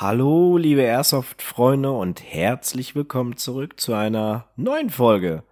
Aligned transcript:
Hallo, 0.00 0.56
liebe 0.56 0.82
Airsoft-Freunde 0.82 1.90
und 1.90 2.22
herzlich 2.22 2.94
willkommen 2.94 3.36
zurück 3.36 3.80
zu 3.80 3.94
einer 3.94 4.46
neuen 4.54 4.90
Folge 4.90 5.42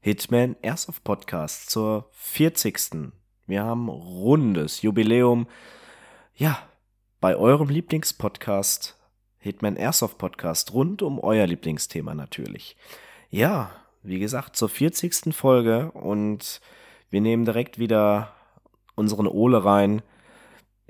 Hitman 0.00 0.56
Airsoft 0.62 1.04
Podcast 1.04 1.68
zur 1.68 2.08
40. 2.12 3.12
Wir 3.46 3.62
haben 3.62 3.90
rundes 3.90 4.80
Jubiläum. 4.80 5.48
Ja, 6.34 6.60
bei 7.20 7.36
eurem 7.36 7.68
Lieblingspodcast 7.68 8.98
Hitman 9.36 9.76
Airsoft 9.76 10.16
Podcast 10.16 10.72
rund 10.72 11.02
um 11.02 11.18
euer 11.18 11.46
Lieblingsthema 11.46 12.14
natürlich. 12.14 12.78
Ja, 13.28 13.70
wie 14.02 14.18
gesagt, 14.18 14.56
zur 14.56 14.70
40. 14.70 15.34
Folge 15.34 15.92
und 15.92 16.62
wir 17.10 17.20
nehmen 17.20 17.44
direkt 17.44 17.78
wieder 17.78 18.32
unseren 18.94 19.26
Ole 19.26 19.62
rein. 19.62 20.00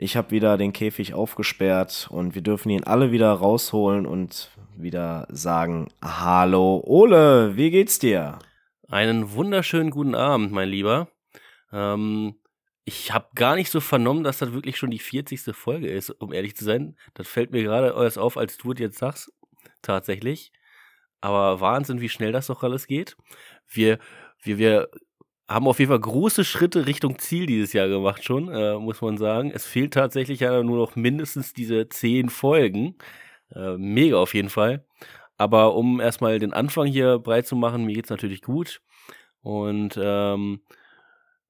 Ich 0.02 0.16
habe 0.16 0.30
wieder 0.30 0.56
den 0.56 0.72
Käfig 0.72 1.12
aufgesperrt 1.12 2.08
und 2.10 2.34
wir 2.34 2.40
dürfen 2.40 2.70
ihn 2.70 2.84
alle 2.84 3.12
wieder 3.12 3.30
rausholen 3.32 4.06
und 4.06 4.50
wieder 4.74 5.28
sagen, 5.28 5.88
hallo 6.00 6.82
Ole, 6.86 7.54
wie 7.58 7.70
geht's 7.70 7.98
dir? 7.98 8.38
Einen 8.88 9.32
wunderschönen 9.32 9.90
guten 9.90 10.14
Abend, 10.14 10.52
mein 10.52 10.70
Lieber. 10.70 11.08
Ähm, 11.70 12.36
ich 12.86 13.12
habe 13.12 13.28
gar 13.34 13.56
nicht 13.56 13.70
so 13.70 13.80
vernommen, 13.80 14.24
dass 14.24 14.38
das 14.38 14.54
wirklich 14.54 14.78
schon 14.78 14.90
die 14.90 14.98
40. 14.98 15.54
Folge 15.54 15.88
ist, 15.88 16.08
um 16.08 16.32
ehrlich 16.32 16.56
zu 16.56 16.64
sein. 16.64 16.96
Das 17.12 17.28
fällt 17.28 17.50
mir 17.50 17.62
gerade 17.62 17.88
erst 17.94 18.16
auf, 18.16 18.38
als 18.38 18.56
du 18.56 18.72
es 18.72 18.78
jetzt 18.78 18.96
sagst. 18.96 19.30
Tatsächlich. 19.82 20.50
Aber 21.20 21.60
Wahnsinn, 21.60 22.00
wie 22.00 22.08
schnell 22.08 22.32
das 22.32 22.46
doch 22.46 22.62
alles 22.62 22.86
geht. 22.86 23.18
Wir, 23.68 23.98
wir, 24.42 24.56
wir 24.56 24.88
haben 25.50 25.66
auf 25.66 25.80
jeden 25.80 25.90
Fall 25.90 26.00
große 26.00 26.44
Schritte 26.44 26.86
Richtung 26.86 27.18
Ziel 27.18 27.46
dieses 27.46 27.72
Jahr 27.72 27.88
gemacht 27.88 28.24
schon, 28.24 28.48
äh, 28.48 28.78
muss 28.78 29.00
man 29.02 29.18
sagen. 29.18 29.50
Es 29.52 29.66
fehlt 29.66 29.94
tatsächlich 29.94 30.40
ja 30.40 30.62
nur 30.62 30.78
noch 30.78 30.94
mindestens 30.94 31.52
diese 31.52 31.88
zehn 31.88 32.28
Folgen. 32.28 32.96
Äh, 33.54 33.76
mega 33.76 34.16
auf 34.18 34.32
jeden 34.34 34.48
Fall. 34.48 34.84
Aber 35.36 35.74
um 35.74 36.00
erstmal 36.00 36.38
den 36.38 36.52
Anfang 36.52 36.86
hier 36.86 37.18
breit 37.18 37.46
zu 37.46 37.56
machen, 37.56 37.84
mir 37.84 37.94
geht's 37.94 38.10
natürlich 38.10 38.42
gut. 38.42 38.80
Und 39.42 39.98
ähm, 40.00 40.60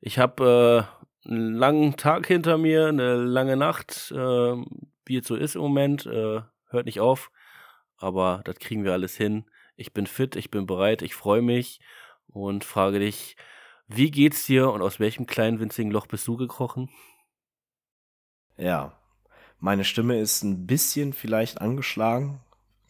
ich 0.01 0.19
habe 0.19 0.89
äh, 1.27 1.29
einen 1.29 1.55
langen 1.55 1.97
Tag 1.97 2.27
hinter 2.27 2.57
mir, 2.57 2.89
eine 2.89 3.17
lange 3.17 3.57
Nacht, 3.57 4.13
äh, 4.13 4.55
wie 5.05 5.17
es 5.19 5.27
so 5.27 5.37
ist 5.37 5.57
im 5.57 5.63
Moment. 5.63 6.07
Äh, 6.07 6.41
hört 6.71 6.87
nicht 6.87 7.01
auf. 7.01 7.31
Aber 7.99 8.41
das 8.45 8.59
kriegen 8.59 8.85
wir 8.85 8.93
alles 8.93 9.15
hin. 9.17 9.45
Ich 9.77 9.93
bin 9.93 10.07
fit, 10.07 10.37
ich 10.37 10.51
bin 10.51 10.67
bereit, 10.67 11.03
ich 11.03 11.15
freue 11.15 11.43
mich 11.43 11.81
und 12.29 12.65
frage 12.65 12.99
dich, 13.01 13.37
wie 13.93 14.11
geht's 14.11 14.47
dir 14.47 14.71
und 14.71 14.83
aus 14.83 15.01
welchem 15.01 15.27
kleinen 15.27 15.61
winzigen 15.61 15.91
Loch 15.91 16.07
bist 16.07 16.27
du 16.29 16.37
gekrochen? 16.37 16.89
Ja, 18.57 18.93
meine 19.59 19.85
Stimme 19.85 20.19
ist 20.19 20.43
ein 20.43 20.67
bisschen 20.67 21.13
vielleicht 21.13 21.61
angeschlagen. 21.61 22.41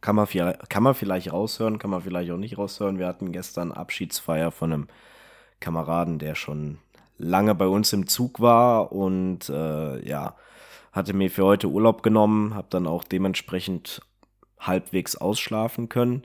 Kann 0.00 0.16
man, 0.16 0.26
kann 0.68 0.82
man 0.82 0.94
vielleicht 0.94 1.32
raushören, 1.32 1.78
kann 1.78 1.90
man 1.90 2.02
vielleicht 2.02 2.30
auch 2.30 2.36
nicht 2.36 2.58
raushören. 2.58 2.98
Wir 2.98 3.06
hatten 3.06 3.32
gestern 3.32 3.72
Abschiedsfeier 3.72 4.50
von 4.50 4.72
einem 4.72 4.88
Kameraden, 5.58 6.18
der 6.18 6.34
schon 6.34 6.78
lange 7.18 7.54
bei 7.54 7.66
uns 7.66 7.92
im 7.92 8.06
Zug 8.06 8.40
war 8.40 8.92
und 8.92 9.48
äh, 9.48 10.06
ja, 10.06 10.36
hatte 10.92 11.12
mir 11.12 11.30
für 11.30 11.44
heute 11.44 11.68
Urlaub 11.68 12.02
genommen, 12.02 12.54
habe 12.54 12.68
dann 12.70 12.86
auch 12.86 13.04
dementsprechend 13.04 14.00
halbwegs 14.58 15.16
ausschlafen 15.16 15.88
können. 15.88 16.24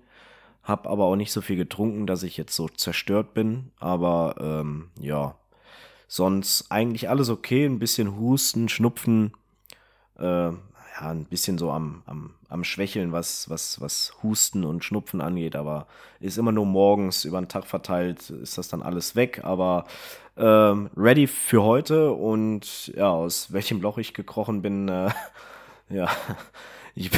Hab 0.66 0.88
aber 0.88 1.06
auch 1.06 1.16
nicht 1.16 1.32
so 1.32 1.42
viel 1.42 1.58
getrunken, 1.58 2.08
dass 2.08 2.24
ich 2.24 2.38
jetzt 2.38 2.56
so 2.56 2.68
zerstört 2.68 3.36
bin. 3.36 3.72
Aber 3.80 4.36
ähm, 4.40 4.90
ja, 5.00 5.36
sonst 6.08 6.72
eigentlich 6.72 7.08
alles 7.08 7.30
okay. 7.30 7.66
Ein 7.66 7.78
bisschen 7.78 8.18
Husten, 8.20 8.68
Schnupfen, 8.68 9.34
äh, 10.18 10.50
ja, 10.50 11.12
ein 11.12 11.26
bisschen 11.26 11.60
so 11.60 11.70
am, 11.70 12.02
am, 12.08 12.34
am 12.50 12.64
Schwächeln, 12.64 13.12
was, 13.12 13.48
was, 13.48 13.80
was 13.80 14.14
Husten 14.24 14.64
und 14.64 14.84
Schnupfen 14.84 15.22
angeht. 15.22 15.56
Aber 15.56 15.86
ist 16.20 16.40
immer 16.40 16.52
nur 16.52 16.66
morgens 16.66 17.26
über 17.26 17.40
den 17.40 17.48
Tag 17.48 17.68
verteilt, 17.68 18.32
ist 18.32 18.58
das 18.58 18.68
dann 18.68 18.82
alles 18.82 19.16
weg. 19.16 19.42
Aber 19.44 19.86
ähm, 20.36 20.90
ready 20.98 21.28
für 21.28 21.62
heute 21.62 22.12
und 22.12 22.88
ja, 22.88 23.12
aus 23.12 23.54
welchem 23.54 23.82
Loch 23.82 24.00
ich 24.00 24.16
gekrochen 24.16 24.64
bin, 24.64 24.90
äh, 24.90 25.12
ja, 25.90 26.10
ich, 26.96 27.12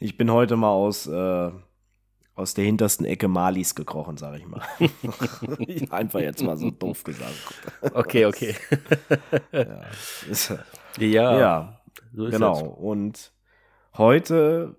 ich 0.00 0.16
bin 0.16 0.30
heute 0.30 0.56
mal 0.56 0.70
aus. 0.70 1.06
Äh, 1.06 1.50
aus 2.36 2.52
der 2.52 2.64
hintersten 2.64 3.06
Ecke 3.06 3.28
Malis 3.28 3.74
gekrochen, 3.74 4.18
sag 4.18 4.38
ich 4.38 4.46
mal. 4.46 4.62
Einfach 5.90 6.20
jetzt 6.20 6.42
mal 6.42 6.56
so 6.56 6.70
doof 6.70 7.02
gesagt. 7.02 7.32
Okay, 7.94 8.26
okay. 8.26 8.54
ja, 10.98 11.08
ja, 11.08 11.38
ja 11.38 11.80
so 12.12 12.30
genau. 12.30 12.60
Das. 12.60 12.78
Und 12.78 13.32
heute 13.96 14.76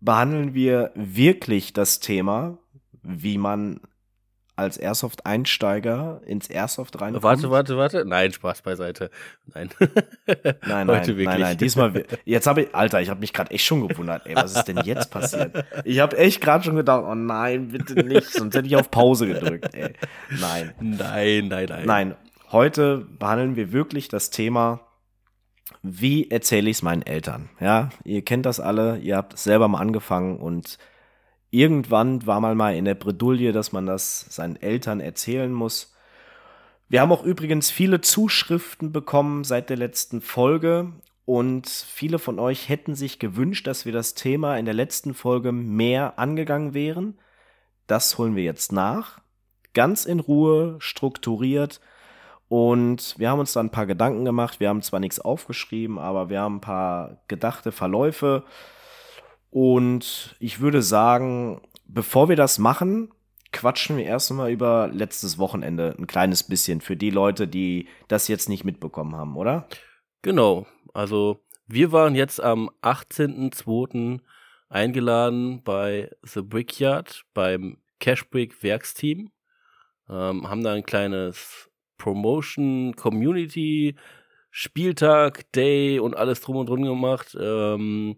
behandeln 0.00 0.52
wir 0.52 0.92
wirklich 0.94 1.72
das 1.72 2.00
Thema, 2.00 2.58
wie 3.02 3.38
man 3.38 3.80
als 4.62 4.76
Airsoft-Einsteiger 4.78 6.20
ins 6.24 6.48
Airsoft 6.48 7.00
reinkommt. 7.00 7.22
Warte, 7.22 7.50
warte, 7.50 7.76
warte. 7.76 8.04
Nein, 8.04 8.32
Spaß 8.32 8.62
beiseite. 8.62 9.10
Nein. 9.54 9.70
nein, 10.66 10.86
nein, 10.86 10.86
nein, 10.86 11.40
nein. 11.40 11.58
Diesmal, 11.58 12.04
jetzt 12.24 12.46
habe 12.46 12.62
ich, 12.62 12.74
Alter, 12.74 13.00
ich 13.00 13.10
habe 13.10 13.20
mich 13.20 13.32
gerade 13.32 13.50
echt 13.50 13.64
schon 13.64 13.86
gewundert, 13.86 14.26
ey, 14.26 14.36
was 14.36 14.56
ist 14.56 14.64
denn 14.64 14.78
jetzt 14.84 15.10
passiert? 15.10 15.64
Ich 15.84 16.00
habe 16.00 16.16
echt 16.16 16.40
gerade 16.40 16.64
schon 16.64 16.76
gedacht, 16.76 17.04
oh 17.06 17.14
nein, 17.14 17.68
bitte 17.68 17.94
nicht, 17.94 18.30
sonst 18.30 18.54
hätte 18.54 18.66
ich 18.66 18.76
auf 18.76 18.90
Pause 18.90 19.26
gedrückt, 19.26 19.74
ey. 19.74 19.94
Nein. 20.40 20.74
Nein, 20.80 21.48
nein, 21.48 21.66
nein. 21.68 21.86
Nein, 21.86 22.14
heute 22.50 23.06
behandeln 23.18 23.56
wir 23.56 23.72
wirklich 23.72 24.08
das 24.08 24.30
Thema, 24.30 24.80
wie 25.82 26.30
erzähle 26.30 26.70
ich 26.70 26.76
es 26.78 26.82
meinen 26.82 27.02
Eltern? 27.02 27.48
Ja, 27.60 27.90
ihr 28.04 28.22
kennt 28.22 28.46
das 28.46 28.60
alle, 28.60 28.98
ihr 28.98 29.16
habt 29.16 29.34
es 29.34 29.44
selber 29.44 29.68
mal 29.68 29.78
angefangen 29.78 30.38
und 30.38 30.78
irgendwann 31.52 32.26
war 32.26 32.40
man 32.40 32.56
mal 32.56 32.74
in 32.74 32.86
der 32.86 32.96
Bredouille, 32.96 33.52
dass 33.52 33.70
man 33.70 33.86
das 33.86 34.26
seinen 34.30 34.56
Eltern 34.56 34.98
erzählen 34.98 35.52
muss. 35.52 35.94
Wir 36.88 37.00
haben 37.00 37.12
auch 37.12 37.22
übrigens 37.22 37.70
viele 37.70 38.00
Zuschriften 38.00 38.90
bekommen 38.90 39.44
seit 39.44 39.70
der 39.70 39.76
letzten 39.76 40.20
Folge 40.20 40.92
und 41.24 41.68
viele 41.68 42.18
von 42.18 42.38
euch 42.38 42.68
hätten 42.68 42.94
sich 42.94 43.18
gewünscht, 43.18 43.66
dass 43.66 43.86
wir 43.86 43.92
das 43.92 44.14
Thema 44.14 44.56
in 44.56 44.64
der 44.64 44.74
letzten 44.74 45.14
Folge 45.14 45.52
mehr 45.52 46.18
angegangen 46.18 46.74
wären. 46.74 47.18
Das 47.86 48.18
holen 48.18 48.34
wir 48.34 48.42
jetzt 48.42 48.72
nach. 48.72 49.20
Ganz 49.74 50.04
in 50.04 50.20
Ruhe, 50.20 50.76
strukturiert. 50.80 51.80
Und 52.48 53.14
wir 53.18 53.30
haben 53.30 53.40
uns 53.40 53.52
da 53.52 53.60
ein 53.60 53.70
paar 53.70 53.86
Gedanken 53.86 54.24
gemacht. 54.24 54.58
Wir 54.58 54.68
haben 54.68 54.82
zwar 54.82 55.00
nichts 55.00 55.20
aufgeschrieben, 55.20 55.98
aber 55.98 56.28
wir 56.28 56.40
haben 56.40 56.56
ein 56.56 56.60
paar 56.60 57.22
gedachte 57.28 57.72
Verläufe 57.72 58.44
und 59.52 60.34
ich 60.40 60.60
würde 60.60 60.80
sagen, 60.80 61.60
bevor 61.84 62.30
wir 62.30 62.36
das 62.36 62.58
machen, 62.58 63.12
quatschen 63.52 63.98
wir 63.98 64.04
erst 64.06 64.32
mal 64.32 64.50
über 64.50 64.88
letztes 64.90 65.36
Wochenende 65.36 65.94
ein 65.98 66.06
kleines 66.06 66.42
bisschen 66.42 66.80
für 66.80 66.96
die 66.96 67.10
Leute, 67.10 67.46
die 67.46 67.86
das 68.08 68.28
jetzt 68.28 68.48
nicht 68.48 68.64
mitbekommen 68.64 69.14
haben, 69.14 69.36
oder? 69.36 69.68
Genau. 70.22 70.66
Also 70.94 71.44
wir 71.66 71.92
waren 71.92 72.14
jetzt 72.14 72.42
am 72.42 72.70
18.02. 72.80 74.20
eingeladen 74.70 75.62
bei 75.62 76.10
The 76.22 76.40
Brickyard 76.40 77.24
beim 77.34 77.76
Cashbrick 78.00 78.62
Werksteam. 78.62 79.32
Ähm, 80.08 80.48
haben 80.48 80.64
da 80.64 80.72
ein 80.72 80.84
kleines 80.84 81.70
Promotion, 81.98 82.96
Community, 82.96 83.96
Spieltag, 84.50 85.52
Day 85.52 85.98
und 85.98 86.16
alles 86.16 86.40
drum 86.40 86.56
und 86.56 86.70
drum 86.70 86.82
gemacht. 86.84 87.36
Ähm, 87.38 88.16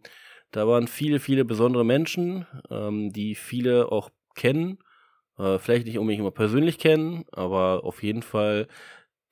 da 0.54 0.69
waren 0.69 0.87
viele, 0.87 1.19
viele 1.19 1.44
besondere 1.44 1.84
Menschen, 1.84 2.47
ähm, 2.70 3.12
die 3.12 3.34
viele 3.34 3.91
auch 3.91 4.10
kennen. 4.37 4.78
Äh, 5.37 5.59
vielleicht 5.59 5.84
nicht 5.84 5.98
unbedingt 5.98 6.20
immer 6.20 6.31
persönlich 6.31 6.78
kennen, 6.78 7.25
aber 7.32 7.82
auf 7.82 8.04
jeden 8.04 8.22
Fall, 8.22 8.69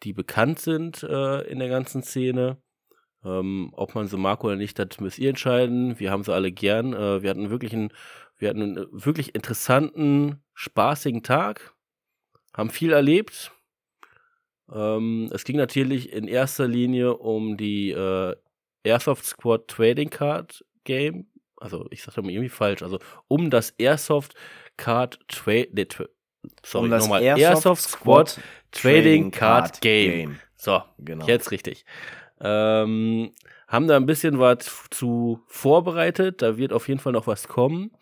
die 0.02 0.12
bekannt 0.12 0.58
sind 0.58 1.04
äh, 1.04 1.42
in 1.42 1.60
der 1.60 1.68
ganzen 1.68 2.02
Szene. 2.02 2.56
Ähm, 3.24 3.70
ob 3.76 3.94
man 3.94 4.08
sie 4.08 4.16
mag 4.16 4.42
oder 4.42 4.56
nicht, 4.56 4.80
das 4.80 4.98
müsst 4.98 5.20
ihr 5.20 5.28
entscheiden. 5.28 6.00
Wir 6.00 6.10
haben 6.10 6.24
sie 6.24 6.34
alle 6.34 6.50
gern. 6.50 6.92
Äh, 6.92 7.22
wir 7.22 7.30
hatten 7.30 7.50
wirklich 7.50 7.72
einen, 7.72 7.92
wir 8.36 8.48
hatten 8.48 8.62
einen 8.62 8.86
wirklich 8.90 9.36
interessanten, 9.36 10.42
spaßigen 10.54 11.22
Tag. 11.22 11.72
Haben 12.52 12.70
viel 12.70 12.90
erlebt. 12.90 13.52
Ähm, 14.72 15.30
es 15.32 15.44
ging 15.44 15.56
natürlich 15.56 16.12
in 16.12 16.26
erster 16.26 16.66
Linie 16.66 17.16
um 17.16 17.56
die 17.56 17.92
äh, 17.92 18.34
Airsoft 18.82 19.24
Squad 19.24 19.68
Trading 19.68 20.10
Card 20.10 20.64
Game, 20.84 21.26
also 21.56 21.86
ich 21.90 22.02
sag 22.02 22.14
da 22.14 22.22
mal 22.22 22.30
irgendwie 22.30 22.48
falsch, 22.48 22.82
also 22.82 22.98
um 23.28 23.50
das 23.50 23.70
Airsoft 23.78 24.34
Card 24.76 25.18
Trade, 25.28 25.68
nee, 25.72 25.84
tra 25.84 26.04
sorry, 26.64 26.84
um 26.84 26.90
nochmal, 26.90 27.22
Airsoft, 27.22 27.48
Airsoft 27.48 27.82
Squad, 27.82 28.28
Squad 28.30 28.44
Trading 28.72 29.30
Card, 29.30 29.64
Card 29.64 29.80
Game. 29.80 30.10
Game. 30.10 30.38
So, 30.56 30.82
genau. 30.98 31.26
jetzt 31.26 31.50
richtig. 31.50 31.84
Ähm, 32.40 33.32
haben 33.68 33.86
da 33.86 33.96
ein 33.96 34.06
bisschen 34.06 34.38
was 34.38 34.88
zu 34.90 35.40
vorbereitet, 35.46 36.42
da 36.42 36.56
wird 36.56 36.72
auf 36.72 36.88
jeden 36.88 37.00
Fall 37.00 37.12
noch 37.12 37.26
was 37.26 37.48
kommen. 37.48 37.92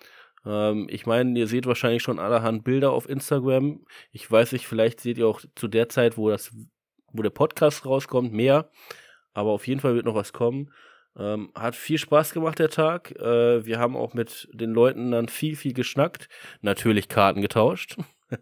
Ähm, 0.44 0.86
ich 0.90 1.06
meine, 1.06 1.38
ihr 1.38 1.46
seht 1.46 1.66
wahrscheinlich 1.66 2.02
schon 2.02 2.18
allerhand 2.18 2.64
Bilder 2.64 2.92
auf 2.92 3.08
Instagram. 3.08 3.84
Ich 4.12 4.30
weiß 4.30 4.52
nicht, 4.52 4.66
vielleicht 4.66 5.00
seht 5.00 5.18
ihr 5.18 5.26
auch 5.26 5.40
zu 5.54 5.68
der 5.68 5.88
Zeit, 5.88 6.16
wo 6.16 6.30
das, 6.30 6.50
wo 7.12 7.22
der 7.22 7.30
Podcast 7.30 7.84
rauskommt, 7.84 8.32
mehr. 8.32 8.70
Aber 9.32 9.50
auf 9.50 9.66
jeden 9.66 9.80
Fall 9.80 9.94
wird 9.94 10.06
noch 10.06 10.14
was 10.14 10.32
kommen. 10.32 10.72
Ähm, 11.16 11.50
hat 11.54 11.74
viel 11.74 11.98
Spaß 11.98 12.32
gemacht, 12.32 12.58
der 12.58 12.70
Tag. 12.70 13.10
Äh, 13.12 13.64
wir 13.64 13.78
haben 13.78 13.96
auch 13.96 14.14
mit 14.14 14.48
den 14.52 14.70
Leuten 14.70 15.10
dann 15.10 15.28
viel, 15.28 15.56
viel 15.56 15.72
geschnackt. 15.72 16.28
Natürlich 16.60 17.08
Karten 17.08 17.42
getauscht. 17.42 17.96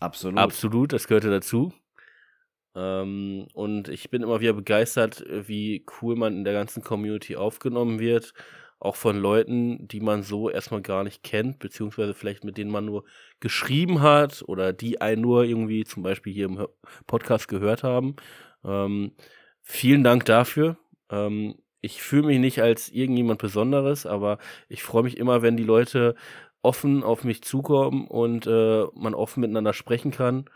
Absolut. 0.00 0.38
Absolut, 0.38 0.92
das 0.92 1.08
gehörte 1.08 1.30
dazu. 1.30 1.72
Ähm, 2.74 3.46
und 3.54 3.88
ich 3.88 4.10
bin 4.10 4.22
immer 4.22 4.40
wieder 4.40 4.52
begeistert, 4.52 5.24
wie 5.28 5.84
cool 6.00 6.16
man 6.16 6.36
in 6.36 6.44
der 6.44 6.54
ganzen 6.54 6.82
Community 6.82 7.36
aufgenommen 7.36 8.00
wird. 8.00 8.32
Auch 8.78 8.96
von 8.96 9.16
Leuten, 9.16 9.86
die 9.86 10.00
man 10.00 10.22
so 10.22 10.50
erstmal 10.50 10.82
gar 10.82 11.04
nicht 11.04 11.22
kennt, 11.22 11.60
beziehungsweise 11.60 12.14
vielleicht 12.14 12.42
mit 12.42 12.58
denen 12.58 12.70
man 12.70 12.84
nur 12.84 13.04
geschrieben 13.38 14.02
hat 14.02 14.42
oder 14.46 14.72
die 14.72 15.00
einen 15.00 15.22
nur 15.22 15.44
irgendwie 15.44 15.84
zum 15.84 16.02
Beispiel 16.02 16.32
hier 16.32 16.46
im 16.46 16.66
Podcast 17.06 17.46
gehört 17.46 17.84
haben. 17.84 18.16
Ähm, 18.64 19.12
vielen 19.60 20.02
Dank 20.02 20.24
dafür. 20.24 20.78
Ähm, 21.12 21.54
ich 21.80 22.02
fühle 22.02 22.28
mich 22.28 22.38
nicht 22.38 22.62
als 22.62 22.88
irgendjemand 22.88 23.40
Besonderes, 23.40 24.06
aber 24.06 24.38
ich 24.68 24.82
freue 24.82 25.02
mich 25.02 25.16
immer, 25.16 25.42
wenn 25.42 25.56
die 25.56 25.64
Leute 25.64 26.14
offen 26.62 27.02
auf 27.02 27.24
mich 27.24 27.42
zukommen 27.42 28.06
und 28.06 28.46
äh, 28.46 28.86
man 28.94 29.14
offen 29.14 29.40
miteinander 29.40 29.72
sprechen 29.72 30.12
kann 30.12 30.46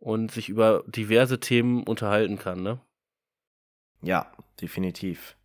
und 0.00 0.32
sich 0.32 0.48
über 0.48 0.82
diverse 0.86 1.40
Themen 1.40 1.84
unterhalten 1.84 2.38
kann, 2.38 2.62
ne? 2.62 2.80
Ja, 4.02 4.30
definitiv. 4.60 5.36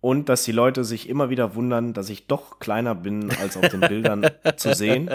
Und 0.00 0.28
dass 0.28 0.44
die 0.44 0.52
Leute 0.52 0.84
sich 0.84 1.08
immer 1.08 1.28
wieder 1.28 1.54
wundern, 1.54 1.92
dass 1.92 2.08
ich 2.08 2.26
doch 2.26 2.60
kleiner 2.60 2.94
bin, 2.94 3.30
als 3.30 3.56
auf 3.56 3.68
den 3.68 3.80
Bildern 3.80 4.30
zu 4.56 4.74
sehen. 4.74 5.10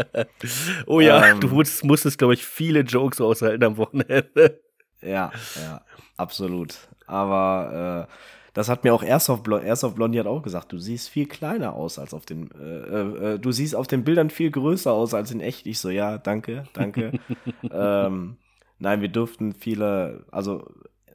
Oh 0.86 1.00
ja, 1.00 1.25
ähm, 1.25 1.39
du 1.39 1.48
musstest, 1.48 1.86
musstest 1.86 2.18
glaube 2.18 2.33
ich, 2.33 2.45
viele 2.45 2.81
Jokes 2.81 3.21
aushalten 3.21 3.63
am 3.63 3.77
Wochenende. 3.77 4.62
Ja, 5.01 5.31
ja, 5.56 5.86
absolut. 6.18 6.75
Aber 7.07 8.07
äh, 8.09 8.13
das 8.53 8.69
hat 8.69 8.83
mir 8.83 8.94
auch 8.94 9.03
erst 9.03 9.29
auf, 9.29 9.41
erst 9.47 9.83
auf 9.83 9.95
Blondie 9.95 10.19
hat 10.19 10.27
auch 10.27 10.44
gesagt, 10.44 10.71
du 10.71 10.77
siehst 10.77 11.09
viel 11.09 11.27
kleiner 11.27 11.73
aus 11.73 11.97
als 11.97 12.13
auf 12.13 12.25
den, 12.25 12.51
äh, 12.51 12.63
äh, 12.63 13.33
äh, 13.33 13.39
du 13.39 13.51
siehst 13.51 13.75
auf 13.75 13.88
den 13.88 14.03
Bildern 14.03 14.29
viel 14.29 14.51
größer 14.51 14.91
aus 14.94 15.13
als 15.13 15.31
in 15.31 15.41
echt. 15.41 15.65
Ich 15.65 15.79
so, 15.79 15.89
ja, 15.89 16.19
danke, 16.19 16.65
danke. 16.73 17.19
ähm, 17.71 18.38
nein, 18.77 19.01
wir 19.01 19.09
durften 19.09 19.53
viele, 19.53 20.25
also 20.31 20.67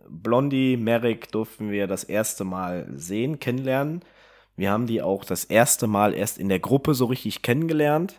Blondie, 0.08 0.76
Merrick 0.76 1.31
durften 1.31 1.70
wir 1.70 1.87
das 1.87 2.02
erste 2.02 2.44
Mal 2.44 2.88
sehen, 2.94 3.38
kennenlernen. 3.38 4.02
Wir 4.56 4.73
haben 4.73 4.87
die 4.87 5.02
auch 5.02 5.25
das 5.25 5.44
erste 5.44 5.87
Mal 5.87 6.14
erst 6.14 6.38
in 6.38 6.49
der 6.49 6.58
Gruppe 6.58 6.94
so 6.94 7.05
richtig 7.05 7.43
kennengelernt. 7.43 8.19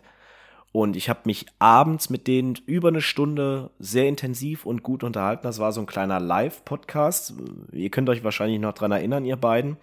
Und 0.72 0.94
ich 0.94 1.08
habe 1.08 1.20
mich 1.24 1.46
abends 1.58 2.10
mit 2.10 2.28
denen 2.28 2.54
über 2.66 2.88
eine 2.88 3.00
Stunde 3.00 3.70
sehr 3.80 4.06
intensiv 4.06 4.66
und 4.66 4.84
gut 4.84 5.02
unterhalten. 5.02 5.42
Das 5.42 5.58
war 5.58 5.72
so 5.72 5.80
ein 5.80 5.86
kleiner 5.86 6.20
Live-Podcast. 6.20 7.34
Ihr 7.72 7.90
könnt 7.90 8.08
euch 8.08 8.22
wahrscheinlich 8.22 8.60
noch 8.60 8.74
dran 8.74 8.92
erinnern, 8.92 9.24
ihr 9.24 9.36
beiden. 9.36 9.78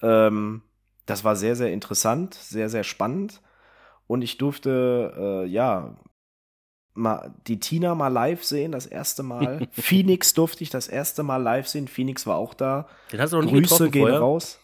Ähm, 0.00 0.62
das 1.04 1.22
war 1.22 1.36
sehr, 1.36 1.54
sehr 1.54 1.72
interessant, 1.72 2.34
sehr, 2.34 2.70
sehr 2.70 2.82
spannend. 2.82 3.42
Und 4.06 4.22
ich 4.22 4.38
durfte, 4.38 5.44
äh, 5.44 5.46
ja, 5.46 5.96
mal 6.94 7.34
die 7.46 7.60
Tina 7.60 7.94
mal 7.94 8.08
live 8.08 8.42
sehen, 8.42 8.72
das 8.72 8.86
erste 8.86 9.22
Mal. 9.22 9.68
Phoenix 9.72 10.32
durfte 10.32 10.64
ich 10.64 10.70
das 10.70 10.88
erste 10.88 11.24
Mal 11.24 11.42
live 11.42 11.68
sehen. 11.68 11.88
Phoenix 11.88 12.26
war 12.26 12.36
auch 12.36 12.54
da. 12.54 12.88
Den 13.12 13.20
hast 13.20 13.32
du 13.34 13.40
noch 13.42 13.50
Grüße 13.50 13.90
gehen 13.90 14.02
vorher? 14.02 14.20
raus. 14.20 14.60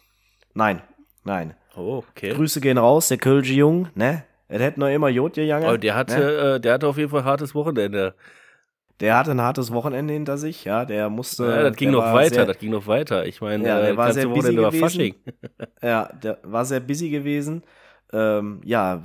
Nein, 0.54 0.82
nein. 1.24 1.54
Oh, 1.76 2.02
okay. 2.10 2.32
Grüße 2.32 2.60
gehen 2.60 2.78
raus, 2.78 3.08
der 3.08 3.18
Kölsche 3.18 3.54
Jung, 3.54 3.88
ne? 3.94 4.24
Er 4.52 4.60
hätte 4.60 4.80
noch 4.80 4.88
immer 4.88 5.08
Jod 5.08 5.34
gegangen. 5.34 5.66
Oh, 5.66 5.76
der 5.76 5.94
hatte, 5.94 6.18
ne? 6.18 6.54
äh, 6.56 6.60
der 6.60 6.74
hatte 6.74 6.86
auf 6.86 6.98
jeden 6.98 7.10
Fall 7.10 7.20
ein 7.20 7.26
hartes 7.26 7.54
Wochenende. 7.54 8.14
Der 9.00 9.16
hatte 9.16 9.30
ein 9.30 9.40
hartes 9.40 9.72
Wochenende 9.72 10.12
hinter 10.12 10.36
sich, 10.36 10.64
ja. 10.64 10.84
Der 10.84 11.08
musste. 11.08 11.44
Ja, 11.44 11.62
das 11.62 11.76
ging 11.76 11.90
noch 11.90 12.12
weiter, 12.12 12.34
sehr, 12.34 12.46
das 12.46 12.58
ging 12.58 12.70
noch 12.70 12.86
weiter. 12.86 13.26
Ich 13.26 13.40
meine, 13.40 13.66
Ja, 13.66 13.80
der 13.80 13.90
äh, 13.90 13.96
war 13.96 14.12
sehr 14.12 14.26
busy 14.26 14.38
Wochenende 14.38 14.62
gewesen. 14.62 14.80
Fasching. 14.80 15.14
Ja, 15.82 16.04
der 16.22 16.38
war 16.42 16.64
sehr 16.64 16.80
busy 16.80 17.08
gewesen. 17.10 17.62
Ähm, 18.12 18.60
ja, 18.64 19.02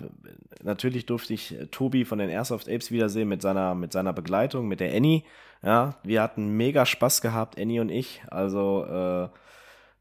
natürlich 0.61 1.05
durfte 1.05 1.33
ich 1.33 1.57
äh, 1.57 1.67
Tobi 1.67 2.03
von 2.03 2.19
den 2.19 2.29
Airsoft 2.29 2.67
Apes 2.67 2.91
wiedersehen 2.91 3.29
mit 3.29 3.41
seiner, 3.41 3.73
mit 3.73 3.93
seiner 3.93 4.11
Begleitung, 4.11 4.67
mit 4.67 4.81
der 4.81 4.93
Annie. 4.93 5.23
Ja, 5.63 5.95
wir 6.03 6.21
hatten 6.21 6.57
mega 6.57 6.85
Spaß 6.85 7.21
gehabt, 7.21 7.57
Annie 7.59 7.79
und 7.79 7.89
ich. 7.89 8.21
Also, 8.29 8.85
äh, 8.85 9.29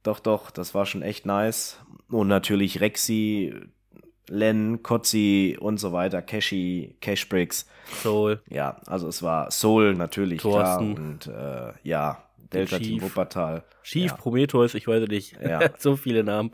doch, 0.02 0.18
doch, 0.18 0.50
das 0.50 0.74
war 0.74 0.86
schon 0.86 1.02
echt 1.02 1.24
nice. 1.24 1.78
Und 2.08 2.28
natürlich 2.28 2.80
Rexy, 2.80 3.54
Len, 4.28 4.82
Kotzi 4.82 5.56
und 5.60 5.78
so 5.78 5.92
weiter, 5.92 6.22
Cashy, 6.22 6.96
Cashbricks. 7.00 7.66
Soul. 8.02 8.40
Ja, 8.50 8.76
also 8.86 9.08
es 9.08 9.22
war 9.22 9.50
Soul 9.50 9.94
natürlich, 9.94 10.40
Thorsten. 10.42 10.94
klar. 10.94 11.70
Und 11.70 11.72
äh, 11.74 11.78
ja, 11.88 12.22
Delta 12.52 12.78
Team. 12.78 13.02
Wuppertal. 13.02 13.62
Schief, 13.82 14.10
Ja. 14.12 14.16
Prometheus, 14.16 14.74
ich 14.74 14.86
weiß 14.88 15.02
es 15.04 15.08
nicht. 15.08 15.36
Ja. 15.40 15.60
so 15.78 15.94
viele 15.96 16.24
Namen. 16.24 16.50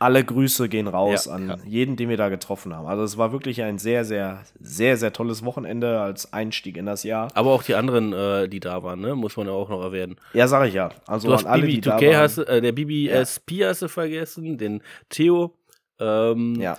alle 0.00 0.24
Grüße 0.24 0.68
gehen 0.68 0.88
raus 0.88 1.26
Ja, 1.26 1.32
an 1.34 1.48
ja. 1.48 1.56
jeden, 1.64 1.94
den 1.96 2.08
wir 2.08 2.16
da 2.16 2.28
getroffen 2.28 2.74
haben. 2.74 2.86
Also 2.88 3.04
es 3.04 3.16
war 3.18 3.30
wirklich 3.32 3.62
ein 3.62 3.78
sehr, 3.78 4.04
sehr, 4.04 4.42
sehr, 4.60 4.96
sehr 4.96 5.12
tolles 5.12 5.44
Wochenende 5.44 6.00
als 6.00 6.32
Einstieg 6.32 6.76
in 6.76 6.86
das 6.86 7.04
Jahr. 7.04 7.28
Aber 7.34 7.50
auch 7.52 7.62
die 7.62 7.76
anderen, 7.76 8.12
äh, 8.12 8.48
die 8.48 8.58
da 8.58 8.82
waren, 8.82 9.00
ne? 9.00 9.14
muss 9.14 9.36
man 9.36 9.46
ja 9.46 9.52
auch 9.52 9.68
noch 9.68 9.82
erwähnen. 9.82 10.16
Ja, 10.34 10.48
sag 10.48 10.66
ich 10.66 10.74
ja. 10.74 10.90
Also 11.06 11.28
Du 11.28 11.34
hast 11.34 11.44
an 11.44 11.52
alle, 11.52 11.66
die 11.68 11.80
da 11.80 11.96
BB2K, 11.98 12.06
waren. 12.08 12.16
hast, 12.16 12.38
äh, 12.38 12.60
der 12.60 12.72
BBSP 12.72 13.64
hast 13.64 13.82
du 13.82 13.88
vergessen, 13.88 14.58
den 14.58 14.82
Theo, 15.08 15.54
ähm, 16.00 16.56
ja, 16.60 16.76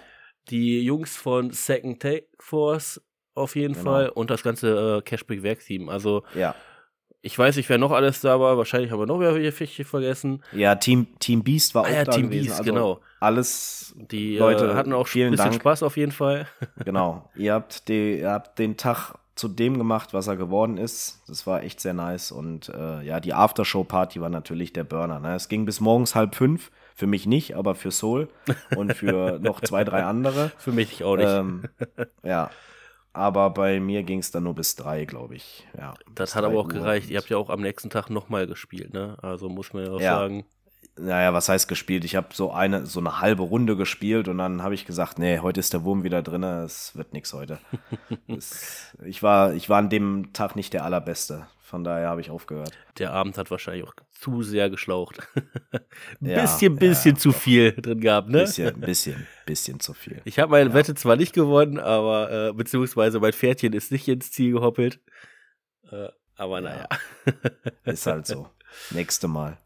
die 0.50 0.81
Jungs 0.81 1.16
von 1.16 1.51
Second 1.51 2.01
Take 2.01 2.28
Force 2.40 3.01
auf 3.36 3.56
jeden 3.56 3.74
Genau. 3.74 3.84
Fall 3.86 4.10
und 4.10 4.30
das 4.30 4.44
ganze 4.44 4.98
äh, 4.98 5.01
Cashback 5.01 5.44
Werkteam. 5.44 5.90
Also 5.90 6.24
ja. 6.36 6.56
ich 7.22 7.38
weiß 7.38 7.56
nicht, 7.56 7.69
wer 7.69 7.78
noch 7.78 7.92
alles 7.92 8.22
da 8.22 8.40
war. 8.40 8.57
Wahrscheinlich 8.57 8.92
haben 8.92 9.00
wir 9.00 9.06
noch 9.06 9.19
wer 9.19 9.51
Fichte 9.51 9.86
vergessen. 9.86 10.44
Ja, 10.51 10.75
Team, 10.75 11.07
Team 11.19 11.44
Beast 11.44 11.74
war 11.74 11.84
auch 11.84 11.88
Ah 11.88 11.92
ja, 11.92 12.04
da 12.04 12.12
Team 12.12 12.30
gewesen. 12.30 12.45
Beast, 12.48 12.60
also 12.60 12.72
genau. 12.72 13.00
Alles, 13.19 13.95
Die 14.12 14.38
Leute, 14.38 14.72
äh, 14.72 14.74
hatten 14.75 14.94
auch 14.94 15.06
ein 15.06 15.06
vielen 15.06 15.31
bisschen 15.31 15.51
Dank. 15.51 15.62
Spaß 15.62 15.84
auf 15.84 15.98
jeden 15.98 16.12
Fall. 16.12 16.48
genau. 16.86 17.30
Ihr 17.36 17.54
habt, 17.54 17.88
die, 17.88 18.19
ihr 18.19 18.31
habt 18.31 18.60
den 18.60 18.75
Tag 18.78 19.16
zu 19.36 19.48
dem 19.48 19.78
gemacht, 19.78 20.13
was 20.13 20.28
er 20.28 20.36
geworden 20.36 20.78
ist. 20.78 21.24
Das 21.28 21.48
war 21.48 21.63
echt 21.63 21.80
sehr 21.80 21.94
nice. 21.94 22.31
Und 22.31 22.69
äh, 22.69 23.01
ja, 23.01 23.19
die 23.19 23.34
Aftershow-Party 23.34 24.22
war 24.22 24.30
natürlich 24.30 24.74
der 24.74 24.84
Burner. 24.84 25.19
Ne? 25.19 25.34
Es 25.36 25.48
ging 25.50 25.66
bis 25.66 25.80
morgens 25.80 26.13
halb 26.13 26.36
fünf. 26.36 26.69
Für 26.95 27.07
mich 27.07 27.25
nicht, 27.25 27.56
aber 27.56 27.75
für 27.75 27.92
Soul 27.92 28.30
und 28.75 28.94
für 28.94 29.40
noch 29.42 29.62
zwei, 29.62 29.84
drei 29.84 30.04
andere. 30.04 30.51
Für 30.57 30.72
mich 30.72 31.04
auch 31.04 31.16
nicht. 31.18 31.28
Ähm, 31.30 31.63
ja. 32.24 32.50
Aber 33.16 33.51
bei 33.51 33.80
mir 33.80 34.01
ging 34.04 34.19
es 34.19 34.31
dann 34.31 34.44
nur 34.44 34.56
bis 34.56 34.75
drei, 34.75 35.06
glaube 35.06 35.36
ich. 35.36 35.68
Ja, 35.78 35.94
das 36.16 36.36
hat 36.36 36.44
aber 36.44 36.60
auch 36.60 36.66
Uhr. 36.66 36.69
gereicht. 36.74 37.10
Ihr 37.12 37.19
habt 37.19 37.30
ja 37.30 37.38
auch 37.38 37.50
am 37.50 37.62
nächsten 37.62 37.90
Tag 37.92 38.10
nochmal 38.10 38.48
gespielt, 38.48 38.94
ne? 38.94 39.18
Also 39.22 39.50
muss 39.50 39.72
man 39.74 39.86
ja 39.86 39.92
auch 39.92 40.00
Ja. 40.01 40.16
sagen. 40.18 40.45
Naja, 40.95 41.34
was 41.34 41.50
heißt 41.50 41.68
gespielt? 41.68 42.06
Ich 42.06 42.16
habe 42.16 42.28
so 42.34 42.51
eine, 42.51 42.86
so 42.86 43.00
eine 43.00 43.19
halbe 43.19 43.42
Runde 43.42 43.75
gespielt 43.75 44.28
und 44.28 44.38
dann 44.38 44.62
habe 44.62 44.75
ich 44.75 44.86
gesagt, 44.86 45.18
nee, 45.18 45.40
heute 45.40 45.59
ist 45.59 45.73
der 45.73 45.83
Wurm 45.83 46.04
wieder 46.04 46.21
drin, 46.21 46.44
es 46.44 46.95
wird 46.95 47.14
nichts 47.14 47.33
heute. 47.33 47.57
das, 48.28 48.94
ich, 49.04 49.23
war, 49.23 49.54
ich 49.54 49.69
war 49.69 49.80
an 49.80 49.90
dem 49.90 50.33
Tag 50.33 50.56
nicht 50.56 50.73
der 50.73 50.85
Allerbeste. 50.85 51.47
Von 51.62 51.83
daher 51.83 52.09
habe 52.09 52.21
ich 52.21 52.30
aufgehört. 52.30 52.71
Der 53.00 53.14
Abend 53.14 53.35
hat 53.40 53.50
wahrscheinlich 53.50 53.83
auch 53.88 53.95
zu 54.12 54.44
sehr 54.44 54.69
geschlaucht. 54.69 55.28
Ja, 56.19 56.42
bisschen, 56.42 56.73
ja, 56.73 56.80
bisschen 56.80 57.16
ja, 57.16 57.19
zu 57.19 57.31
viel 57.31 57.71
drin 57.73 58.00
gehabt, 58.00 58.30
ne? 58.30 58.40
Bisschen, 58.40 58.80
bisschen, 58.80 59.28
bisschen 59.45 59.80
zu 59.80 59.94
viel. 59.94 60.21
Ich 60.26 60.40
habe 60.40 60.52
meine 60.52 60.73
Wette 60.73 60.95
zwar 60.95 61.16
nicht 61.16 61.33
gewonnen, 61.33 61.80
aber 61.80 62.50
äh, 62.50 62.54
beziehungsweise 62.54 63.19
mein 63.19 63.33
Pferdchen 63.33 63.73
ist 63.73 63.92
nicht 63.92 64.07
ins 64.07 64.31
Ziel 64.31 64.54
gehoppelt. 64.54 65.00
Äh, 65.92 66.09
aber 66.35 66.62
naja. 66.62 66.88
Ist 67.83 68.06
halt 68.06 68.28
so. 68.28 68.50
Nächste 68.92 69.28
Mal. 69.28 69.57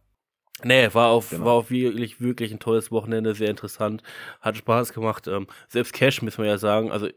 Nee, 0.64 0.90
war 0.94 1.10
auf, 1.10 1.30
Genau. 1.30 1.46
war 1.46 1.54
auf 1.54 1.70
wirklich, 1.70 2.20
wirklich 2.20 2.52
ein 2.52 2.60
tolles 2.60 2.92
Wochenende, 2.92 3.36
sehr 3.36 3.50
interessant. 3.50 4.02
Hat 4.42 4.58
Spaß 4.58 4.94
gemacht. 4.94 5.28
Ähm, 5.28 5.48
selbst 5.68 5.94
Cash, 5.94 6.22
müssen 6.22 6.44
wir 6.44 6.50
ja 6.50 6.58
sagen. 6.58 6.92
Also, 6.92 7.10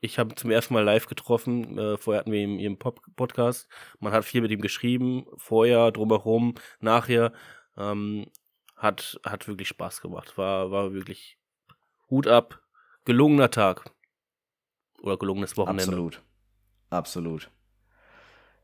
ich 0.00 0.18
habe 0.18 0.34
zum 0.34 0.50
ersten 0.50 0.74
Mal 0.74 0.84
live 0.84 1.06
getroffen. 1.06 1.78
Äh, 1.78 1.96
vorher 1.98 2.20
hatten 2.20 2.32
wir 2.32 2.40
ihn 2.40 2.58
im 2.58 2.78
Podcast. 2.78 3.68
Man 3.98 4.12
hat 4.12 4.24
viel 4.24 4.40
mit 4.40 4.50
ihm 4.50 4.60
geschrieben. 4.60 5.26
Vorher, 5.36 5.90
drumherum, 5.92 6.54
nachher. 6.80 7.32
Ähm, 7.76 8.26
hat, 8.76 9.18
hat 9.24 9.48
wirklich 9.48 9.68
Spaß 9.68 10.00
gemacht. 10.00 10.36
War, 10.38 10.70
war 10.70 10.92
wirklich 10.92 11.38
Hut 12.10 12.26
ab. 12.26 12.62
Gelungener 13.04 13.50
Tag. 13.50 13.90
Oder 15.02 15.16
gelungenes 15.16 15.56
Wochenende. 15.56 15.82
Absolut. 15.84 16.22
Absolut. 16.90 17.50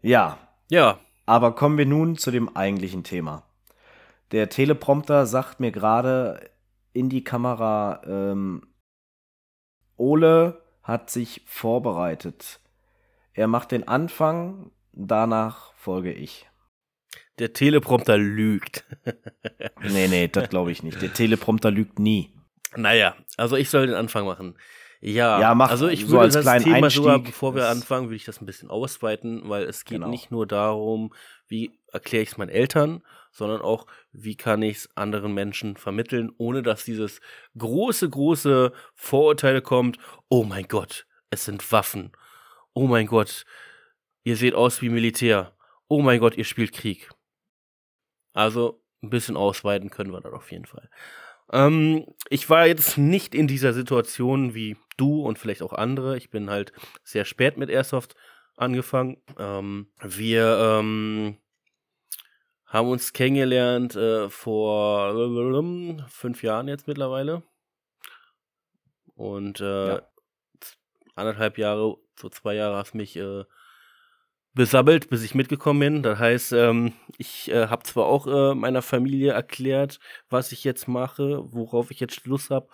Ja, 0.00 0.38
Ja, 0.70 0.98
Aber 1.26 1.54
kommen 1.54 1.78
wir 1.78 1.86
nun 1.86 2.16
zu 2.16 2.30
dem 2.30 2.56
eigentlichen 2.56 3.04
Thema. 3.04 3.44
Der 4.32 4.48
Teleprompter 4.48 5.26
sagt 5.26 5.60
mir 5.60 5.72
gerade 5.72 6.50
in 6.92 7.08
die 7.08 7.24
Kamera, 7.24 8.02
ähm, 8.06 8.66
Ole 9.96 10.62
hat 10.82 11.10
sich 11.10 11.42
vorbereitet. 11.46 12.60
Er 13.34 13.46
macht 13.46 13.70
den 13.72 13.86
Anfang, 13.88 14.70
danach 14.92 15.72
folge 15.74 16.12
ich. 16.12 16.48
der 17.38 17.52
Teleprompter 17.52 18.18
lügt. 18.18 18.84
Nee, 19.82 20.06
nee, 20.08 20.28
das 20.28 20.48
glaube 20.48 20.70
ich 20.70 20.82
nicht. 20.84 21.02
Der 21.02 21.12
Teleprompter 21.12 21.70
lügt 21.72 21.98
nie. 21.98 22.32
Naja, 22.76 23.16
also 23.36 23.56
ich 23.56 23.68
soll 23.68 23.86
den 23.88 23.96
Anfang 23.96 24.24
machen. 24.26 24.56
Ja, 25.00 25.40
Ja, 25.40 25.54
mach 25.56 25.70
also 25.70 25.88
ich 25.88 26.02
so 26.06 26.12
würde 26.12 26.20
als 26.24 26.34
das 26.34 26.44
kleinen 26.44 26.64
Thema 26.64 26.88
sogar, 26.90 27.14
Einstieg. 27.16 27.32
bevor 27.32 27.54
wir 27.56 27.68
anfangen, 27.68 28.06
würde 28.06 28.14
ich 28.16 28.24
das 28.24 28.40
ein 28.40 28.46
bisschen 28.46 28.70
ausweiten, 28.70 29.42
weil 29.48 29.64
es 29.64 29.84
geht 29.84 29.96
Genau. 29.98 30.08
nicht 30.08 30.30
nur 30.30 30.46
darum, 30.46 31.12
wie 31.48 31.76
erkläre 31.92 32.22
ich 32.22 32.30
es 32.30 32.36
meinen 32.38 32.50
Eltern, 32.50 33.02
sondern 33.32 33.62
auch, 33.62 33.86
wie 34.12 34.36
kann 34.36 34.62
ich 34.62 34.76
es 34.76 34.96
anderen 34.96 35.34
Menschen 35.34 35.76
vermitteln, 35.76 36.30
ohne 36.36 36.62
dass 36.62 36.84
dieses 36.84 37.20
große, 37.58 38.08
große 38.08 38.72
Vorurteile 38.94 39.62
kommt, 39.62 39.98
oh 40.28 40.44
mein 40.44 40.68
Gott, 40.68 41.06
es 41.30 41.46
sind 41.46 41.72
Waffen. 41.72 42.12
Oh 42.74 42.86
mein 42.86 43.06
Gott, 43.06 43.44
ihr 44.22 44.36
seht 44.36 44.54
aus 44.54 44.82
wie 44.82 44.90
Militär. 44.90 45.56
Oh 45.88 46.02
mein 46.02 46.20
Gott, 46.20 46.36
ihr 46.36 46.44
spielt 46.44 46.72
Krieg. 46.72 47.10
Also 48.32 48.82
ein 49.02 49.10
bisschen 49.10 49.36
ausweiten 49.36 49.90
können 49.90 50.12
wir 50.12 50.20
dann 50.20 50.34
auf 50.34 50.52
jeden 50.52 50.66
Fall. 50.66 50.88
Ähm, 51.52 52.06
ich 52.28 52.48
war 52.48 52.66
jetzt 52.66 52.96
nicht 52.96 53.34
in 53.34 53.46
dieser 53.46 53.72
Situation 53.72 54.54
wie 54.54 54.76
du 54.96 55.22
und 55.22 55.38
vielleicht 55.38 55.62
auch 55.62 55.72
andere. 55.72 56.16
Ich 56.16 56.30
bin 56.30 56.50
halt 56.50 56.72
sehr 57.02 57.24
spät 57.24 57.56
mit 57.56 57.68
Airsoft 57.68 58.14
angefangen. 58.56 59.18
Ähm, 59.38 59.88
wir 60.00 60.78
ähm, 60.80 61.36
haben 62.72 62.88
uns 62.88 63.12
kennengelernt 63.12 63.94
äh, 63.96 64.30
vor 64.30 65.14
fünf 66.08 66.42
Jahren 66.42 66.68
jetzt 66.68 66.88
mittlerweile. 66.88 67.42
Und 69.14 69.60
äh, 69.60 69.88
ja. 69.88 70.02
anderthalb 71.14 71.58
Jahre, 71.58 71.98
so 72.18 72.30
zwei 72.30 72.54
Jahre 72.54 72.76
hast 72.76 72.94
mich 72.94 73.16
äh, 73.16 73.44
besabbelt, 74.54 75.10
bis 75.10 75.22
ich 75.22 75.34
mitgekommen 75.34 75.80
bin. 75.80 76.02
Das 76.02 76.18
heißt, 76.18 76.52
ähm, 76.54 76.94
ich 77.18 77.50
äh, 77.50 77.68
habe 77.68 77.82
zwar 77.82 78.06
auch 78.06 78.26
äh, 78.26 78.54
meiner 78.54 78.80
Familie 78.80 79.32
erklärt, 79.32 80.00
was 80.30 80.50
ich 80.50 80.64
jetzt 80.64 80.88
mache, 80.88 81.42
worauf 81.52 81.90
ich 81.90 82.00
jetzt 82.00 82.14
Schluss 82.14 82.48
habe, 82.48 82.68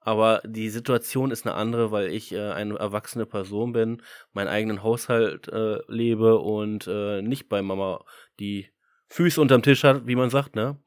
aber 0.00 0.42
die 0.44 0.68
Situation 0.68 1.30
ist 1.30 1.46
eine 1.46 1.54
andere, 1.54 1.90
weil 1.90 2.08
ich 2.08 2.32
äh, 2.32 2.50
eine 2.50 2.76
erwachsene 2.78 3.24
Person 3.24 3.72
bin, 3.72 4.02
meinen 4.32 4.48
eigenen 4.48 4.82
Haushalt 4.82 5.48
äh, 5.48 5.78
lebe 5.86 6.38
und 6.38 6.86
äh, 6.86 7.22
nicht 7.22 7.48
bei 7.48 7.62
Mama 7.62 8.04
die 8.38 8.68
Füße 9.12 9.38
unterm 9.38 9.62
Tisch 9.62 9.84
hat, 9.84 10.06
wie 10.06 10.16
man 10.16 10.30
sagt, 10.30 10.56
ne? 10.56 10.78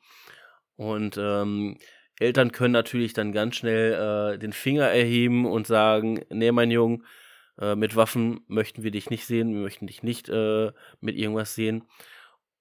Und 0.78 1.16
ähm, 1.18 1.78
Eltern 2.20 2.52
können 2.52 2.72
natürlich 2.72 3.14
dann 3.14 3.32
ganz 3.32 3.56
schnell 3.56 3.94
äh, 4.34 4.40
den 4.40 4.52
Finger 4.52 4.88
erheben 4.88 5.46
und 5.46 5.68
sagen, 5.68 6.26
nee, 6.30 6.52
mein 6.52 6.72
Junge, 6.72 7.04
äh, 7.60 7.76
mit 7.76 7.96
Waffen 7.96 8.42
möchten 8.48 8.82
wir 8.82 8.90
dich 8.90 9.12
nicht 9.12 9.28
sehen, 9.28 9.54
wir 9.54 9.62
möchten 9.62 9.86
dich 9.86 10.02
nicht 10.02 10.28
äh, 10.30 10.72
mit 11.02 11.16
irgendwas 11.16 11.54
sehen. 11.54 11.84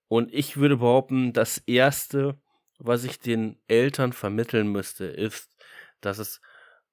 Und 0.09 0.35
ich 0.35 0.59
würde 0.59 0.77
behaupten, 0.77 1.33
das 1.33 1.57
Erste, 1.59 2.39
was 2.79 3.05
ich 3.05 3.19
den 3.19 3.59
Eltern 3.67 4.13
vermitteln 4.13 4.69
müsste, 4.69 5.07
ist, 5.07 5.57
dass 6.03 6.19
es 6.19 6.43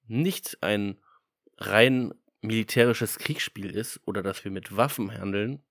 nicht 0.08 0.60
ein 0.62 0.98
rein 1.58 2.14
militärisches 2.40 3.20
Kriegsspiel 3.20 3.70
ist 3.70 4.00
oder 4.06 4.24
dass 4.24 4.46
wir 4.46 4.52
mit 4.52 4.78
Waffen 4.78 5.12
handeln, 5.12 5.62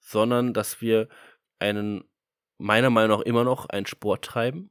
sondern 0.00 0.54
dass 0.54 0.80
wir 0.80 1.10
einen, 1.58 2.04
meiner 2.58 2.90
Meinung 2.90 3.18
nach 3.18 3.24
immer 3.24 3.44
noch 3.44 3.66
einen 3.66 3.86
Sport 3.86 4.24
treiben. 4.24 4.70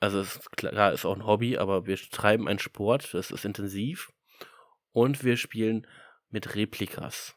Also 0.00 0.20
ist 0.20 0.50
klar, 0.56 0.92
ist 0.92 1.04
auch 1.04 1.14
ein 1.14 1.26
Hobby, 1.26 1.58
aber 1.58 1.86
wir 1.86 1.96
treiben 1.96 2.48
einen 2.48 2.58
Sport, 2.58 3.14
das 3.14 3.30
ist 3.30 3.44
intensiv 3.44 4.10
und 4.92 5.22
wir 5.22 5.36
spielen 5.36 5.86
mit 6.30 6.54
Replikas. 6.56 7.36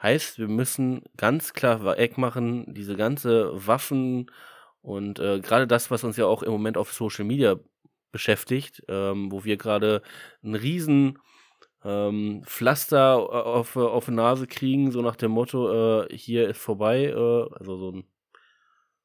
Heißt, 0.00 0.38
wir 0.38 0.48
müssen 0.48 1.02
ganz 1.16 1.54
klar 1.54 1.98
Eck 1.98 2.18
machen, 2.18 2.72
diese 2.74 2.96
ganze 2.96 3.50
Waffen 3.66 4.30
und 4.80 5.18
äh, 5.18 5.40
gerade 5.40 5.66
das, 5.66 5.90
was 5.90 6.04
uns 6.04 6.16
ja 6.16 6.26
auch 6.26 6.42
im 6.42 6.52
Moment 6.52 6.76
auf 6.76 6.92
Social 6.92 7.24
Media 7.24 7.56
beschäftigt, 8.12 8.82
ähm, 8.86 9.32
wo 9.32 9.44
wir 9.44 9.56
gerade 9.56 10.02
einen 10.42 10.54
riesen 10.54 11.18
ähm, 11.84 12.42
Pflaster 12.46 13.16
auf, 13.16 13.76
auf 13.76 14.04
die 14.04 14.12
Nase 14.12 14.46
kriegen, 14.46 14.92
so 14.92 15.02
nach 15.02 15.16
dem 15.16 15.32
Motto, 15.32 16.04
äh, 16.04 16.16
hier 16.16 16.48
ist 16.48 16.60
vorbei, 16.60 17.06
äh, 17.06 17.54
also 17.58 17.76
so 17.76 17.92
ein, 17.92 18.04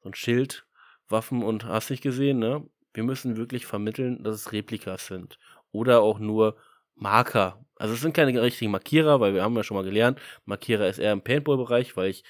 so 0.02 0.10
ein 0.10 0.16
Schild, 0.16 0.66
Waffen 1.08 1.44
und 1.44 1.66
hast 1.66 1.90
nicht 1.90 2.04
gesehen, 2.04 2.40
ne? 2.40 2.68
Wir 2.94 3.04
müssen 3.04 3.38
wirklich 3.38 3.66
vermitteln, 3.66 4.24
dass 4.24 4.36
es 4.36 4.52
Replikas 4.52 5.08
sind. 5.08 5.38
Oder 5.72 6.02
auch 6.02 6.20
nur 6.20 6.58
Marker. 6.96 7.64
Also 7.76 7.94
es 7.94 8.02
sind 8.02 8.14
keine 8.14 8.42
richtigen 8.42 8.72
Markierer, 8.72 9.20
weil 9.20 9.34
wir 9.34 9.44
haben 9.44 9.56
ja 9.56 9.64
schon 9.64 9.78
mal 9.78 9.84
gelernt, 9.84 10.20
Markierer 10.46 10.88
ist 10.88 11.00
eher 11.00 11.14
im 11.14 11.22
Paintball-Bereich, 11.22 11.96
weil 11.96 12.10
ich 12.10 12.24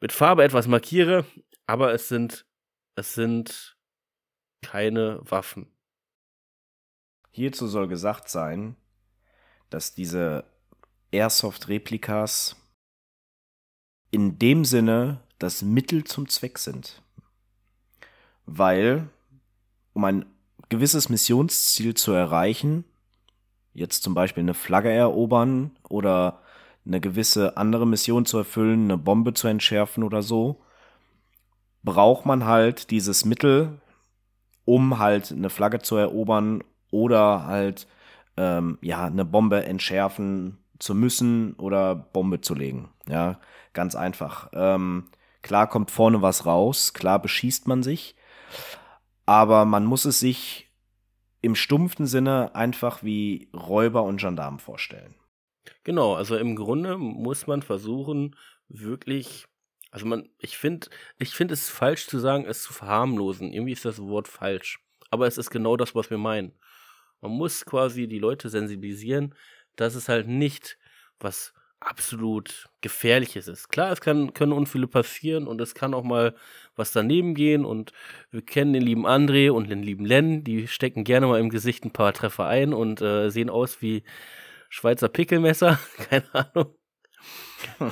mit 0.00 0.12
Farbe 0.12 0.44
etwas 0.44 0.68
markiere, 0.68 1.24
aber 1.66 1.92
es 1.92 2.08
sind, 2.08 2.46
es 2.96 3.14
sind 3.14 3.76
keine 4.62 5.20
Waffen. 5.22 5.72
Hierzu 7.30 7.66
soll 7.66 7.88
gesagt 7.88 8.28
sein, 8.28 8.76
dass 9.70 9.94
diese 9.94 10.44
Airsoft-Replikas 11.12 12.56
in 14.10 14.38
dem 14.38 14.64
Sinne 14.64 15.22
das 15.42 15.62
Mittel 15.62 16.04
zum 16.04 16.28
Zweck 16.28 16.58
sind. 16.58 17.02
Weil, 18.46 19.08
um 19.92 20.04
ein 20.04 20.24
gewisses 20.68 21.08
Missionsziel 21.08 21.94
zu 21.94 22.12
erreichen, 22.12 22.84
jetzt 23.74 24.02
zum 24.02 24.14
Beispiel 24.14 24.42
eine 24.42 24.54
Flagge 24.54 24.90
erobern 24.90 25.72
oder 25.88 26.42
eine 26.86 27.00
gewisse 27.00 27.56
andere 27.56 27.86
Mission 27.86 28.24
zu 28.24 28.38
erfüllen, 28.38 28.84
eine 28.84 28.98
Bombe 28.98 29.34
zu 29.34 29.48
entschärfen 29.48 30.02
oder 30.02 30.22
so, 30.22 30.62
braucht 31.82 32.26
man 32.26 32.44
halt 32.44 32.90
dieses 32.90 33.24
Mittel, 33.24 33.80
um 34.64 34.98
halt 34.98 35.32
eine 35.32 35.50
Flagge 35.50 35.80
zu 35.80 35.96
erobern 35.96 36.62
oder 36.90 37.46
halt 37.46 37.88
ähm, 38.36 38.78
ja 38.80 39.04
eine 39.06 39.24
Bombe 39.24 39.64
entschärfen 39.64 40.58
zu 40.78 40.94
müssen 40.94 41.54
oder 41.54 41.94
Bombe 41.94 42.40
zu 42.40 42.54
legen. 42.54 42.88
Ja, 43.08 43.40
ganz 43.72 43.94
einfach. 43.94 44.48
Ähm, 44.52 45.04
klar 45.42 45.68
kommt 45.68 45.90
vorne 45.90 46.22
was 46.22 46.46
raus, 46.46 46.92
klar 46.92 47.20
beschießt 47.20 47.66
man 47.66 47.82
sich, 47.82 48.14
aber 49.26 49.64
man 49.64 49.84
muss 49.84 50.04
es 50.04 50.20
sich 50.20 50.70
im 51.40 51.54
stumpfen 51.54 52.06
Sinne 52.06 52.54
einfach 52.54 53.02
wie 53.02 53.50
Räuber 53.52 54.04
und 54.04 54.20
Gendarmen 54.20 54.60
vorstellen. 54.60 55.14
Genau, 55.84 56.14
also 56.14 56.36
im 56.36 56.56
Grunde 56.56 56.96
muss 56.96 57.46
man 57.46 57.62
versuchen, 57.62 58.36
wirklich, 58.68 59.46
also 59.90 60.06
man, 60.06 60.28
ich 60.38 60.56
finde, 60.56 60.88
ich 61.18 61.30
finde 61.30 61.54
es 61.54 61.68
falsch 61.68 62.06
zu 62.06 62.18
sagen, 62.18 62.44
es 62.46 62.62
zu 62.62 62.72
verharmlosen. 62.72 63.52
Irgendwie 63.52 63.72
ist 63.72 63.84
das 63.84 64.00
Wort 64.00 64.28
falsch. 64.28 64.80
Aber 65.10 65.26
es 65.26 65.38
ist 65.38 65.50
genau 65.50 65.76
das, 65.76 65.94
was 65.94 66.10
wir 66.10 66.18
meinen. 66.18 66.52
Man 67.20 67.32
muss 67.32 67.64
quasi 67.64 68.08
die 68.08 68.18
Leute 68.18 68.48
sensibilisieren, 68.48 69.34
dass 69.76 69.94
es 69.94 70.08
halt 70.08 70.28
nicht 70.28 70.78
was 71.18 71.52
absolut 71.86 72.68
Gefährliches 72.80 73.48
ist. 73.48 73.68
Klar, 73.68 73.92
es 73.92 74.00
kann, 74.00 74.34
können 74.34 74.52
Unfälle 74.52 74.86
passieren 74.86 75.46
und 75.46 75.60
es 75.60 75.74
kann 75.74 75.94
auch 75.94 76.04
mal 76.04 76.34
was 76.76 76.92
daneben 76.92 77.34
gehen 77.34 77.64
und 77.64 77.92
wir 78.30 78.42
kennen 78.42 78.72
den 78.72 78.82
lieben 78.82 79.06
André 79.06 79.50
und 79.50 79.68
den 79.68 79.82
lieben 79.82 80.04
Len, 80.04 80.44
die 80.44 80.68
stecken 80.68 81.04
gerne 81.04 81.26
mal 81.26 81.40
im 81.40 81.50
Gesicht 81.50 81.84
ein 81.84 81.92
paar 81.92 82.12
Treffer 82.12 82.46
ein 82.46 82.72
und 82.72 83.00
äh, 83.02 83.30
sehen 83.30 83.50
aus 83.50 83.82
wie 83.82 84.04
Schweizer 84.68 85.08
Pickelmesser, 85.08 85.78
keine 86.08 86.34
Ahnung. 86.34 86.74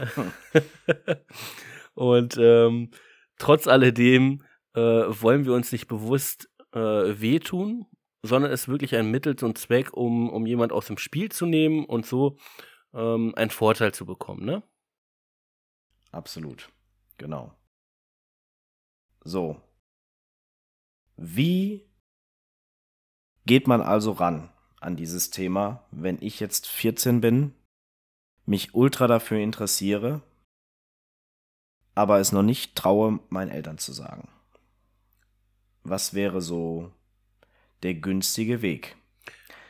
und 1.94 2.36
ähm, 2.38 2.90
trotz 3.38 3.66
alledem 3.66 4.42
äh, 4.74 4.80
wollen 4.80 5.44
wir 5.44 5.52
uns 5.52 5.72
nicht 5.72 5.86
bewusst 5.86 6.50
äh, 6.72 6.78
wehtun, 6.78 7.86
sondern 8.22 8.50
es 8.50 8.62
ist 8.62 8.68
wirklich 8.68 8.96
ein 8.96 9.10
Mittel 9.10 9.36
zum 9.36 9.54
Zweck, 9.54 9.92
um, 9.92 10.30
um 10.30 10.46
jemand 10.46 10.72
aus 10.72 10.86
dem 10.86 10.98
Spiel 10.98 11.30
zu 11.30 11.46
nehmen 11.46 11.84
und 11.84 12.06
so 12.06 12.36
ähm, 12.92 13.34
einen 13.36 13.50
Vorteil 13.50 13.92
zu 13.92 14.06
bekommen, 14.06 14.44
ne? 14.44 14.62
Absolut. 16.12 16.70
Genau. 17.18 17.54
So. 19.22 19.60
Wie 21.16 21.88
geht 23.46 23.66
man 23.66 23.82
also 23.82 24.12
ran 24.12 24.50
an 24.80 24.96
dieses 24.96 25.30
Thema, 25.30 25.86
wenn 25.90 26.18
ich 26.20 26.40
jetzt 26.40 26.66
14 26.66 27.20
bin, 27.20 27.54
mich 28.46 28.74
ultra 28.74 29.06
dafür 29.06 29.38
interessiere, 29.38 30.22
aber 31.94 32.18
es 32.18 32.32
noch 32.32 32.42
nicht 32.42 32.76
traue, 32.76 33.20
meinen 33.28 33.50
Eltern 33.50 33.78
zu 33.78 33.92
sagen? 33.92 34.28
Was 35.82 36.14
wäre 36.14 36.40
so 36.40 36.92
der 37.82 37.94
günstige 37.94 38.62
Weg? 38.62 38.96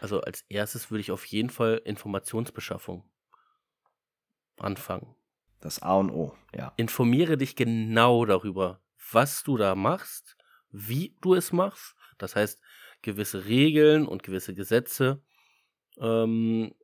Also 0.00 0.20
als 0.20 0.42
erstes 0.48 0.90
würde 0.90 1.00
ich 1.00 1.10
auf 1.10 1.24
jeden 1.26 1.50
Fall 1.50 1.80
Informationsbeschaffung 1.84 3.04
anfangen. 4.58 5.14
Das 5.60 5.82
A 5.82 5.94
und 5.94 6.10
O, 6.10 6.34
ja. 6.54 6.72
Informiere 6.76 7.36
dich 7.36 7.54
genau 7.54 8.24
darüber, 8.24 8.80
was 9.12 9.42
du 9.42 9.58
da 9.58 9.74
machst, 9.74 10.36
wie 10.70 11.16
du 11.20 11.34
es 11.34 11.52
machst. 11.52 11.94
Das 12.16 12.34
heißt, 12.34 12.60
gewisse 13.02 13.44
Regeln 13.44 14.06
und 14.06 14.22
gewisse 14.22 14.54
Gesetze. 14.54 15.22
Ähm, 15.98 16.74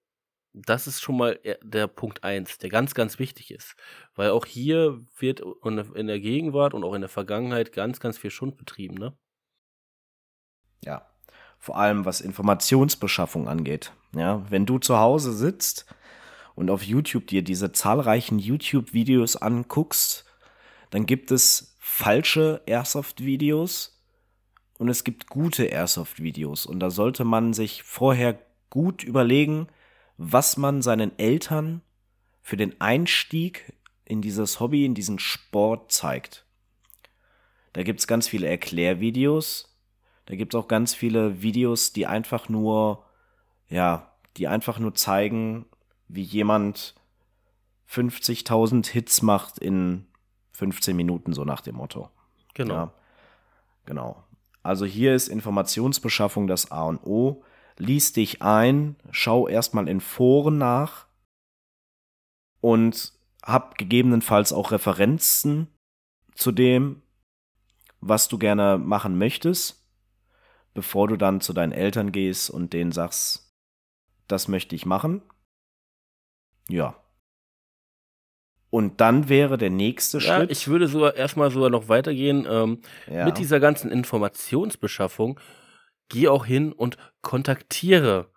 das 0.53 0.87
ist 0.87 1.03
schon 1.03 1.17
mal 1.19 1.39
der 1.63 1.87
Punkt 1.87 2.25
eins, 2.25 2.59
der 2.59 2.71
ganz, 2.71 2.95
ganz 2.95 3.19
wichtig 3.19 3.51
ist. 3.51 3.77
Weil 4.15 4.31
auch 4.31 4.47
hier 4.47 5.05
wird 5.19 5.43
in 5.65 6.07
der 6.07 6.21
Gegenwart 6.21 6.75
und 6.75 6.85
auch 6.85 6.95
in 6.95 7.03
der 7.03 7.11
Vergangenheit 7.11 7.73
ganz, 7.73 8.01
ganz 8.01 8.19
viel 8.19 8.31
Schund 8.31 8.57
betrieben, 8.57 8.95
ne? 8.95 9.17
Ja. 10.83 11.11
Vor 11.67 11.77
allem 11.77 12.05
was 12.05 12.21
Informationsbeschaffung 12.21 13.49
angeht. 13.49 13.91
Ja, 14.15 14.49
wenn 14.51 14.67
du 14.67 14.79
zu 14.79 14.99
Hause 14.99 15.33
sitzt 15.33 15.85
und 16.55 16.71
auf 16.71 16.85
YouTube 16.85 17.27
dir 17.27 17.43
diese 17.43 17.73
zahlreichen 17.73 18.39
YouTube-Videos 18.39 19.35
anguckst, 19.35 20.27
dann 20.91 21.07
gibt 21.07 21.33
es 21.33 21.75
falsche 21.81 22.63
Airsoft-Videos 22.67 24.01
und 24.79 24.89
es 24.89 25.03
gibt 25.03 25.27
gute 25.27 25.65
Airsoft-Videos. 25.65 26.67
Und 26.67 26.79
da 26.79 26.91
sollte 26.91 27.25
man 27.25 27.53
sich 27.53 27.83
vorher 27.83 28.39
gut 28.71 29.03
überlegen, 29.03 29.67
was 30.19 30.57
man 30.57 30.83
seinen 30.83 31.19
Eltern 31.19 31.83
für 32.43 32.57
den 32.57 32.81
Einstieg 32.81 33.73
in 34.05 34.23
dieses 34.23 34.61
Hobby, 34.61 34.85
in 34.85 34.95
diesen 34.95 35.19
Sport 35.19 35.91
zeigt. 35.91 36.47
Da 37.73 37.83
gibt 37.83 37.99
es 37.99 38.07
ganz 38.07 38.29
viele 38.29 38.47
Erklärvideos. 38.47 39.66
Da 40.27 40.35
gibt 40.35 40.55
es 40.55 40.61
auch 40.61 40.69
ganz 40.69 40.95
viele 40.95 41.41
Videos, 41.41 41.93
die 41.93 42.07
einfach 42.07 42.49
nur, 42.49 43.05
ja, 43.69 44.13
die 44.37 44.49
einfach 44.49 44.79
nur 44.79 44.95
zeigen, 44.95 45.67
wie 46.09 46.23
jemand 46.23 46.95
50.000 47.89 48.89
Hits 48.89 49.23
macht 49.23 49.59
in 49.59 50.07
15 50.53 50.97
Minuten, 50.97 51.33
so 51.33 51.45
nach 51.45 51.61
dem 51.61 51.77
Motto. 51.77 52.11
Genau. 52.55 52.75
Ja, 52.75 52.93
genau. 53.85 54.25
Also 54.63 54.85
hier 54.85 55.15
ist 55.15 55.29
Informationsbeschaffung 55.29 56.49
das 56.49 56.73
A 56.73 56.83
und 56.85 57.05
O. 57.05 57.45
Lies 57.79 58.13
dich 58.13 58.43
ein, 58.43 58.97
schau 59.11 59.47
erstmal 59.47 59.87
in 59.87 60.01
Foren 60.01 60.59
nach 60.59 61.07
und 62.61 63.13
hab 63.45 63.79
gegebenenfalls 63.79 64.53
auch 64.53 64.73
Referenzen 64.73 65.69
zu 66.35 66.53
dem, 66.53 67.03
was 68.01 68.29
du 68.29 68.39
gerne 68.39 68.79
machen 68.79 69.19
möchtest, 69.19 69.86
bevor 70.77 71.09
du 71.09 71.17
dann 71.17 71.41
zu 71.41 71.53
deinen 71.53 71.73
Eltern 71.73 72.13
gehst 72.13 72.49
und 72.51 72.73
denen 72.73 72.93
sagst, 72.93 73.53
das 74.29 74.47
möchte 74.47 74.77
ich 74.77 74.87
machen. 74.87 75.23
Ja. 76.69 77.03
Und 78.71 79.01
dann 79.01 79.29
wäre 79.29 79.59
der 79.59 79.71
nächste 79.71 80.19
Ja, 80.19 80.39
Schritt. 80.39 80.51
ich 80.51 80.69
würde 80.69 80.87
sogar 80.87 81.17
erstmal 81.17 81.51
sogar 81.51 81.71
noch 81.71 81.89
weitergehen. 81.89 82.47
Ähm, 82.49 82.83
ja. 83.07 83.25
Mit 83.25 83.39
dieser 83.39 83.59
ganzen 83.59 83.91
Informationsbeschaffung 83.91 85.41
geh 86.09 86.29
auch 86.29 86.47
hin 86.47 86.73
und 86.73 86.97
kontaktiere 87.23 88.31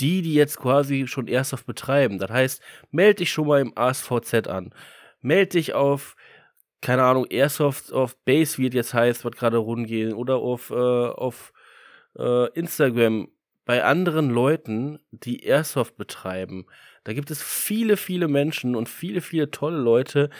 die, 0.00 0.20
die 0.22 0.34
jetzt 0.34 0.58
quasi 0.58 1.06
schon 1.06 1.26
Airsoft 1.26 1.66
betreiben. 1.66 2.18
Das 2.18 2.30
heißt, 2.30 2.62
melde 2.90 3.16
dich 3.16 3.32
schon 3.32 3.46
mal 3.46 3.60
im 3.60 3.72
ASVZ 3.76 4.46
an. 4.46 4.74
Melde 5.20 5.52
dich 5.52 5.72
auf, 5.72 6.16
keine 6.82 7.02
Ahnung, 7.04 7.26
Airsoft 7.30 7.92
auf 7.92 8.16
Base, 8.24 8.58
wie 8.58 8.68
es 8.68 8.74
jetzt 8.74 8.94
heißt, 8.94 9.24
was 9.24 9.32
gerade 9.32 9.56
rumgehen, 9.56 10.12
oder 10.12 10.36
auf, 10.36 10.70
äh, 10.70 10.74
auf 10.74 11.52
äh, 12.18 12.50
Instagram 12.52 13.28
bei 13.64 13.84
anderen 13.84 14.30
Leuten, 14.30 14.98
die 15.10 15.42
Airsoft 15.44 15.96
betreiben. 15.96 16.66
Da 17.04 17.12
gibt 17.12 17.30
es 17.30 17.42
viele, 17.42 17.96
viele 17.96 18.28
Menschen 18.28 18.76
und 18.76 18.88
viele, 18.88 19.20
viele 19.20 19.50
tolle 19.50 19.78
Leute, 19.78 20.30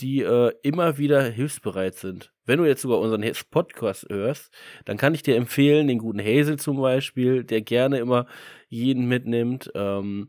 die 0.00 0.20
äh, 0.22 0.52
immer 0.62 0.98
wieder 0.98 1.22
hilfsbereit 1.22 1.94
sind. 1.94 2.32
Wenn 2.44 2.58
du 2.58 2.66
jetzt 2.66 2.82
sogar 2.82 2.98
unseren 2.98 3.24
Podcast 3.50 4.06
hörst, 4.10 4.52
dann 4.84 4.96
kann 4.96 5.14
ich 5.14 5.22
dir 5.22 5.36
empfehlen, 5.36 5.88
den 5.88 5.98
guten 5.98 6.20
Hazel 6.20 6.58
zum 6.58 6.80
Beispiel, 6.80 7.44
der 7.44 7.62
gerne 7.62 7.98
immer 7.98 8.26
jeden 8.68 9.06
mitnimmt. 9.06 9.70
Ähm, 9.74 10.28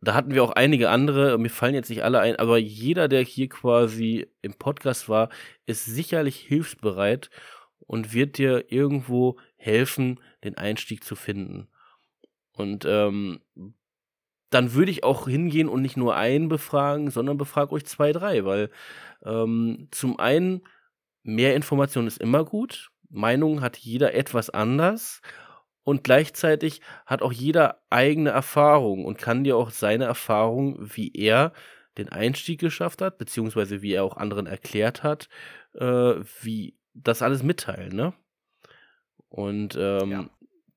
da 0.00 0.14
hatten 0.14 0.34
wir 0.34 0.42
auch 0.42 0.52
einige 0.52 0.90
andere, 0.90 1.38
mir 1.38 1.50
fallen 1.50 1.74
jetzt 1.74 1.90
nicht 1.90 2.04
alle 2.04 2.20
ein, 2.20 2.36
aber 2.36 2.58
jeder, 2.58 3.08
der 3.08 3.22
hier 3.22 3.48
quasi 3.48 4.26
im 4.42 4.54
Podcast 4.54 5.08
war, 5.08 5.30
ist 5.66 5.84
sicherlich 5.84 6.36
hilfsbereit 6.36 7.30
und 7.80 8.12
wird 8.12 8.38
dir 8.38 8.72
irgendwo 8.72 9.38
helfen, 9.56 10.20
den 10.44 10.56
Einstieg 10.56 11.04
zu 11.04 11.16
finden. 11.16 11.68
Und 12.52 12.84
ähm, 12.86 13.40
dann 14.50 14.74
würde 14.74 14.90
ich 14.90 15.04
auch 15.04 15.28
hingehen 15.28 15.68
und 15.68 15.82
nicht 15.82 15.96
nur 15.96 16.16
einen 16.16 16.48
befragen, 16.48 17.10
sondern 17.10 17.36
befrag 17.36 17.72
euch 17.72 17.84
zwei, 17.84 18.12
drei, 18.12 18.44
weil 18.44 18.70
ähm, 19.24 19.88
zum 19.90 20.18
einen 20.18 20.62
mehr 21.22 21.56
Information 21.56 22.06
ist 22.06 22.18
immer 22.18 22.44
gut. 22.44 22.90
Meinung 23.08 23.60
hat 23.60 23.76
jeder 23.76 24.14
etwas 24.14 24.50
anders 24.50 25.20
und 25.82 26.04
gleichzeitig 26.04 26.80
hat 27.06 27.22
auch 27.22 27.32
jeder 27.32 27.82
eigene 27.90 28.30
Erfahrung 28.30 29.04
und 29.04 29.18
kann 29.18 29.44
dir 29.44 29.56
auch 29.56 29.70
seine 29.70 30.04
Erfahrung, 30.04 30.76
wie 30.80 31.12
er 31.14 31.52
den 31.98 32.08
Einstieg 32.08 32.60
geschafft 32.60 33.02
hat, 33.02 33.18
beziehungsweise 33.18 33.82
wie 33.82 33.92
er 33.92 34.04
auch 34.04 34.16
anderen 34.16 34.46
erklärt 34.46 35.02
hat, 35.02 35.28
äh, 35.74 36.14
wie 36.42 36.76
das 36.94 37.22
alles 37.22 37.42
mitteilen, 37.42 37.94
ne? 37.94 38.14
Und 39.36 39.76
ähm, 39.78 40.10
Ja. 40.10 40.30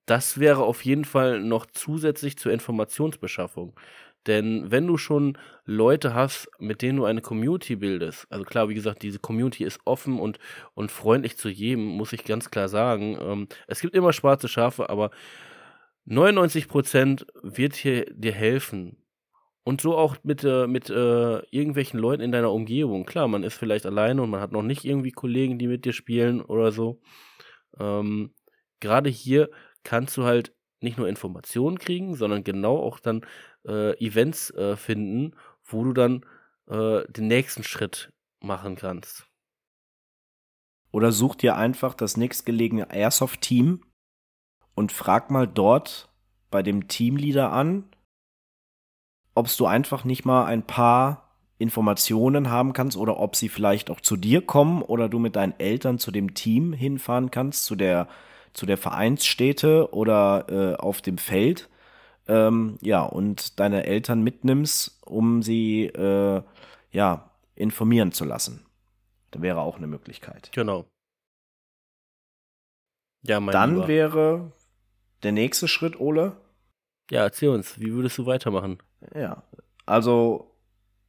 das 0.05 0.39
wäre 0.39 0.63
auf 0.63 0.83
jeden 0.85 1.05
Fall 1.05 1.39
noch 1.41 1.65
zusätzlich 1.67 2.37
zur 2.37 2.51
Informationsbeschaffung. 2.51 3.79
Denn 4.27 4.69
wenn 4.69 4.85
du 4.85 4.97
schon 4.97 5.37
Leute 5.65 6.13
hast, 6.13 6.49
mit 6.59 6.81
denen 6.81 6.97
du 6.97 7.05
eine 7.05 7.21
Community 7.21 7.77
bildest, 7.77 8.27
also 8.29 8.43
klar, 8.43 8.67
wie 8.69 8.73
gesagt, 8.75 9.01
diese 9.01 9.19
Community 9.19 9.63
ist 9.63 9.79
offen 9.85 10.19
und, 10.19 10.39
und 10.73 10.91
freundlich 10.91 11.37
zu 11.37 11.47
jedem, 11.49 11.85
muss 11.85 12.11
ich 12.13 12.25
ganz 12.25 12.51
klar 12.51 12.67
sagen. 12.67 13.17
Ähm, 13.21 13.47
es 13.67 13.79
gibt 13.79 13.95
immer 13.95 14.11
schwarze 14.13 14.49
Schafe, 14.49 14.89
aber 14.89 15.11
99% 16.05 17.25
wird 17.43 17.75
hier 17.75 18.05
dir 18.13 18.33
helfen. 18.33 18.97
Und 19.63 19.81
so 19.81 19.97
auch 19.97 20.17
mit, 20.23 20.43
äh, 20.43 20.67
mit 20.67 20.89
äh, 20.89 21.39
irgendwelchen 21.51 21.99
Leuten 21.99 22.23
in 22.23 22.31
deiner 22.31 22.51
Umgebung. 22.51 23.05
Klar, 23.05 23.27
man 23.27 23.43
ist 23.43 23.55
vielleicht 23.55 23.85
alleine 23.85 24.21
und 24.23 24.29
man 24.31 24.41
hat 24.41 24.51
noch 24.51 24.63
nicht 24.63 24.85
irgendwie 24.85 25.11
Kollegen, 25.11 25.59
die 25.59 25.67
mit 25.67 25.85
dir 25.85 25.93
spielen 25.93 26.41
oder 26.41 26.71
so. 26.71 27.01
Ähm, 27.79 28.31
Gerade 28.79 29.09
hier 29.09 29.49
kannst 29.83 30.17
du 30.17 30.23
halt 30.23 30.53
nicht 30.81 30.97
nur 30.97 31.07
Informationen 31.07 31.77
kriegen, 31.77 32.15
sondern 32.15 32.43
genau 32.43 32.77
auch 32.77 32.99
dann 32.99 33.25
äh, 33.67 33.97
Events 34.03 34.51
äh, 34.51 34.77
finden, 34.77 35.35
wo 35.63 35.83
du 35.83 35.93
dann 35.93 36.25
äh, 36.67 37.03
den 37.11 37.27
nächsten 37.27 37.63
Schritt 37.63 38.13
machen 38.41 38.75
kannst. 38.75 39.27
Oder 40.91 41.11
such 41.11 41.35
dir 41.35 41.55
einfach 41.55 41.93
das 41.93 42.17
nächstgelegene 42.17 42.91
Airsoft-Team 42.91 43.83
und 44.73 44.91
frag 44.91 45.29
mal 45.29 45.47
dort 45.47 46.09
bei 46.49 46.63
dem 46.63 46.87
Teamleader 46.87 47.51
an, 47.51 47.83
ob 49.35 49.47
du 49.55 49.65
einfach 49.65 50.03
nicht 50.03 50.25
mal 50.25 50.45
ein 50.45 50.65
paar 50.65 51.29
Informationen 51.59 52.49
haben 52.49 52.73
kannst 52.73 52.97
oder 52.97 53.19
ob 53.19 53.35
sie 53.35 53.49
vielleicht 53.49 53.89
auch 53.91 53.99
zu 53.99 54.15
dir 54.15 54.45
kommen 54.45 54.81
oder 54.81 55.09
du 55.09 55.19
mit 55.19 55.35
deinen 55.35 55.59
Eltern 55.59 55.99
zu 55.99 56.09
dem 56.11 56.33
Team 56.33 56.73
hinfahren 56.73 57.31
kannst, 57.31 57.65
zu 57.65 57.75
der, 57.75 58.07
zu 58.53 58.65
der 58.65 58.77
Vereinsstätte 58.77 59.93
oder 59.93 60.45
äh, 60.49 60.75
auf 60.75 61.01
dem 61.01 61.17
Feld. 61.17 61.69
Ähm, 62.27 62.77
ja, 62.81 63.03
und 63.03 63.59
deine 63.59 63.85
Eltern 63.85 64.21
mitnimmst, 64.21 65.01
um 65.05 65.41
sie 65.41 65.85
äh, 65.85 66.41
ja, 66.91 67.31
informieren 67.55 68.11
zu 68.11 68.25
lassen. 68.25 68.65
Das 69.31 69.41
wäre 69.41 69.61
auch 69.61 69.77
eine 69.77 69.87
Möglichkeit. 69.87 70.51
Genau. 70.53 70.85
Ja, 73.23 73.39
mein 73.39 73.53
Dann 73.53 73.75
Lieber. 73.75 73.87
wäre 73.87 74.51
der 75.23 75.31
nächste 75.31 75.67
Schritt, 75.67 75.99
Ole. 75.99 76.37
Ja, 77.11 77.23
erzähl 77.23 77.49
uns, 77.49 77.79
wie 77.79 77.93
würdest 77.93 78.17
du 78.17 78.25
weitermachen? 78.25 78.77
Ja, 79.13 79.43
also 79.85 80.55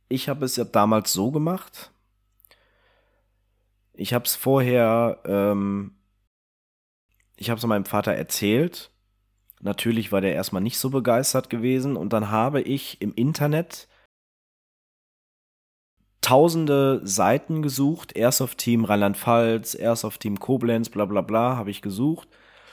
ich 0.08 0.28
habe 0.28 0.44
es 0.44 0.56
ja 0.56 0.64
damals 0.64 1.12
so 1.12 1.30
gemacht. 1.30 1.92
Ich 3.92 4.14
habe 4.14 4.24
es 4.24 4.34
vorher, 4.34 5.20
ähm, 5.24 5.94
ich 7.40 7.48
habe 7.48 7.58
es 7.58 7.66
meinem 7.66 7.86
Vater 7.86 8.12
erzählt. 8.12 8.90
Natürlich 9.62 10.12
war 10.12 10.20
der 10.20 10.34
erstmal 10.34 10.62
nicht 10.62 10.78
so 10.78 10.90
begeistert 10.90 11.48
gewesen 11.48 11.96
und 11.96 12.12
dann 12.12 12.30
habe 12.30 12.60
ich 12.60 13.00
im 13.00 13.14
Internet 13.14 13.88
tausende 16.20 17.00
Seiten 17.02 17.62
gesucht, 17.62 18.14
Airsoft 18.14 18.58
Team 18.58 18.84
Rheinland-Pfalz, 18.84 19.74
Airsoft 19.74 20.20
Team 20.20 20.38
Koblenz, 20.38 20.90
bla 20.90 21.06
bla 21.06 21.22
bla, 21.22 21.56
habe 21.56 21.70
ich 21.70 21.80
gesucht. 21.80 22.28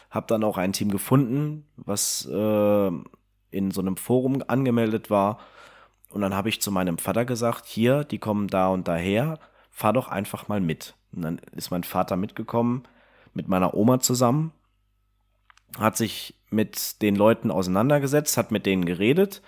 Habe 0.10 0.28
dann 0.28 0.44
auch 0.44 0.58
ein 0.58 0.74
Team 0.74 0.92
gefunden, 0.92 1.66
was 1.78 2.26
äh, 2.26 2.92
in 3.52 3.72
so 3.72 3.82
einem 3.82 3.96
Forum 3.96 4.44
angemeldet 4.48 5.10
war. 5.10 5.40
Und 6.10 6.22
dann 6.22 6.36
habe 6.36 6.50
ich 6.50 6.62
zu 6.62 6.72
meinem 6.72 6.98
Vater 6.98 7.24
gesagt, 7.24 7.66
hier, 7.66 8.04
die 8.04 8.20
kommen 8.20 8.48
da 8.48 8.68
und 8.68 8.88
daher, 8.88 9.40
fahr 9.72 9.94
doch 9.94 10.10
einfach 10.10 10.50
mal 10.50 10.60
mit. 10.60 10.96
Und 11.14 11.22
dann 11.22 11.42
ist 11.56 11.72
mein 11.72 11.84
Vater 11.84 12.18
mitgekommen, 12.18 12.84
mit 13.34 13.48
meiner 13.48 13.74
Oma 13.74 14.00
zusammen, 14.00 14.52
hat 15.80 15.98
sich 15.98 16.36
mit 16.50 17.02
den 17.02 17.16
Leuten 17.16 17.52
auseinandergesetzt, 17.52 18.38
hat 18.38 18.52
mit 18.52 18.66
denen 18.66 18.86
geredet. 18.86 19.42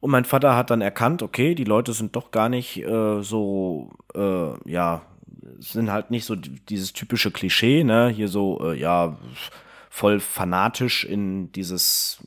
Und 0.00 0.10
mein 0.10 0.24
Vater 0.24 0.56
hat 0.56 0.70
dann 0.70 0.82
erkannt, 0.82 1.22
okay, 1.22 1.54
die 1.54 1.64
Leute 1.64 1.92
sind 1.92 2.16
doch 2.16 2.30
gar 2.30 2.48
nicht 2.48 2.78
äh, 2.84 3.22
so, 3.22 3.90
äh, 4.14 4.70
ja, 4.70 5.02
sind 5.58 5.90
halt 5.90 6.10
nicht 6.10 6.24
so 6.26 6.36
dieses 6.36 6.92
typische 6.92 7.30
Klischee, 7.30 7.82
ne, 7.82 8.08
hier 8.08 8.28
so, 8.28 8.60
äh, 8.62 8.78
ja, 8.78 9.16
voll 9.88 10.20
fanatisch 10.20 11.04
in 11.04 11.50
dieses, 11.52 12.18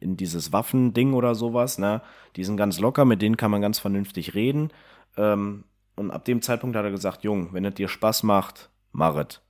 in 0.00 0.16
dieses 0.16 0.52
Waffending 0.52 1.12
oder 1.12 1.34
sowas, 1.34 1.78
ne, 1.78 2.02
die 2.34 2.44
sind 2.44 2.56
ganz 2.56 2.80
locker, 2.80 3.04
mit 3.04 3.22
denen 3.22 3.36
kann 3.36 3.50
man 3.50 3.62
ganz 3.62 3.78
vernünftig 3.78 4.34
reden. 4.34 4.70
Ähm, 5.16 5.64
und 5.94 6.10
ab 6.10 6.24
dem 6.24 6.42
Zeitpunkt 6.42 6.76
hat 6.76 6.84
er 6.84 6.90
gesagt, 6.90 7.22
Jung, 7.22 7.52
wenn 7.52 7.64
es 7.64 7.74
dir 7.74 7.88
Spaß 7.88 8.24
macht, 8.24 8.70
mach 8.90 9.14
es. 9.16 9.40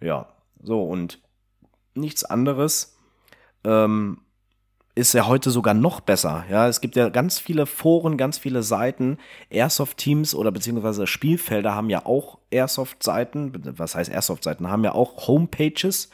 Ja, 0.00 0.28
so 0.62 0.82
und 0.82 1.20
nichts 1.96 2.24
anderes. 2.24 2.96
Ähm, 3.64 4.18
ist 4.96 5.12
ja 5.12 5.26
heute 5.26 5.50
sogar 5.50 5.74
noch 5.74 6.00
besser. 6.00 6.46
Ja, 6.50 6.68
es 6.68 6.80
gibt 6.80 6.96
ja 6.96 7.10
ganz 7.10 7.38
viele 7.38 7.66
Foren, 7.66 8.16
ganz 8.16 8.38
viele 8.38 8.62
Seiten. 8.62 9.18
Airsoft-Teams 9.50 10.34
oder 10.34 10.50
beziehungsweise 10.50 11.06
Spielfelder 11.06 11.74
haben 11.74 11.90
ja 11.90 12.06
auch 12.06 12.38
Airsoft-Seiten. 12.50 13.52
Was 13.76 13.94
heißt 13.94 14.10
Airsoft-Seiten? 14.10 14.70
Haben 14.70 14.84
ja 14.84 14.92
auch 14.92 15.28
Homepages, 15.28 16.08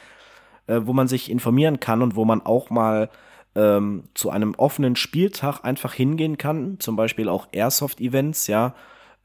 äh, 0.67 0.81
wo 0.83 0.91
man 0.91 1.07
sich 1.07 1.31
informieren 1.31 1.79
kann 1.79 2.01
und 2.01 2.17
wo 2.17 2.25
man 2.25 2.41
auch 2.41 2.69
mal 2.69 3.09
ähm, 3.55 4.03
zu 4.15 4.29
einem 4.31 4.53
offenen 4.55 4.97
Spieltag 4.97 5.61
einfach 5.63 5.93
hingehen 5.93 6.37
kann. 6.37 6.77
Zum 6.79 6.97
Beispiel 6.97 7.29
auch 7.29 7.47
Airsoft-Events, 7.53 8.47
ja. 8.47 8.75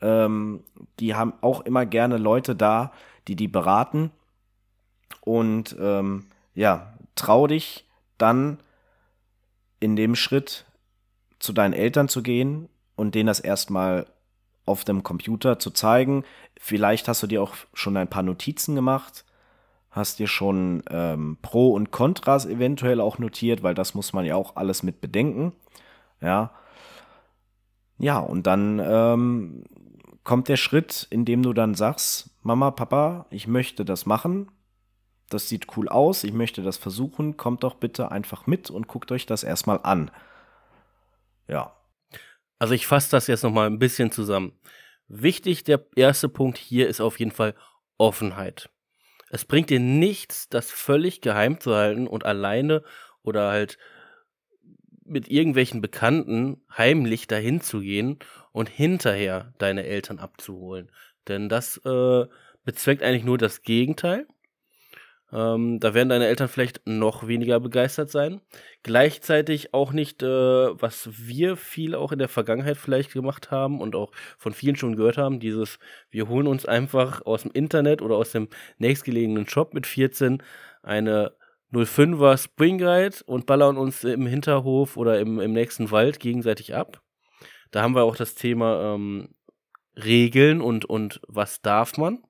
Ähm, 0.01 0.63
die 1.01 1.17
haben 1.17 1.33
auch 1.41 1.63
immer 1.63 1.85
gerne 1.85 2.17
Leute 2.17 2.55
da, 2.55 2.93
die 3.27 3.35
die 3.35 3.49
beraten. 3.49 4.13
Und 5.23 5.77
ähm, 5.81 6.27
ja, 6.59 6.93
trau 7.15 7.47
dich 7.47 7.85
dann 8.19 8.59
in 9.79 9.95
dem 9.95 10.17
Schritt 10.17 10.65
zu 11.39 11.53
deinen 11.53 11.73
Eltern 11.73 12.09
zu 12.09 12.21
gehen 12.21 12.69
und 12.97 13.15
denen 13.15 13.29
das 13.29 13.39
erstmal 13.39 14.07
auf 14.67 14.83
dem 14.83 15.05
Computer 15.05 15.61
zu 15.61 15.71
zeigen. 15.71 16.25
Vielleicht 16.59 17.07
hast 17.07 17.23
du 17.23 17.29
dir 17.29 17.45
auch 17.45 17.55
schon 17.75 17.97
ein 17.97 18.11
paar 18.11 18.25
Notizen 18.25 18.75
gemacht, 18.75 19.25
hast 19.93 20.19
dir 20.19 20.27
schon 20.27 20.83
ähm, 20.91 21.39
Pro 21.43 21.75
und 21.75 21.93
Kontras 21.93 22.45
eventuell 22.45 23.01
auch 23.01 23.19
notiert, 23.19 23.63
weil 23.63 23.75
das 23.75 23.95
muss 23.95 24.13
man 24.13 24.25
ja 24.25 24.35
auch 24.35 24.57
alles 24.57 24.83
mit 24.83 25.01
bedenken. 25.01 25.53
Ja. 26.21 26.51
Ja, 27.99 28.19
und 28.19 28.49
dann 28.49 28.81
ähm, 28.85 29.63
kommt 30.25 30.49
der 30.49 30.57
Schritt, 30.57 31.07
in 31.11 31.25
dem 31.25 31.45
du 31.45 31.53
dann 31.53 31.77
sagst, 31.77 32.31
Mama, 32.43 32.73
Papa, 32.73 33.27
ich 33.31 33.47
möchte 33.47 33.85
das 33.85 34.07
machen 34.07 34.51
das 35.31 35.49
sieht 35.49 35.77
cool 35.77 35.89
aus, 35.89 36.25
ich 36.25 36.33
möchte 36.33 36.63
das 36.63 36.77
versuchen, 36.77 37.37
kommt 37.37 37.63
doch 37.63 37.75
bitte 37.75 38.11
einfach 38.11 38.47
mit 38.47 38.71
und 38.71 38.89
guckt 38.89 39.13
euch 39.13 39.27
das 39.27 39.45
erstmal 39.45 39.81
an. 39.83 40.11
Ja. 41.47 41.75
Also 42.59 42.75
ich 42.75 42.87
fasse 42.87 43.11
das 43.11 43.27
jetzt 43.27 43.45
nochmal 43.45 43.67
ein 43.67 43.79
bisschen 43.79 44.11
zusammen. 44.11 44.53
Wichtig, 45.07 45.65
der 45.65 45.87
erste 45.97 46.29
Punkt 46.29 46.59
hier 46.59 46.89
ist 46.89 47.01
auf 47.01 47.19
jeden 47.19 47.31
Fall 47.31 47.55
Offenheit. 47.99 48.69
Es 49.31 49.45
bringt 49.45 49.71
dir 49.71 49.81
nichts, 49.81 50.49
das 50.49 50.71
völlig 50.71 51.21
geheim 51.21 51.61
zu 51.61 51.75
halten 51.75 52.07
und 52.07 52.25
alleine 52.25 52.83
oder 53.23 53.51
halt 53.51 53.79
mit 55.05 55.29
irgendwelchen 55.31 55.81
Bekannten 55.81 56.63
heimlich 56.77 57.27
dahin 57.27 57.61
zu 57.61 57.81
gehen 57.81 58.19
und 58.53 58.69
hinterher 58.69 59.55
deine 59.59 59.85
Eltern 59.85 60.19
abzuholen. 60.19 60.91
Denn 61.29 61.49
das 61.49 61.79
äh, 61.85 62.27
bezweckt 62.65 63.03
eigentlich 63.03 63.25
nur 63.25 63.39
das 63.39 63.63
Gegenteil. 63.63 64.27
Ähm, 65.31 65.79
da 65.79 65.93
werden 65.93 66.09
deine 66.09 66.27
Eltern 66.27 66.49
vielleicht 66.49 66.81
noch 66.87 67.27
weniger 67.27 67.61
begeistert 67.61 68.11
sein. 68.11 68.41
Gleichzeitig 68.83 69.75
auch 69.75 69.93
nicht, 69.93 70.23
äh, 70.23 70.27
was 70.27 71.11
wir 71.13 71.57
viel 71.57 71.95
auch 71.95 72.13
in 72.13 72.19
der 72.19 72.29
Vergangenheit 72.29 72.79
vielleicht 72.79 73.13
gemacht 73.13 73.51
haben 73.51 73.81
und 73.81 73.95
auch 73.95 74.11
von 74.39 74.55
vielen 74.55 74.77
schon 74.77 74.97
gehört 74.97 75.19
haben, 75.19 75.39
dieses, 75.39 75.79
wir 76.11 76.29
holen 76.29 76.47
uns 76.47 76.65
einfach 76.65 77.25
aus 77.27 77.43
dem 77.43 77.53
Internet 77.53 78.01
oder 78.01 78.17
aus 78.17 78.33
dem 78.33 78.49
nächstgelegenen 78.79 79.47
Shop 79.49 79.75
mit 79.75 79.87
14 79.87 80.43
eine 80.83 81.33
05er 81.73 82.39
Spring 82.39 82.79
Guide 82.79 83.17
und 83.27 83.45
ballern 83.45 83.77
uns 83.77 84.05
im 84.05 84.27
Hinterhof 84.27 84.97
oder 84.97 85.21
im, 85.21 85.41
im 85.41 85.53
nächsten 85.53 85.91
Wald 85.91 86.21
gegenseitig 86.21 86.75
ab. 86.75 87.03
Da 87.71 87.83
haben 87.83 87.95
wir 87.95 88.05
auch 88.05 88.17
das 88.17 88.35
Thema 88.35 88.95
ähm, 88.95 89.29
Regeln 89.95 90.63
und, 90.63 90.87
und 90.87 91.21
was 91.29 91.61
darf 91.61 91.99
man 91.99 92.23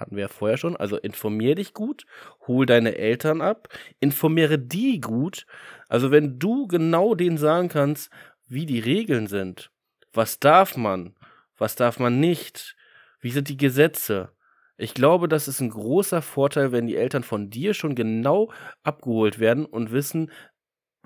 hatten 0.00 0.16
wir 0.16 0.22
ja 0.22 0.28
vorher 0.28 0.56
schon. 0.56 0.76
Also 0.76 0.96
informier 0.96 1.54
dich 1.54 1.74
gut, 1.74 2.04
hol 2.46 2.66
deine 2.66 2.96
Eltern 2.96 3.40
ab, 3.40 3.68
informiere 4.00 4.58
die 4.58 5.00
gut. 5.00 5.46
Also 5.88 6.10
wenn 6.10 6.38
du 6.38 6.66
genau 6.66 7.14
denen 7.14 7.38
sagen 7.38 7.68
kannst, 7.68 8.10
wie 8.48 8.66
die 8.66 8.80
Regeln 8.80 9.26
sind, 9.28 9.70
was 10.12 10.40
darf 10.40 10.76
man, 10.76 11.14
was 11.56 11.76
darf 11.76 11.98
man 11.98 12.18
nicht, 12.18 12.76
wie 13.20 13.30
sind 13.30 13.48
die 13.48 13.56
Gesetze. 13.56 14.32
Ich 14.76 14.94
glaube, 14.94 15.28
das 15.28 15.46
ist 15.46 15.60
ein 15.60 15.70
großer 15.70 16.22
Vorteil, 16.22 16.72
wenn 16.72 16.86
die 16.86 16.96
Eltern 16.96 17.22
von 17.22 17.50
dir 17.50 17.74
schon 17.74 17.94
genau 17.94 18.50
abgeholt 18.82 19.38
werden 19.38 19.66
und 19.66 19.92
wissen, 19.92 20.30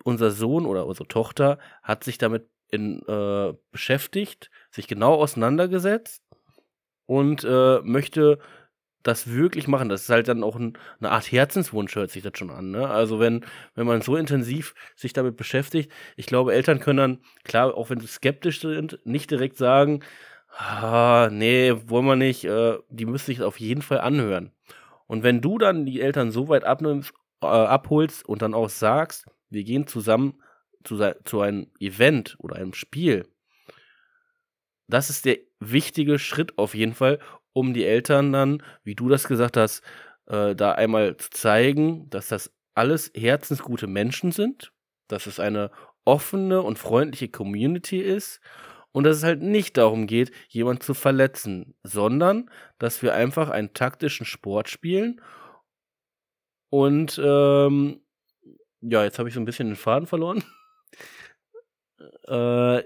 unser 0.04 0.30
Sohn 0.30 0.64
oder 0.64 0.86
unsere 0.86 1.08
Tochter 1.08 1.58
hat 1.82 2.04
sich 2.04 2.18
damit 2.18 2.48
in, 2.70 3.02
äh, 3.06 3.52
beschäftigt, 3.70 4.50
sich 4.70 4.86
genau 4.86 5.14
auseinandergesetzt 5.14 6.22
und 7.06 7.44
äh, 7.44 7.80
möchte 7.82 8.38
das 9.04 9.30
wirklich 9.30 9.68
machen. 9.68 9.88
Das 9.88 10.02
ist 10.02 10.08
halt 10.10 10.26
dann 10.26 10.42
auch 10.42 10.56
ein, 10.56 10.76
eine 10.98 11.10
Art 11.10 11.30
Herzenswunsch, 11.30 11.94
hört 11.94 12.10
sich 12.10 12.22
das 12.22 12.36
schon 12.36 12.50
an. 12.50 12.70
Ne? 12.72 12.88
Also 12.88 13.20
wenn, 13.20 13.44
wenn 13.74 13.86
man 13.86 14.00
so 14.00 14.16
intensiv 14.16 14.74
sich 14.96 15.12
damit 15.12 15.36
beschäftigt, 15.36 15.92
ich 16.16 16.26
glaube, 16.26 16.54
Eltern 16.54 16.80
können 16.80 16.96
dann, 16.96 17.18
klar, 17.44 17.74
auch 17.74 17.90
wenn 17.90 18.00
sie 18.00 18.06
skeptisch 18.06 18.60
sind, 18.60 18.98
nicht 19.04 19.30
direkt 19.30 19.56
sagen, 19.56 20.02
ah, 20.56 21.28
nee, 21.30 21.74
wollen 21.86 22.06
wir 22.06 22.16
nicht, 22.16 22.44
äh, 22.44 22.78
die 22.88 23.06
müssen 23.06 23.26
sich 23.26 23.42
auf 23.42 23.60
jeden 23.60 23.82
Fall 23.82 24.00
anhören. 24.00 24.52
Und 25.06 25.22
wenn 25.22 25.40
du 25.40 25.58
dann 25.58 25.86
die 25.86 26.00
Eltern 26.00 26.30
so 26.30 26.48
weit 26.48 26.64
abnimmst, 26.64 27.12
äh, 27.42 27.46
abholst 27.46 28.26
und 28.26 28.42
dann 28.42 28.54
auch 28.54 28.70
sagst, 28.70 29.26
wir 29.50 29.64
gehen 29.64 29.86
zusammen 29.86 30.40
zu, 30.82 30.98
zu 31.24 31.40
einem 31.40 31.70
Event 31.78 32.36
oder 32.38 32.56
einem 32.56 32.72
Spiel, 32.72 33.28
das 34.88 35.10
ist 35.10 35.24
der 35.24 35.38
wichtige 35.60 36.18
Schritt 36.18 36.58
auf 36.58 36.74
jeden 36.74 36.94
Fall, 36.94 37.18
um 37.54 37.72
die 37.72 37.86
Eltern 37.86 38.32
dann, 38.32 38.62
wie 38.82 38.94
du 38.94 39.08
das 39.08 39.26
gesagt 39.26 39.56
hast, 39.56 39.82
äh, 40.26 40.54
da 40.54 40.72
einmal 40.72 41.16
zu 41.16 41.30
zeigen, 41.30 42.10
dass 42.10 42.28
das 42.28 42.52
alles 42.74 43.10
herzensgute 43.14 43.86
Menschen 43.86 44.32
sind, 44.32 44.72
dass 45.08 45.26
es 45.26 45.40
eine 45.40 45.70
offene 46.04 46.60
und 46.60 46.78
freundliche 46.78 47.28
Community 47.28 48.00
ist 48.00 48.40
und 48.92 49.04
dass 49.04 49.16
es 49.16 49.22
halt 49.22 49.40
nicht 49.40 49.76
darum 49.76 50.06
geht, 50.06 50.32
jemanden 50.48 50.82
zu 50.82 50.92
verletzen, 50.92 51.74
sondern 51.82 52.50
dass 52.78 53.02
wir 53.02 53.14
einfach 53.14 53.48
einen 53.48 53.72
taktischen 53.72 54.26
Sport 54.26 54.68
spielen 54.68 55.20
und 56.68 57.20
ähm, 57.22 58.00
ja, 58.80 59.04
jetzt 59.04 59.18
habe 59.18 59.28
ich 59.28 59.34
so 59.34 59.40
ein 59.40 59.44
bisschen 59.46 59.68
den 59.68 59.76
Faden 59.76 60.06
verloren. 60.06 60.44
äh, 62.26 62.82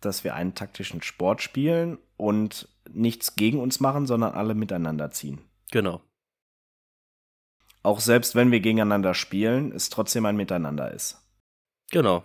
dass 0.00 0.24
wir 0.24 0.34
einen 0.34 0.54
taktischen 0.54 1.02
Sport 1.02 1.42
spielen 1.42 1.98
und 2.16 2.68
nichts 2.94 3.34
gegen 3.34 3.60
uns 3.60 3.80
machen, 3.80 4.06
sondern 4.06 4.32
alle 4.32 4.54
miteinander 4.54 5.10
ziehen. 5.10 5.40
Genau. 5.70 6.02
Auch 7.82 8.00
selbst 8.00 8.34
wenn 8.34 8.50
wir 8.50 8.60
gegeneinander 8.60 9.14
spielen, 9.14 9.72
es 9.72 9.88
trotzdem 9.88 10.26
ein 10.26 10.36
Miteinander 10.36 10.92
ist. 10.92 11.18
Genau. 11.90 12.24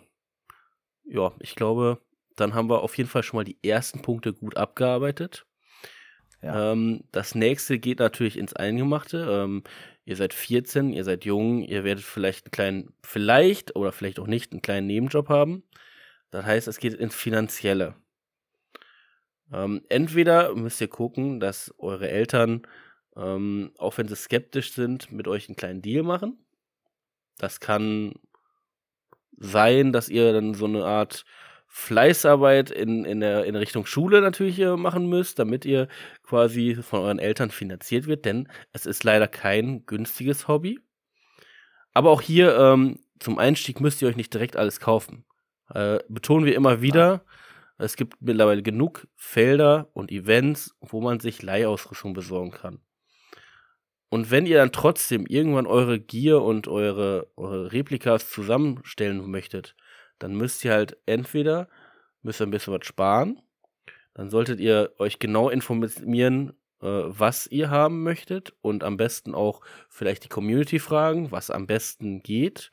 Ja, 1.05 1.31
ich 1.39 1.55
glaube, 1.55 2.01
dann 2.35 2.53
haben 2.53 2.69
wir 2.69 2.81
auf 2.81 2.97
jeden 2.97 3.09
Fall 3.09 3.23
schon 3.23 3.37
mal 3.37 3.43
die 3.43 3.57
ersten 3.63 4.01
Punkte 4.01 4.33
gut 4.33 4.57
abgearbeitet. 4.57 5.45
Ja. 6.41 6.73
Ähm, 6.73 7.03
das 7.11 7.35
nächste 7.35 7.79
geht 7.79 7.99
natürlich 7.99 8.37
ins 8.37 8.53
Eingemachte. 8.53 9.25
Ähm, 9.29 9.63
ihr 10.03 10.15
seid 10.15 10.33
14, 10.33 10.91
ihr 10.91 11.03
seid 11.03 11.25
jung, 11.25 11.63
ihr 11.63 11.83
werdet 11.83 12.03
vielleicht 12.03 12.45
einen 12.45 12.51
kleinen, 12.51 12.93
vielleicht 13.03 13.75
oder 13.75 13.91
vielleicht 13.91 14.19
auch 14.19 14.27
nicht, 14.27 14.51
einen 14.51 14.61
kleinen 14.61 14.87
Nebenjob 14.87 15.29
haben. 15.29 15.63
Das 16.31 16.45
heißt, 16.45 16.67
es 16.67 16.79
geht 16.79 16.93
ins 16.93 17.15
Finanzielle. 17.15 17.95
Ähm, 19.51 19.81
entweder 19.89 20.55
müsst 20.55 20.81
ihr 20.81 20.87
gucken, 20.87 21.39
dass 21.39 21.73
eure 21.77 22.09
Eltern, 22.09 22.63
ähm, 23.15 23.71
auch 23.77 23.97
wenn 23.97 24.07
sie 24.07 24.15
skeptisch 24.15 24.73
sind, 24.73 25.11
mit 25.11 25.27
euch 25.27 25.47
einen 25.47 25.55
kleinen 25.55 25.81
Deal 25.81 26.03
machen. 26.03 26.45
Das 27.37 27.59
kann 27.59 28.13
sein, 29.37 29.91
dass 29.91 30.09
ihr 30.09 30.33
dann 30.33 30.53
so 30.53 30.65
eine 30.65 30.85
Art 30.85 31.25
Fleißarbeit 31.67 32.71
in, 32.71 33.03
in, 33.03 33.19
der, 33.19 33.43
in 33.45 33.55
Richtung 33.55 33.85
Schule 33.85 34.21
natürlich 34.21 34.59
äh, 34.59 34.77
machen 34.77 35.07
müsst, 35.09 35.39
damit 35.39 35.65
ihr 35.65 35.89
quasi 36.23 36.75
von 36.75 37.01
euren 37.01 37.19
Eltern 37.19 37.51
finanziert 37.51 38.07
wird, 38.07 38.23
denn 38.23 38.47
es 38.71 38.85
ist 38.85 39.03
leider 39.03 39.27
kein 39.27 39.85
günstiges 39.85 40.47
Hobby. 40.47 40.79
Aber 41.93 42.11
auch 42.11 42.21
hier 42.21 42.57
ähm, 42.57 42.99
zum 43.19 43.39
Einstieg 43.39 43.81
müsst 43.81 44.01
ihr 44.01 44.07
euch 44.07 44.15
nicht 44.15 44.33
direkt 44.33 44.55
alles 44.55 44.79
kaufen. 44.79 45.25
Äh, 45.73 45.99
betonen 46.07 46.45
wir 46.45 46.55
immer 46.55 46.81
wieder, 46.81 47.07
ja 47.07 47.21
es 47.77 47.95
gibt 47.95 48.21
mittlerweile 48.21 48.63
genug 48.63 49.07
Felder 49.15 49.89
und 49.93 50.11
Events, 50.11 50.75
wo 50.79 51.01
man 51.01 51.19
sich 51.19 51.41
Leihausrüstung 51.41 52.13
besorgen 52.13 52.51
kann. 52.51 52.79
Und 54.09 54.31
wenn 54.31 54.45
ihr 54.45 54.57
dann 54.57 54.71
trotzdem 54.71 55.25
irgendwann 55.25 55.67
eure 55.67 55.99
Gear 55.99 56.41
und 56.43 56.67
eure, 56.67 57.29
eure 57.35 57.73
Replikas 57.73 58.29
zusammenstellen 58.29 59.29
möchtet, 59.29 59.75
dann 60.19 60.35
müsst 60.35 60.63
ihr 60.63 60.71
halt 60.71 60.97
entweder 61.05 61.67
müsst 62.21 62.41
ihr 62.41 62.47
ein 62.47 62.51
bisschen 62.51 62.73
was 62.73 62.85
sparen, 62.85 63.41
dann 64.13 64.29
solltet 64.29 64.59
ihr 64.59 64.93
euch 64.97 65.19
genau 65.19 65.49
informieren, 65.49 66.53
äh, 66.81 66.87
was 66.87 67.47
ihr 67.47 67.69
haben 67.69 68.03
möchtet 68.03 68.53
und 68.61 68.83
am 68.83 68.97
besten 68.97 69.35
auch 69.35 69.61
vielleicht 69.89 70.23
die 70.23 70.29
Community 70.29 70.79
fragen, 70.79 71.31
was 71.31 71.51
am 71.51 71.67
besten 71.67 72.23
geht. 72.23 72.71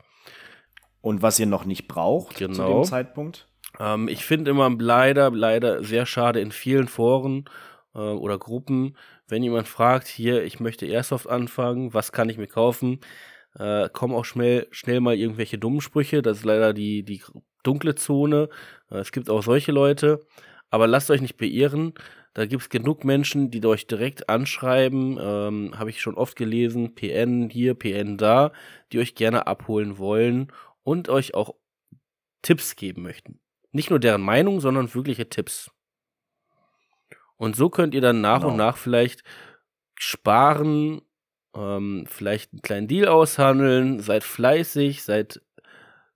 Und 1.00 1.20
was 1.20 1.40
ihr 1.40 1.46
noch 1.46 1.64
nicht 1.64 1.88
braucht 1.88 2.36
genau. 2.36 2.54
zu 2.54 2.62
dem 2.62 2.84
Zeitpunkt. 2.84 3.51
Ähm, 3.80 4.08
ich 4.08 4.24
finde 4.24 4.50
immer 4.50 4.70
leider, 4.78 5.30
leider 5.30 5.84
sehr 5.84 6.06
schade 6.06 6.40
in 6.40 6.52
vielen 6.52 6.88
Foren 6.88 7.46
äh, 7.94 7.98
oder 7.98 8.38
Gruppen, 8.38 8.96
wenn 9.28 9.42
jemand 9.42 9.68
fragt, 9.68 10.08
hier, 10.08 10.44
ich 10.44 10.60
möchte 10.60 10.86
Airsoft 10.86 11.28
anfangen, 11.28 11.94
was 11.94 12.12
kann 12.12 12.28
ich 12.28 12.38
mir 12.38 12.48
kaufen? 12.48 13.00
äh, 13.58 13.88
kommen 13.90 14.14
auch 14.14 14.24
schnell, 14.24 14.66
schnell 14.70 15.00
mal 15.00 15.16
irgendwelche 15.16 15.58
dummen 15.58 15.80
Sprüche. 15.80 16.22
Das 16.22 16.38
ist 16.38 16.44
leider 16.44 16.72
die, 16.72 17.02
die 17.02 17.22
dunkle 17.62 17.94
Zone. 17.94 18.48
Äh, 18.90 18.98
es 18.98 19.12
gibt 19.12 19.30
auch 19.30 19.42
solche 19.42 19.72
Leute. 19.72 20.20
Aber 20.70 20.86
lasst 20.86 21.10
euch 21.10 21.20
nicht 21.20 21.36
beirren. 21.36 21.92
Da 22.34 22.46
gibt 22.46 22.62
es 22.62 22.70
genug 22.70 23.04
Menschen, 23.04 23.50
die 23.50 23.64
euch 23.66 23.86
direkt 23.86 24.28
anschreiben. 24.30 25.18
Ähm, 25.20 25.78
Habe 25.78 25.90
ich 25.90 26.00
schon 26.00 26.14
oft 26.14 26.36
gelesen. 26.36 26.94
PN 26.94 27.50
hier, 27.50 27.74
PN 27.74 28.16
da, 28.16 28.52
die 28.90 29.00
euch 29.00 29.14
gerne 29.14 29.46
abholen 29.46 29.98
wollen 29.98 30.50
und 30.82 31.08
euch 31.10 31.34
auch 31.34 31.54
Tipps 32.40 32.74
geben 32.76 33.02
möchten. 33.02 33.41
Nicht 33.72 33.90
nur 33.90 33.98
deren 33.98 34.22
Meinung, 34.22 34.60
sondern 34.60 34.94
wirkliche 34.94 35.28
Tipps. 35.28 35.70
Und 37.36 37.56
so 37.56 37.70
könnt 37.70 37.94
ihr 37.94 38.00
dann 38.00 38.20
nach 38.20 38.40
genau. 38.40 38.52
und 38.52 38.56
nach 38.56 38.76
vielleicht 38.76 39.24
sparen, 39.98 41.02
ähm, 41.56 42.04
vielleicht 42.08 42.52
einen 42.52 42.62
kleinen 42.62 42.88
Deal 42.88 43.08
aushandeln, 43.08 44.00
seid 44.00 44.24
fleißig, 44.24 45.02
seid 45.02 45.40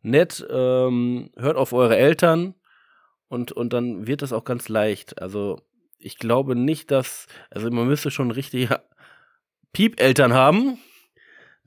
nett, 0.02 0.46
ähm, 0.48 1.30
hört 1.36 1.56
auf 1.56 1.72
eure 1.72 1.96
Eltern 1.96 2.54
und, 3.28 3.52
und 3.52 3.72
dann 3.72 4.06
wird 4.06 4.22
das 4.22 4.32
auch 4.32 4.44
ganz 4.44 4.68
leicht. 4.68 5.20
Also 5.20 5.60
ich 5.98 6.18
glaube 6.18 6.54
nicht, 6.54 6.90
dass, 6.90 7.26
also 7.50 7.70
man 7.70 7.88
müsste 7.88 8.10
schon 8.10 8.30
richtige 8.30 8.80
Piep-Eltern 9.72 10.32
haben, 10.32 10.78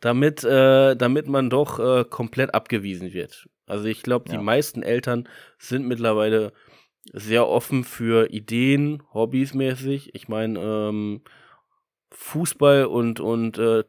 damit, 0.02 0.44
äh, 0.44 0.96
damit 0.96 1.28
man 1.28 1.50
doch 1.50 1.80
äh, 1.80 2.06
komplett 2.06 2.54
abgewiesen 2.54 3.14
wird. 3.14 3.48
Also 3.66 3.86
ich 3.86 4.02
glaube, 4.02 4.30
die 4.30 4.36
ja. 4.36 4.42
meisten 4.42 4.84
Eltern 4.84 5.28
sind 5.58 5.88
mittlerweile 5.88 6.54
sehr 7.14 7.48
offen 7.48 7.84
für 7.84 8.32
Ideen, 8.32 9.04
Hobbys 9.14 9.54
mäßig. 9.54 10.16
Ich 10.16 10.28
meine, 10.28 10.60
ähm, 10.60 11.22
Fußball 12.12 12.86
und, 12.86 13.20
und 13.20 13.58
äh, 13.58 13.84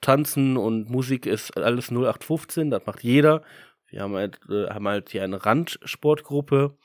Tanzen 0.00 0.56
und 0.56 0.88
Musik 0.88 1.26
ist 1.26 1.56
alles 1.56 1.90
0815, 1.90 2.70
das 2.70 2.86
macht 2.86 3.02
jeder. 3.02 3.42
Wir 3.88 4.02
haben 4.02 4.14
halt, 4.14 4.40
äh, 4.48 4.68
haben 4.68 4.88
halt 4.88 5.10
hier 5.10 5.22
eine 5.22 5.44
Randsportgruppe 5.44 6.76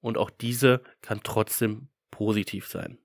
und 0.00 0.18
auch 0.18 0.30
diese 0.30 0.82
kann 1.02 1.20
trotzdem 1.22 1.88
positiv 2.10 2.66
sein. 2.66 2.98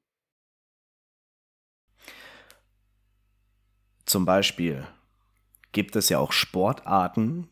Zum 4.06 4.26
Beispiel 4.26 4.88
gibt 5.72 5.96
es 5.96 6.10
ja 6.10 6.20
auch 6.20 6.32
Sportarten, 6.32 7.50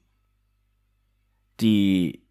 die 1.60 2.24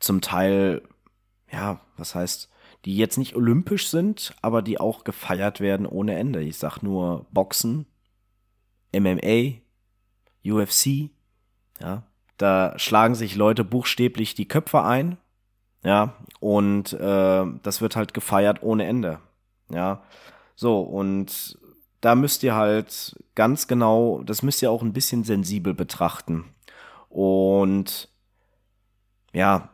zum 0.00 0.20
Teil, 0.20 0.82
ja, 1.50 1.80
was 1.96 2.14
heißt, 2.14 2.50
die 2.84 2.96
jetzt 2.96 3.18
nicht 3.18 3.34
olympisch 3.34 3.88
sind, 3.88 4.34
aber 4.42 4.62
die 4.62 4.78
auch 4.78 5.04
gefeiert 5.04 5.60
werden 5.60 5.86
ohne 5.86 6.16
Ende. 6.16 6.42
Ich 6.42 6.58
sag 6.58 6.82
nur 6.82 7.26
Boxen, 7.32 7.86
MMA, 8.92 9.54
UFC, 10.44 11.10
ja, 11.80 12.04
da 12.36 12.78
schlagen 12.78 13.14
sich 13.14 13.34
Leute 13.34 13.64
buchstäblich 13.64 14.34
die 14.34 14.48
Köpfe 14.48 14.82
ein, 14.82 15.18
ja, 15.84 16.14
und 16.40 16.92
äh, 16.92 17.44
das 17.62 17.80
wird 17.80 17.96
halt 17.96 18.14
gefeiert 18.14 18.62
ohne 18.62 18.86
Ende, 18.86 19.20
ja. 19.70 20.02
So, 20.54 20.80
und 20.80 21.58
da 22.00 22.14
müsst 22.14 22.42
ihr 22.42 22.54
halt 22.54 23.16
ganz 23.34 23.66
genau, 23.66 24.22
das 24.24 24.42
müsst 24.42 24.62
ihr 24.62 24.70
auch 24.70 24.82
ein 24.82 24.92
bisschen 24.92 25.24
sensibel 25.24 25.74
betrachten. 25.74 26.44
Und 27.08 28.08
ja, 29.32 29.70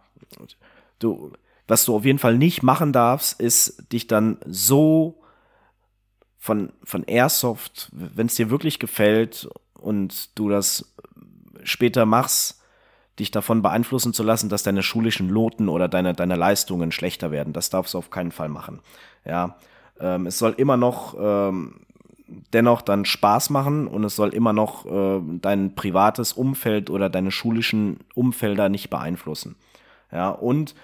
du, 0.99 1.33
was 1.67 1.85
du 1.85 1.97
auf 1.97 2.05
jeden 2.05 2.19
Fall 2.19 2.39
nicht 2.39 2.63
machen 2.63 2.93
darfst, 2.93 3.41
ist 3.41 3.93
dich 3.93 4.07
dann 4.07 4.39
so 4.47 5.23
von, 6.39 6.73
von 6.83 7.05
Airsoft, 7.05 7.91
wenn 7.93 8.27
es 8.27 8.35
dir 8.35 8.51
wirklich 8.51 8.79
gefällt 8.79 9.49
und 9.79 10.39
du 10.39 10.49
das 10.49 10.95
später 11.63 12.05
machst, 12.07 12.61
dich 13.19 13.31
davon 13.31 13.63
beeinflussen 13.63 14.13
zu 14.13 14.23
lassen, 14.23 14.49
dass 14.49 14.63
deine 14.63 14.83
schulischen 14.83 15.29
Loten 15.29 15.69
oder 15.69 15.89
deine, 15.89 16.15
deine 16.15 16.37
Leistungen 16.37 16.91
schlechter 16.93 17.31
werden. 17.31 17.53
Das 17.53 17.71
darfst 17.71 17.95
du 17.95 17.99
auf 17.99 18.11
keinen 18.11 18.33
Fall 18.33 18.49
machen. 18.49 18.81
Ja, 19.25 19.57
ähm, 20.01 20.27
es 20.27 20.39
soll 20.39 20.53
immer 20.53 20.77
noch 20.77 21.15
ähm, 21.19 21.87
dennoch 22.53 22.83
dann 22.83 23.05
Spaß 23.05 23.51
machen 23.51 23.87
und 23.87 24.05
es 24.05 24.17
soll 24.17 24.35
immer 24.35 24.53
noch 24.53 24.87
äh, 24.87 25.21
dein 25.41 25.75
privates 25.75 26.33
Umfeld 26.33 26.91
oder 26.91 27.11
deine 27.11 27.31
schulischen 27.31 28.01
Umfelder 28.15 28.69
nicht 28.69 28.91
beeinflussen. 28.91 29.57
Ja, 30.13 30.31
und 30.31 30.75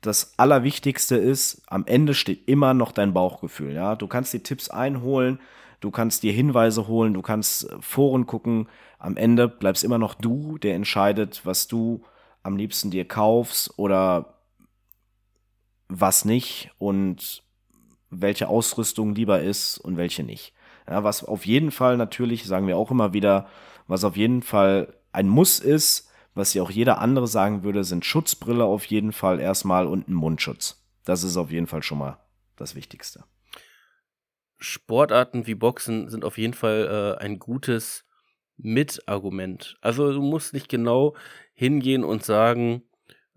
das 0.00 0.34
Allerwichtigste 0.38 1.16
ist, 1.16 1.62
am 1.66 1.84
Ende 1.86 2.14
steht 2.14 2.48
immer 2.48 2.74
noch 2.74 2.92
dein 2.92 3.12
Bauchgefühl. 3.12 3.72
Ja, 3.72 3.96
du 3.96 4.06
kannst 4.06 4.32
die 4.32 4.42
Tipps 4.42 4.70
einholen, 4.70 5.38
du 5.80 5.90
kannst 5.90 6.22
dir 6.22 6.32
Hinweise 6.32 6.88
holen, 6.88 7.14
du 7.14 7.22
kannst 7.22 7.68
Foren 7.80 8.26
gucken. 8.26 8.68
Am 8.98 9.16
Ende 9.16 9.48
bleibst 9.48 9.84
immer 9.84 9.98
noch 9.98 10.14
du, 10.14 10.58
der 10.58 10.74
entscheidet, 10.74 11.42
was 11.44 11.68
du 11.68 12.02
am 12.42 12.56
liebsten 12.56 12.90
dir 12.90 13.06
kaufst 13.06 13.78
oder 13.78 14.34
was 15.88 16.24
nicht 16.24 16.70
und 16.78 17.42
welche 18.10 18.48
Ausrüstung 18.48 19.14
lieber 19.14 19.40
ist 19.40 19.78
und 19.78 19.96
welche 19.96 20.22
nicht. 20.22 20.52
Ja, 20.88 21.04
was 21.04 21.24
auf 21.24 21.46
jeden 21.46 21.70
Fall 21.70 21.96
natürlich, 21.96 22.44
sagen 22.44 22.66
wir 22.66 22.76
auch 22.76 22.90
immer 22.90 23.12
wieder, 23.12 23.48
was 23.86 24.04
auf 24.04 24.16
jeden 24.16 24.42
Fall 24.42 24.94
ein 25.12 25.28
Muss 25.28 25.58
ist, 25.58 26.10
was 26.34 26.54
ja 26.54 26.62
auch 26.62 26.70
jeder 26.70 26.98
andere 26.98 27.26
sagen 27.26 27.62
würde, 27.62 27.84
sind 27.84 28.04
Schutzbrille 28.04 28.64
auf 28.64 28.84
jeden 28.86 29.12
Fall 29.12 29.40
erstmal 29.40 29.86
und 29.86 30.08
ein 30.08 30.14
Mundschutz. 30.14 30.84
Das 31.04 31.24
ist 31.24 31.36
auf 31.36 31.50
jeden 31.50 31.66
Fall 31.66 31.82
schon 31.82 31.98
mal 31.98 32.18
das 32.56 32.74
Wichtigste. 32.74 33.24
Sportarten 34.58 35.46
wie 35.46 35.54
Boxen 35.54 36.08
sind 36.08 36.24
auf 36.24 36.38
jeden 36.38 36.54
Fall 36.54 37.16
äh, 37.18 37.22
ein 37.22 37.38
gutes 37.38 38.04
Mitargument. 38.56 39.78
Also 39.80 40.12
du 40.12 40.20
musst 40.20 40.52
nicht 40.52 40.68
genau 40.68 41.16
hingehen 41.54 42.04
und 42.04 42.24
sagen, 42.24 42.82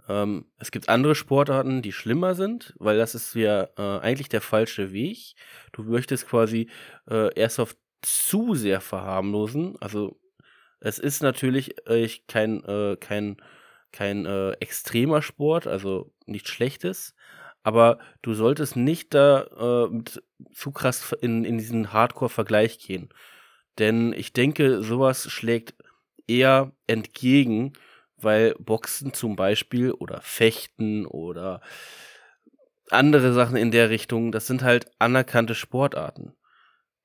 ähm, 0.07 0.45
es 0.57 0.71
gibt 0.71 0.89
andere 0.89 1.15
Sportarten, 1.15 1.81
die 1.81 1.91
schlimmer 1.91 2.35
sind, 2.35 2.73
weil 2.77 2.97
das 2.97 3.15
ist 3.15 3.33
ja 3.35 3.69
äh, 3.77 3.99
eigentlich 3.99 4.29
der 4.29 4.41
falsche 4.41 4.91
Weg. 4.91 5.35
Du 5.71 5.83
möchtest 5.83 6.27
quasi 6.27 6.69
äh, 7.09 7.47
auf 7.57 7.75
zu 8.01 8.53
sehr 8.53 8.81
verharmlosen. 8.81 9.77
Also 9.79 10.19
es 10.79 10.99
ist 10.99 11.23
natürlich 11.23 11.75
äh, 11.87 12.09
kein, 12.27 12.63
äh, 12.65 12.97
kein, 12.99 13.37
kein 13.91 14.25
äh, 14.25 14.51
extremer 14.59 15.21
Sport, 15.21 15.67
also 15.67 16.13
nichts 16.25 16.49
Schlechtes, 16.49 17.15
aber 17.63 17.99
du 18.21 18.33
solltest 18.33 18.75
nicht 18.75 19.13
da 19.13 19.87
äh, 19.89 20.03
zu 20.53 20.71
krass 20.71 21.15
in, 21.21 21.45
in 21.45 21.57
diesen 21.57 21.93
Hardcore-Vergleich 21.93 22.79
gehen. 22.79 23.09
Denn 23.79 24.13
ich 24.13 24.33
denke, 24.33 24.83
sowas 24.83 25.31
schlägt 25.31 25.75
eher 26.27 26.73
entgegen, 26.87 27.73
weil 28.23 28.55
Boxen 28.59 29.13
zum 29.13 29.35
Beispiel 29.35 29.91
oder 29.91 30.21
Fechten 30.21 31.05
oder 31.05 31.61
andere 32.89 33.33
Sachen 33.33 33.55
in 33.55 33.71
der 33.71 33.89
Richtung, 33.89 34.31
das 34.31 34.47
sind 34.47 34.61
halt 34.63 34.91
anerkannte 34.99 35.55
Sportarten. 35.55 36.35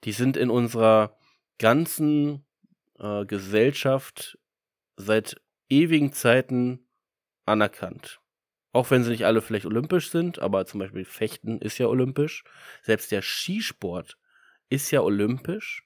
Die 0.05 0.13
sind 0.13 0.37
in 0.37 0.51
unserer 0.51 1.17
ganzen 1.59 2.47
äh, 2.99 3.25
Gesellschaft 3.27 4.39
seit 4.97 5.41
ewigen 5.69 6.13
Zeiten 6.13 6.87
anerkannt. 7.47 8.21
Auch 8.73 8.91
wenn 8.91 9.03
sie 9.03 9.11
nicht 9.11 9.25
alle 9.25 9.43
vielleicht 9.43 9.67
olympisch 9.67 10.11
sind, 10.11 10.39
aber 10.39 10.67
zum 10.67 10.81
Beispiel 10.81 11.05
Fechten 11.05 11.61
ist 11.61 11.79
ja 11.79 11.87
olympisch. 11.87 12.45
Selbst 12.83 13.11
der 13.11 13.23
Skisport 13.23 14.19
ist 14.69 14.91
ja 14.91 15.01
olympisch. 15.01 15.85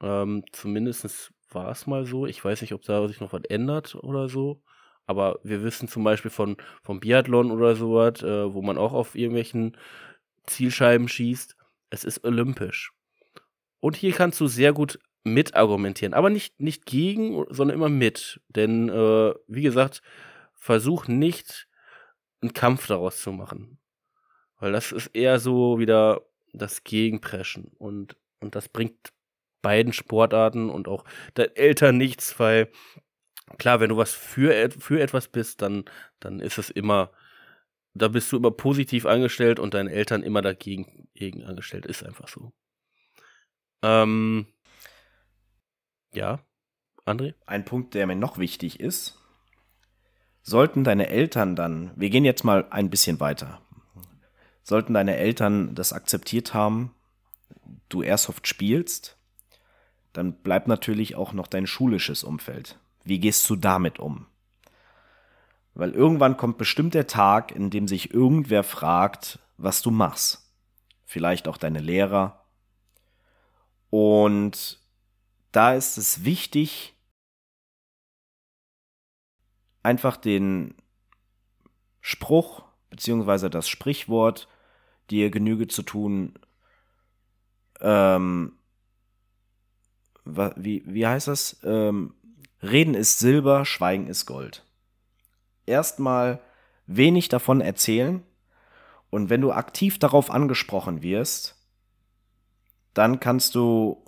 Ähm, 0.00 0.44
zumindest 0.52 1.31
war 1.54 1.70
es 1.70 1.86
mal 1.86 2.04
so. 2.06 2.26
Ich 2.26 2.44
weiß 2.44 2.60
nicht, 2.62 2.74
ob 2.74 2.82
da 2.82 3.06
sich 3.08 3.20
noch 3.20 3.32
was 3.32 3.44
ändert 3.44 3.94
oder 3.94 4.28
so. 4.28 4.62
Aber 5.06 5.40
wir 5.42 5.62
wissen 5.62 5.88
zum 5.88 6.04
Beispiel 6.04 6.30
von, 6.30 6.56
vom 6.82 7.00
Biathlon 7.00 7.50
oder 7.50 7.74
sowas, 7.74 8.22
äh, 8.22 8.52
wo 8.54 8.62
man 8.62 8.78
auch 8.78 8.92
auf 8.92 9.14
irgendwelchen 9.14 9.76
Zielscheiben 10.46 11.08
schießt. 11.08 11.56
Es 11.90 12.04
ist 12.04 12.24
olympisch. 12.24 12.92
Und 13.80 13.96
hier 13.96 14.12
kannst 14.12 14.40
du 14.40 14.46
sehr 14.46 14.72
gut 14.72 14.98
mitargumentieren. 15.24 16.14
Aber 16.14 16.30
nicht, 16.30 16.60
nicht 16.60 16.86
gegen, 16.86 17.44
sondern 17.50 17.76
immer 17.76 17.88
mit. 17.88 18.40
Denn, 18.48 18.88
äh, 18.88 19.34
wie 19.48 19.62
gesagt, 19.62 20.02
versuch 20.54 21.08
nicht 21.08 21.68
einen 22.40 22.52
Kampf 22.52 22.86
daraus 22.86 23.20
zu 23.20 23.32
machen. 23.32 23.78
Weil 24.58 24.72
das 24.72 24.92
ist 24.92 25.08
eher 25.08 25.40
so 25.40 25.78
wieder 25.78 26.22
das 26.52 26.84
Gegenpreschen. 26.84 27.72
Und, 27.78 28.16
und 28.40 28.54
das 28.54 28.68
bringt 28.68 29.12
beiden 29.62 29.92
Sportarten 29.92 30.68
und 30.68 30.88
auch 30.88 31.04
deinen 31.34 31.56
Eltern 31.56 31.96
nichts, 31.96 32.38
weil 32.38 32.70
klar, 33.58 33.80
wenn 33.80 33.88
du 33.88 33.96
was 33.96 34.12
für, 34.12 34.70
für 34.70 35.00
etwas 35.00 35.28
bist, 35.28 35.62
dann, 35.62 35.84
dann 36.20 36.40
ist 36.40 36.58
es 36.58 36.70
immer, 36.70 37.10
da 37.94 38.08
bist 38.08 38.30
du 38.32 38.36
immer 38.36 38.50
positiv 38.50 39.06
angestellt 39.06 39.58
und 39.58 39.74
deinen 39.74 39.88
Eltern 39.88 40.22
immer 40.22 40.42
dagegen, 40.42 41.08
dagegen 41.14 41.44
angestellt. 41.44 41.86
Ist 41.86 42.04
einfach 42.04 42.28
so. 42.28 42.52
Ähm, 43.82 44.46
ja, 46.14 46.40
André? 47.04 47.34
Ein 47.46 47.64
Punkt, 47.64 47.94
der 47.94 48.06
mir 48.06 48.16
noch 48.16 48.38
wichtig 48.38 48.80
ist. 48.80 49.18
Sollten 50.42 50.84
deine 50.84 51.08
Eltern 51.08 51.54
dann, 51.54 51.92
wir 51.94 52.10
gehen 52.10 52.24
jetzt 52.24 52.44
mal 52.44 52.66
ein 52.70 52.90
bisschen 52.90 53.20
weiter, 53.20 53.62
sollten 54.64 54.94
deine 54.94 55.16
Eltern 55.16 55.76
das 55.76 55.92
akzeptiert 55.92 56.52
haben, 56.52 56.94
du 57.88 58.02
Airsoft 58.02 58.48
spielst, 58.48 59.18
dann 60.12 60.34
bleibt 60.34 60.68
natürlich 60.68 61.16
auch 61.16 61.32
noch 61.32 61.46
dein 61.46 61.66
schulisches 61.66 62.24
Umfeld. 62.24 62.78
Wie 63.04 63.18
gehst 63.18 63.48
du 63.48 63.56
damit 63.56 63.98
um? 63.98 64.26
Weil 65.74 65.92
irgendwann 65.92 66.36
kommt 66.36 66.58
bestimmt 66.58 66.94
der 66.94 67.06
Tag, 67.06 67.52
in 67.52 67.70
dem 67.70 67.88
sich 67.88 68.12
irgendwer 68.12 68.62
fragt, 68.62 69.38
was 69.56 69.80
du 69.82 69.90
machst. 69.90 70.52
Vielleicht 71.04 71.48
auch 71.48 71.56
deine 71.56 71.80
Lehrer. 71.80 72.44
Und 73.90 74.80
da 75.50 75.74
ist 75.74 75.96
es 75.96 76.24
wichtig, 76.24 76.94
einfach 79.82 80.16
den 80.16 80.74
Spruch 82.00 82.64
beziehungsweise 82.90 83.48
das 83.48 83.68
Sprichwort 83.68 84.48
dir 85.10 85.30
Genüge 85.30 85.66
zu 85.66 85.82
tun, 85.82 86.34
ähm, 87.80 88.52
wie, 90.24 90.82
wie 90.86 91.06
heißt 91.06 91.28
das? 91.28 91.60
Ähm, 91.64 92.14
Reden 92.62 92.94
ist 92.94 93.18
Silber, 93.18 93.64
Schweigen 93.64 94.06
ist 94.06 94.26
Gold. 94.26 94.64
Erstmal 95.66 96.40
wenig 96.86 97.28
davon 97.28 97.60
erzählen 97.60 98.22
und 99.10 99.30
wenn 99.30 99.40
du 99.40 99.52
aktiv 99.52 99.98
darauf 99.98 100.30
angesprochen 100.30 101.02
wirst, 101.02 101.56
dann 102.94 103.20
kannst 103.20 103.54
du 103.54 104.04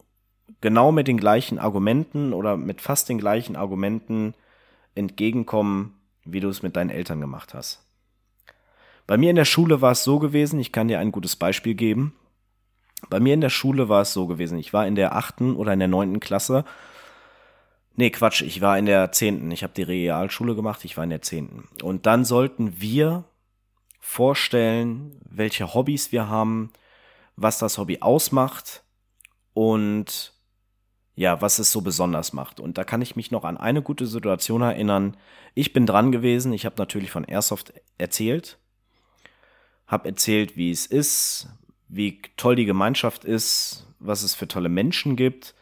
genau 0.60 0.92
mit 0.92 1.08
den 1.08 1.18
gleichen 1.18 1.58
Argumenten 1.58 2.32
oder 2.32 2.56
mit 2.56 2.80
fast 2.80 3.08
den 3.08 3.18
gleichen 3.18 3.56
Argumenten 3.56 4.34
entgegenkommen, 4.94 5.94
wie 6.24 6.40
du 6.40 6.48
es 6.48 6.62
mit 6.62 6.76
deinen 6.76 6.90
Eltern 6.90 7.20
gemacht 7.20 7.54
hast. 7.54 7.84
Bei 9.06 9.16
mir 9.16 9.30
in 9.30 9.36
der 9.36 9.44
Schule 9.44 9.80
war 9.80 9.92
es 9.92 10.04
so 10.04 10.18
gewesen, 10.18 10.58
ich 10.60 10.72
kann 10.72 10.88
dir 10.88 10.98
ein 10.98 11.12
gutes 11.12 11.36
Beispiel 11.36 11.74
geben. 11.74 12.14
Bei 13.10 13.20
mir 13.20 13.34
in 13.34 13.40
der 13.40 13.50
Schule 13.50 13.88
war 13.88 14.02
es 14.02 14.12
so 14.12 14.26
gewesen, 14.26 14.58
ich 14.58 14.72
war 14.72 14.86
in 14.86 14.94
der 14.94 15.16
achten 15.16 15.56
oder 15.56 15.72
in 15.72 15.78
der 15.78 15.88
neunten 15.88 16.20
Klasse. 16.20 16.64
Nee, 17.96 18.10
Quatsch, 18.10 18.42
ich 18.42 18.60
war 18.60 18.76
in 18.78 18.86
der 18.86 19.12
zehnten. 19.12 19.50
Ich 19.50 19.62
habe 19.62 19.72
die 19.74 19.82
Realschule 19.82 20.54
gemacht, 20.54 20.84
ich 20.84 20.96
war 20.96 21.04
in 21.04 21.10
der 21.10 21.22
zehnten. 21.22 21.68
Und 21.82 22.06
dann 22.06 22.24
sollten 22.24 22.80
wir 22.80 23.24
vorstellen, 24.00 25.20
welche 25.24 25.74
Hobbys 25.74 26.12
wir 26.12 26.28
haben, 26.28 26.72
was 27.36 27.58
das 27.58 27.78
Hobby 27.78 27.98
ausmacht 28.00 28.82
und 29.54 30.32
ja, 31.16 31.40
was 31.40 31.58
es 31.58 31.70
so 31.70 31.80
besonders 31.80 32.32
macht. 32.32 32.58
Und 32.58 32.76
da 32.76 32.84
kann 32.84 33.00
ich 33.00 33.16
mich 33.16 33.30
noch 33.30 33.44
an 33.44 33.56
eine 33.56 33.82
gute 33.82 34.06
Situation 34.06 34.62
erinnern. 34.62 35.16
Ich 35.54 35.72
bin 35.72 35.86
dran 35.86 36.10
gewesen, 36.10 36.52
ich 36.52 36.66
habe 36.66 36.76
natürlich 36.78 37.10
von 37.10 37.24
Airsoft 37.24 37.72
erzählt, 37.98 38.58
habe 39.86 40.08
erzählt, 40.08 40.56
wie 40.56 40.70
es 40.70 40.86
ist, 40.86 41.48
wie 41.94 42.20
toll 42.36 42.56
die 42.56 42.64
Gemeinschaft 42.64 43.24
ist, 43.24 43.86
was 44.00 44.22
es 44.22 44.34
für 44.34 44.48
tolle 44.48 44.68
Menschen 44.68 45.16
gibt. 45.16 45.54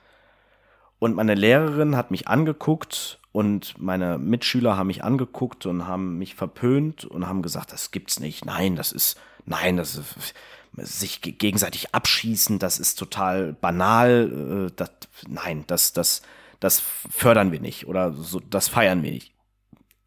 Und 0.98 1.14
meine 1.14 1.34
Lehrerin 1.34 1.96
hat 1.96 2.10
mich 2.10 2.28
angeguckt 2.28 3.18
und 3.32 3.74
meine 3.78 4.18
Mitschüler 4.18 4.76
haben 4.76 4.86
mich 4.86 5.04
angeguckt 5.04 5.66
und 5.66 5.86
haben 5.86 6.18
mich 6.18 6.34
verpönt 6.34 7.04
und 7.04 7.26
haben 7.26 7.42
gesagt, 7.42 7.72
das 7.72 7.90
gibt's 7.90 8.20
nicht. 8.20 8.44
Nein, 8.44 8.76
das 8.76 8.92
ist, 8.92 9.18
nein, 9.44 9.76
das 9.76 9.96
ist, 9.96 10.34
sich 10.76 11.20
gegenseitig 11.20 11.94
abschießen, 11.94 12.58
das 12.58 12.78
ist 12.78 12.98
total 12.98 13.52
banal. 13.52 14.68
Äh, 14.68 14.72
das, 14.74 14.90
nein, 15.28 15.64
das, 15.66 15.92
das, 15.92 16.22
das 16.60 16.80
fördern 16.80 17.52
wir 17.52 17.60
nicht 17.60 17.86
oder 17.86 18.12
so, 18.12 18.40
das 18.40 18.68
feiern 18.68 19.02
wir 19.02 19.10
nicht. 19.10 19.34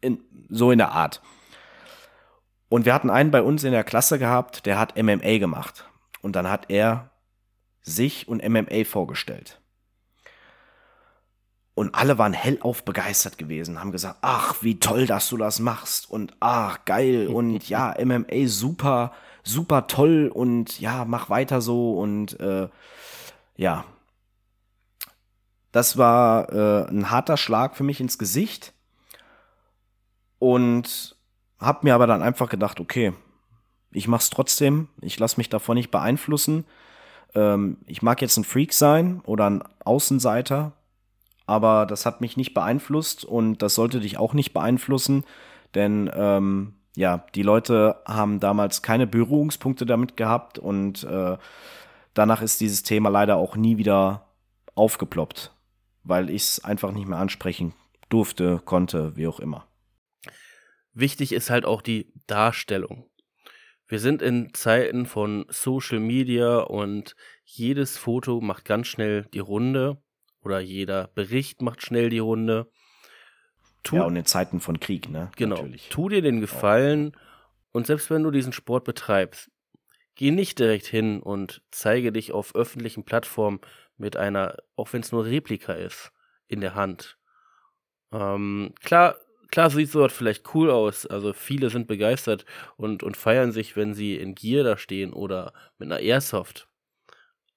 In, 0.00 0.20
so 0.48 0.70
in 0.72 0.78
der 0.78 0.92
Art. 0.92 1.22
Und 2.68 2.84
wir 2.84 2.94
hatten 2.94 3.10
einen 3.10 3.30
bei 3.30 3.42
uns 3.42 3.62
in 3.62 3.72
der 3.72 3.84
Klasse 3.84 4.18
gehabt, 4.18 4.66
der 4.66 4.78
hat 4.78 5.00
MMA 5.00 5.38
gemacht. 5.38 5.85
Und 6.26 6.34
dann 6.34 6.50
hat 6.50 6.70
er 6.70 7.12
sich 7.82 8.26
und 8.26 8.42
MMA 8.42 8.82
vorgestellt. 8.84 9.60
Und 11.74 11.94
alle 11.94 12.18
waren 12.18 12.32
hellauf 12.32 12.84
begeistert 12.84 13.38
gewesen, 13.38 13.78
haben 13.78 13.92
gesagt, 13.92 14.18
ach, 14.22 14.56
wie 14.60 14.80
toll, 14.80 15.06
dass 15.06 15.28
du 15.28 15.36
das 15.36 15.60
machst. 15.60 16.10
Und 16.10 16.34
ach, 16.40 16.84
geil. 16.84 17.28
Und 17.32 17.68
ja, 17.68 17.94
MMA 18.04 18.48
super, 18.48 19.12
super 19.44 19.86
toll. 19.86 20.28
Und 20.34 20.80
ja, 20.80 21.04
mach 21.04 21.30
weiter 21.30 21.60
so. 21.60 21.96
Und 21.96 22.40
äh, 22.40 22.68
ja, 23.56 23.84
das 25.70 25.96
war 25.96 26.52
äh, 26.52 26.88
ein 26.88 27.08
harter 27.12 27.36
Schlag 27.36 27.76
für 27.76 27.84
mich 27.84 28.00
ins 28.00 28.18
Gesicht. 28.18 28.72
Und 30.40 31.16
hab 31.60 31.84
mir 31.84 31.94
aber 31.94 32.08
dann 32.08 32.22
einfach 32.22 32.48
gedacht, 32.48 32.80
okay, 32.80 33.12
ich 33.96 34.08
mach's 34.08 34.30
trotzdem, 34.30 34.88
ich 35.00 35.18
lasse 35.18 35.38
mich 35.38 35.48
davon 35.48 35.76
nicht 35.76 35.90
beeinflussen. 35.90 36.64
Ähm, 37.34 37.78
ich 37.86 38.02
mag 38.02 38.20
jetzt 38.20 38.36
ein 38.36 38.44
Freak 38.44 38.72
sein 38.72 39.20
oder 39.24 39.48
ein 39.48 39.62
Außenseiter, 39.84 40.72
aber 41.46 41.86
das 41.86 42.04
hat 42.04 42.20
mich 42.20 42.36
nicht 42.36 42.54
beeinflusst 42.54 43.24
und 43.24 43.62
das 43.62 43.74
sollte 43.74 44.00
dich 44.00 44.18
auch 44.18 44.34
nicht 44.34 44.52
beeinflussen, 44.52 45.24
denn 45.74 46.10
ähm, 46.14 46.74
ja, 46.94 47.24
die 47.34 47.42
Leute 47.42 47.96
haben 48.06 48.40
damals 48.40 48.82
keine 48.82 49.06
Berührungspunkte 49.06 49.86
damit 49.86 50.16
gehabt 50.16 50.58
und 50.58 51.04
äh, 51.04 51.36
danach 52.14 52.42
ist 52.42 52.60
dieses 52.60 52.82
Thema 52.82 53.08
leider 53.10 53.36
auch 53.36 53.56
nie 53.56 53.78
wieder 53.78 54.26
aufgeploppt, 54.74 55.52
weil 56.04 56.30
ich 56.30 56.42
es 56.42 56.64
einfach 56.64 56.92
nicht 56.92 57.08
mehr 57.08 57.18
ansprechen 57.18 57.74
durfte, 58.08 58.60
konnte, 58.64 59.16
wie 59.16 59.26
auch 59.26 59.40
immer 59.40 59.66
wichtig 60.96 61.32
ist 61.32 61.50
halt 61.50 61.64
auch 61.64 61.82
die 61.82 62.12
Darstellung. 62.26 63.04
Wir 63.88 64.00
sind 64.00 64.20
in 64.20 64.52
Zeiten 64.52 65.06
von 65.06 65.46
Social 65.48 66.00
Media 66.00 66.58
und 66.58 67.14
jedes 67.44 67.96
Foto 67.96 68.40
macht 68.40 68.64
ganz 68.64 68.88
schnell 68.88 69.26
die 69.32 69.38
Runde 69.38 70.02
oder 70.42 70.58
jeder 70.58 71.08
Bericht 71.14 71.62
macht 71.62 71.82
schnell 71.82 72.10
die 72.10 72.18
Runde. 72.18 72.70
Tu, 73.84 73.96
ja, 73.96 74.04
und 74.04 74.16
in 74.16 74.24
Zeiten 74.24 74.60
von 74.60 74.80
Krieg, 74.80 75.08
ne? 75.08 75.30
Genau. 75.36 75.56
Natürlich. 75.56 75.88
Tu 75.88 76.08
dir 76.08 76.22
den 76.22 76.40
Gefallen 76.40 77.12
und 77.70 77.86
selbst 77.86 78.10
wenn 78.10 78.24
du 78.24 78.32
diesen 78.32 78.52
Sport 78.52 78.84
betreibst, 78.84 79.50
geh 80.16 80.32
nicht 80.32 80.58
direkt 80.58 80.86
hin 80.86 81.20
und 81.20 81.62
zeige 81.70 82.10
dich 82.10 82.32
auf 82.32 82.56
öffentlichen 82.56 83.04
Plattformen 83.04 83.60
mit 83.96 84.16
einer, 84.16 84.56
auch 84.74 84.92
wenn 84.92 85.02
es 85.02 85.12
nur 85.12 85.26
Replika 85.26 85.74
ist, 85.74 86.10
in 86.48 86.60
der 86.60 86.74
Hand. 86.74 87.18
Ähm, 88.12 88.74
klar, 88.80 89.16
klar 89.50 89.70
sieht 89.70 89.90
sowas 89.90 90.12
vielleicht 90.12 90.54
cool 90.54 90.70
aus. 90.70 91.06
Also 91.06 91.32
viele 91.32 91.70
sind 91.70 91.86
begeistert 91.86 92.44
und, 92.76 93.02
und 93.02 93.16
feiern 93.16 93.52
sich, 93.52 93.76
wenn 93.76 93.94
sie 93.94 94.16
in 94.16 94.34
Gear 94.34 94.64
da 94.64 94.76
stehen 94.78 95.12
oder 95.12 95.52
mit 95.78 95.90
einer 95.90 96.00
Airsoft. 96.00 96.68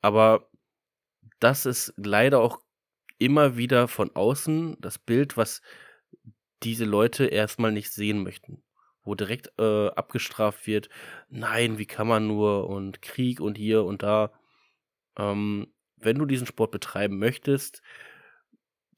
Aber 0.01 0.49
das 1.39 1.65
ist 1.65 1.93
leider 1.97 2.39
auch 2.39 2.59
immer 3.17 3.57
wieder 3.57 3.87
von 3.87 4.15
außen 4.15 4.77
das 4.79 4.97
Bild, 4.97 5.37
was 5.37 5.61
diese 6.63 6.85
Leute 6.85 7.25
erstmal 7.25 7.71
nicht 7.71 7.91
sehen 7.91 8.23
möchten. 8.23 8.63
Wo 9.03 9.15
direkt 9.15 9.51
äh, 9.59 9.87
abgestraft 9.89 10.67
wird, 10.67 10.89
nein, 11.29 11.77
wie 11.77 11.85
kann 11.85 12.07
man 12.07 12.27
nur 12.27 12.69
und 12.69 13.01
Krieg 13.01 13.39
und 13.39 13.57
hier 13.57 13.83
und 13.85 14.03
da. 14.03 14.31
Ähm, 15.17 15.73
wenn 15.97 16.17
du 16.17 16.25
diesen 16.25 16.47
Sport 16.47 16.71
betreiben 16.71 17.17
möchtest, 17.19 17.81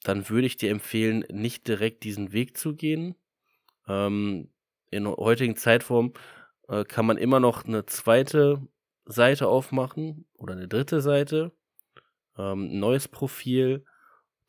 dann 0.04 0.30
würde 0.30 0.48
ich 0.48 0.58
dir 0.58 0.72
empfehlen, 0.72 1.26
nicht 1.32 1.68
direkt 1.68 2.04
diesen 2.04 2.34
Weg 2.34 2.58
zu 2.58 2.76
gehen. 2.76 3.16
Ähm, 3.88 4.50
in 4.90 5.08
heutigen 5.08 5.56
Zeitform 5.56 6.14
äh, 6.68 6.84
kann 6.86 7.06
man 7.06 7.18
immer 7.18 7.40
noch 7.40 7.66
eine 7.66 7.86
zweite 7.86 8.68
Seite 9.06 9.48
aufmachen 9.48 10.26
oder 10.38 10.54
eine 10.54 10.68
dritte 10.68 11.02
Seite, 11.02 11.52
ähm, 12.38 12.80
neues 12.80 13.08
Profil, 13.08 13.86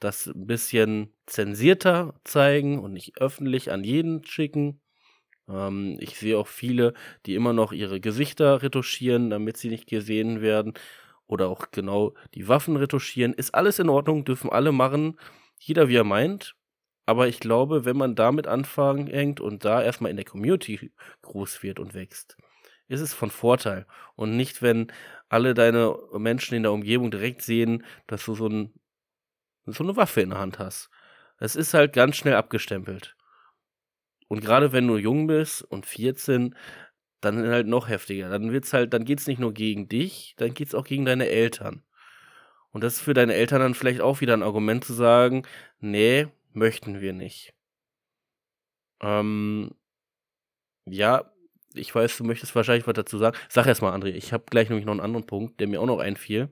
das 0.01 0.27
ein 0.27 0.47
bisschen 0.47 1.13
zensierter 1.27 2.15
zeigen 2.25 2.81
und 2.81 2.93
nicht 2.93 3.19
öffentlich 3.21 3.71
an 3.71 3.85
jeden 3.85 4.25
schicken. 4.25 4.81
Ähm, 5.49 5.97
ich 6.01 6.19
sehe 6.19 6.39
auch 6.39 6.49
viele, 6.49 6.95
die 7.27 7.35
immer 7.35 7.53
noch 7.53 7.73
ihre 7.73 8.01
Gesichter 8.01 8.63
retuschieren, 8.63 9.31
damit 9.31 9.57
sie 9.59 9.69
nicht 9.69 9.87
gesehen 9.87 10.41
werden. 10.41 10.75
Oder 11.27 11.49
auch 11.49 11.71
genau 11.71 12.15
die 12.35 12.49
Waffen 12.49 12.77
retuschieren. 12.77 13.33
Ist 13.33 13.55
alles 13.55 13.79
in 13.79 13.89
Ordnung, 13.89 14.25
dürfen 14.25 14.51
alle 14.51 14.73
machen 14.73 15.17
jeder 15.63 15.89
wie 15.89 15.97
er 15.97 16.05
meint. 16.05 16.55
Aber 17.07 17.27
ich 17.27 17.41
glaube, 17.41 17.85
wenn 17.85 17.97
man 17.97 18.15
damit 18.15 18.47
anfängt 18.47 19.41
und 19.41 19.65
da 19.65 19.83
erstmal 19.83 20.11
in 20.11 20.17
der 20.17 20.25
Community 20.25 20.93
groß 21.23 21.63
wird 21.63 21.81
und 21.81 21.95
wächst, 21.95 22.37
ist 22.89 23.01
es 23.01 23.13
von 23.13 23.31
Vorteil. 23.31 23.87
Und 24.15 24.37
nicht, 24.37 24.63
wenn 24.63 24.93
alle 25.29 25.55
deine 25.55 25.97
Menschen 26.13 26.55
in 26.55 26.63
der 26.63 26.73
Umgebung 26.73 27.11
direkt 27.11 27.43
sehen, 27.43 27.85
dass 28.07 28.25
du 28.25 28.35
so, 28.35 28.47
ein, 28.47 28.73
so 29.67 29.83
eine 29.83 29.97
Waffe 29.97 30.21
in 30.21 30.31
der 30.31 30.39
Hand 30.39 30.59
hast. 30.59 30.91
Es 31.39 31.57
ist 31.57 31.75
halt 31.75 31.93
ganz 31.93 32.17
schnell 32.17 32.37
abgestempelt. 32.37 33.17
Und 34.29 34.41
gerade 34.41 34.73
wenn 34.73 34.87
du 34.87 34.97
jung 34.97 35.27
bist 35.27 35.63
und 35.63 35.87
14, 35.87 36.55
dann 37.21 37.49
halt 37.49 37.67
noch 37.67 37.89
heftiger. 37.89 38.29
Dann 38.31 38.53
wird's 38.53 38.73
halt, 38.73 38.93
dann 38.93 39.05
geht's 39.05 39.27
nicht 39.27 39.39
nur 39.39 39.53
gegen 39.53 39.89
dich, 39.89 40.35
dann 40.37 40.55
geht's 40.55 40.75
auch 40.75 40.85
gegen 40.85 41.05
deine 41.05 41.29
Eltern. 41.29 41.83
Und 42.73 42.83
das 42.83 42.95
ist 42.95 43.01
für 43.01 43.15
deine 43.15 43.35
Eltern 43.35 43.61
dann 43.61 43.75
vielleicht 43.75 44.01
auch 44.01 44.21
wieder 44.21 44.35
ein 44.35 44.43
Argument 44.43 44.85
zu 44.85 44.95
sagen, 44.95 45.45
nee, 45.81 46.27
möchten 46.53 47.01
wir 47.01 47.13
nicht. 47.13 47.55
Ähm, 49.01 49.73
ja, 50.87 51.31
ich 51.75 51.95
weiß, 51.95 52.17
du 52.17 52.25
möchtest 52.25 52.55
wahrscheinlich 52.55 52.87
was 52.87 52.95
dazu 52.95 53.19
sagen. 53.19 53.37
Sag 53.49 53.67
erst 53.67 53.83
mal, 53.83 53.95
André, 53.95 54.09
ich 54.09 54.33
habe 54.33 54.45
gleich 54.51 54.69
nämlich 54.69 54.87
noch 54.87 54.93
einen 54.93 55.01
anderen 55.01 55.27
Punkt, 55.27 55.61
der 55.61 55.69
mir 55.69 55.81
auch 55.81 55.87
noch 55.87 56.01
einfiel. 56.01 56.49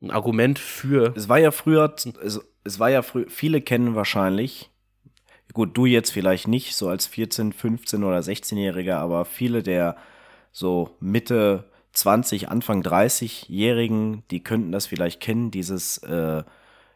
ein 0.00 0.10
Argument 0.10 0.58
für. 0.58 1.14
Es 1.16 1.28
war 1.28 1.38
ja 1.38 1.50
früher, 1.50 1.94
es, 2.22 2.40
es 2.64 2.78
war 2.78 2.90
ja 2.90 3.02
früher, 3.02 3.28
viele 3.28 3.60
kennen 3.60 3.94
wahrscheinlich, 3.94 4.70
gut, 5.52 5.76
du 5.76 5.86
jetzt 5.86 6.10
vielleicht 6.10 6.48
nicht, 6.48 6.74
so 6.76 6.88
als 6.88 7.06
14, 7.06 7.52
15 7.52 8.04
oder 8.04 8.18
16-Jähriger, 8.18 8.96
aber 8.96 9.24
viele 9.24 9.62
der 9.62 9.96
so 10.52 10.96
Mitte 11.00 11.70
20, 11.96 12.50
Anfang 12.50 12.82
30-Jährigen, 12.82 14.22
die 14.30 14.42
könnten 14.42 14.70
das 14.70 14.86
vielleicht 14.86 15.20
kennen, 15.20 15.50
dieses 15.50 15.98
äh, 15.98 16.44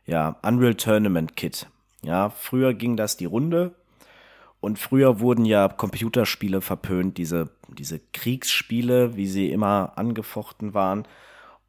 ja, 0.06 0.36
Unreal 0.42 0.74
Tournament 0.74 1.36
Kit. 1.36 1.68
Ja, 2.02 2.30
früher 2.30 2.74
ging 2.74 2.96
das 2.96 3.16
die 3.16 3.24
Runde 3.24 3.74
und 4.60 4.78
früher 4.78 5.20
wurden 5.20 5.46
ja 5.46 5.68
Computerspiele 5.68 6.60
verpönt, 6.60 7.16
diese, 7.16 7.50
diese 7.68 7.98
Kriegsspiele, 8.12 9.16
wie 9.16 9.26
sie 9.26 9.50
immer 9.50 9.92
angefochten 9.96 10.74
waren. 10.74 11.08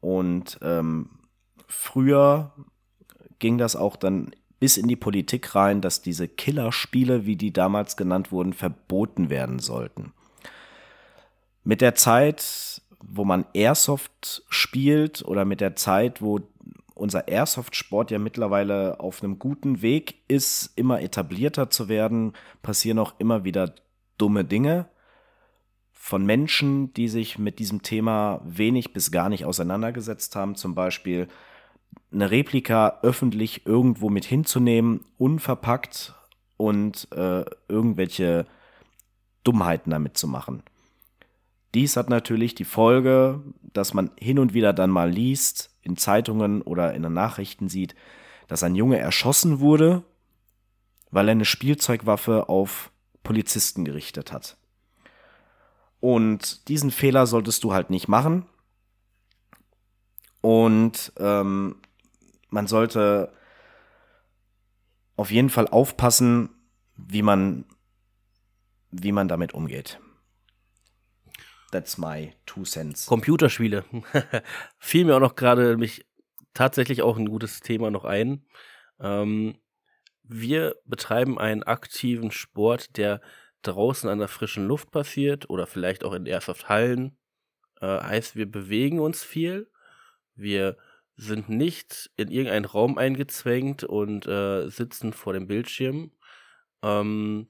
Und 0.00 0.58
ähm, 0.62 1.08
früher 1.66 2.52
ging 3.38 3.56
das 3.56 3.76
auch 3.76 3.96
dann 3.96 4.32
bis 4.60 4.76
in 4.76 4.88
die 4.88 4.96
Politik 4.96 5.54
rein, 5.54 5.80
dass 5.80 6.02
diese 6.02 6.28
Killerspiele, 6.28 7.24
wie 7.24 7.36
die 7.36 7.52
damals 7.52 7.96
genannt 7.96 8.30
wurden, 8.30 8.52
verboten 8.52 9.30
werden 9.30 9.58
sollten. 9.58 10.12
Mit 11.64 11.80
der 11.80 11.94
Zeit, 11.94 12.82
wo 13.02 13.24
man 13.24 13.46
Airsoft 13.54 14.44
spielt 14.48 15.24
oder 15.24 15.44
mit 15.44 15.60
der 15.60 15.76
Zeit, 15.76 16.22
wo 16.22 16.40
unser 16.94 17.28
Airsoft-Sport 17.28 18.10
ja 18.10 18.18
mittlerweile 18.18 19.00
auf 19.00 19.22
einem 19.22 19.38
guten 19.38 19.82
Weg 19.82 20.22
ist, 20.28 20.72
immer 20.76 21.00
etablierter 21.00 21.70
zu 21.70 21.88
werden, 21.88 22.32
passieren 22.62 22.98
auch 22.98 23.14
immer 23.18 23.44
wieder 23.44 23.74
dumme 24.18 24.44
Dinge 24.44 24.88
von 25.92 26.26
Menschen, 26.26 26.92
die 26.94 27.08
sich 27.08 27.38
mit 27.38 27.60
diesem 27.60 27.82
Thema 27.82 28.40
wenig 28.44 28.92
bis 28.92 29.12
gar 29.12 29.28
nicht 29.28 29.44
auseinandergesetzt 29.44 30.34
haben. 30.34 30.56
Zum 30.56 30.74
Beispiel 30.74 31.28
eine 32.12 32.30
Replika 32.30 32.98
öffentlich 33.02 33.66
irgendwo 33.66 34.10
mit 34.10 34.24
hinzunehmen, 34.24 35.04
unverpackt 35.16 36.14
und 36.56 37.06
äh, 37.12 37.44
irgendwelche 37.68 38.46
Dummheiten 39.44 39.90
damit 39.90 40.16
zu 40.16 40.26
machen. 40.26 40.64
Dies 41.74 41.96
hat 41.96 42.10
natürlich 42.10 42.54
die 42.54 42.64
Folge, 42.64 43.42
dass 43.72 43.94
man 43.94 44.10
hin 44.18 44.38
und 44.38 44.54
wieder 44.54 44.72
dann 44.72 44.90
mal 44.90 45.10
liest, 45.10 45.70
in 45.82 45.96
Zeitungen 45.96 46.62
oder 46.62 46.94
in 46.94 47.02
den 47.02 47.14
Nachrichten 47.14 47.68
sieht, 47.68 47.94
dass 48.48 48.62
ein 48.62 48.74
Junge 48.74 48.98
erschossen 48.98 49.60
wurde, 49.60 50.02
weil 51.10 51.28
er 51.28 51.32
eine 51.32 51.44
Spielzeugwaffe 51.44 52.48
auf 52.48 52.90
Polizisten 53.22 53.84
gerichtet 53.84 54.32
hat. 54.32 54.56
Und 56.00 56.68
diesen 56.68 56.90
Fehler 56.90 57.26
solltest 57.26 57.64
du 57.64 57.72
halt 57.72 57.88
nicht 57.88 58.08
machen. 58.08 58.44
Und 60.40 61.12
ähm, 61.18 61.76
man 62.50 62.66
sollte 62.66 63.32
auf 65.16 65.30
jeden 65.30 65.48
Fall 65.48 65.68
aufpassen, 65.68 66.50
wie 66.96 67.22
man, 67.22 67.64
wie 68.90 69.12
man 69.12 69.28
damit 69.28 69.54
umgeht. 69.54 70.01
That's 71.72 71.96
my 71.96 72.34
two 72.46 72.64
cents. 72.64 73.06
Computerspiele. 73.06 73.84
Fiel 74.78 75.06
mir 75.06 75.16
auch 75.16 75.20
noch 75.20 75.36
gerade 75.36 75.76
mich 75.78 76.06
tatsächlich 76.54 77.02
auch 77.02 77.16
ein 77.16 77.28
gutes 77.28 77.60
Thema 77.60 77.90
noch 77.90 78.04
ein. 78.04 78.44
Ähm, 79.00 79.56
wir 80.22 80.76
betreiben 80.84 81.38
einen 81.38 81.62
aktiven 81.62 82.30
Sport, 82.30 82.98
der 82.98 83.22
draußen 83.62 84.08
an 84.10 84.18
der 84.18 84.28
frischen 84.28 84.66
Luft 84.66 84.90
passiert 84.90 85.48
oder 85.48 85.66
vielleicht 85.66 86.04
auch 86.04 86.12
in 86.12 86.26
Airsoft-Hallen. 86.26 87.16
Äh, 87.80 87.86
heißt, 87.86 88.36
wir 88.36 88.50
bewegen 88.50 89.00
uns 89.00 89.24
viel. 89.24 89.70
Wir 90.34 90.76
sind 91.16 91.48
nicht 91.48 92.10
in 92.16 92.30
irgendeinen 92.30 92.66
Raum 92.66 92.98
eingezwängt 92.98 93.82
und 93.82 94.26
äh, 94.26 94.68
sitzen 94.68 95.14
vor 95.14 95.32
dem 95.32 95.46
Bildschirm. 95.46 96.12
Ähm, 96.82 97.48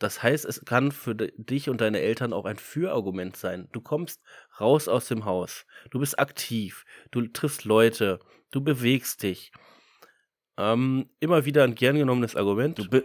das 0.00 0.22
heißt, 0.22 0.46
es 0.46 0.64
kann 0.64 0.92
für 0.92 1.14
dich 1.14 1.68
und 1.68 1.82
deine 1.82 2.00
Eltern 2.00 2.32
auch 2.32 2.46
ein 2.46 2.56
Fürargument 2.56 3.36
sein. 3.36 3.68
Du 3.72 3.82
kommst 3.82 4.22
raus 4.58 4.88
aus 4.88 5.08
dem 5.08 5.26
Haus, 5.26 5.66
du 5.90 6.00
bist 6.00 6.18
aktiv, 6.18 6.86
du 7.10 7.26
triffst 7.28 7.64
Leute, 7.66 8.18
du 8.50 8.62
bewegst 8.62 9.22
dich. 9.22 9.52
Ähm, 10.56 11.10
immer 11.20 11.44
wieder 11.44 11.64
ein 11.64 11.74
gern 11.74 11.96
genommenes 11.96 12.34
Argument. 12.34 12.78
Du 12.78 13.02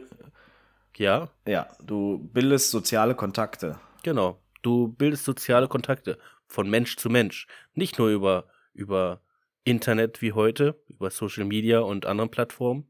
ja. 0.98 1.30
Ja, 1.46 1.68
du 1.84 2.30
bildest 2.32 2.72
soziale 2.72 3.14
Kontakte. 3.14 3.78
Genau. 4.04 4.42
Du 4.62 4.88
bildest 4.88 5.26
soziale 5.26 5.68
Kontakte 5.68 6.18
von 6.48 6.70
Mensch 6.70 6.96
zu 6.96 7.10
Mensch. 7.10 7.46
Nicht 7.74 8.00
nur 8.00 8.08
über, 8.08 8.48
über 8.74 9.22
Internet 9.66 10.22
wie 10.22 10.32
heute, 10.32 10.82
über 10.88 11.12
Social 11.12 11.44
Media 11.44 11.80
und 11.80 12.06
anderen 12.06 12.32
Plattformen, 12.32 12.90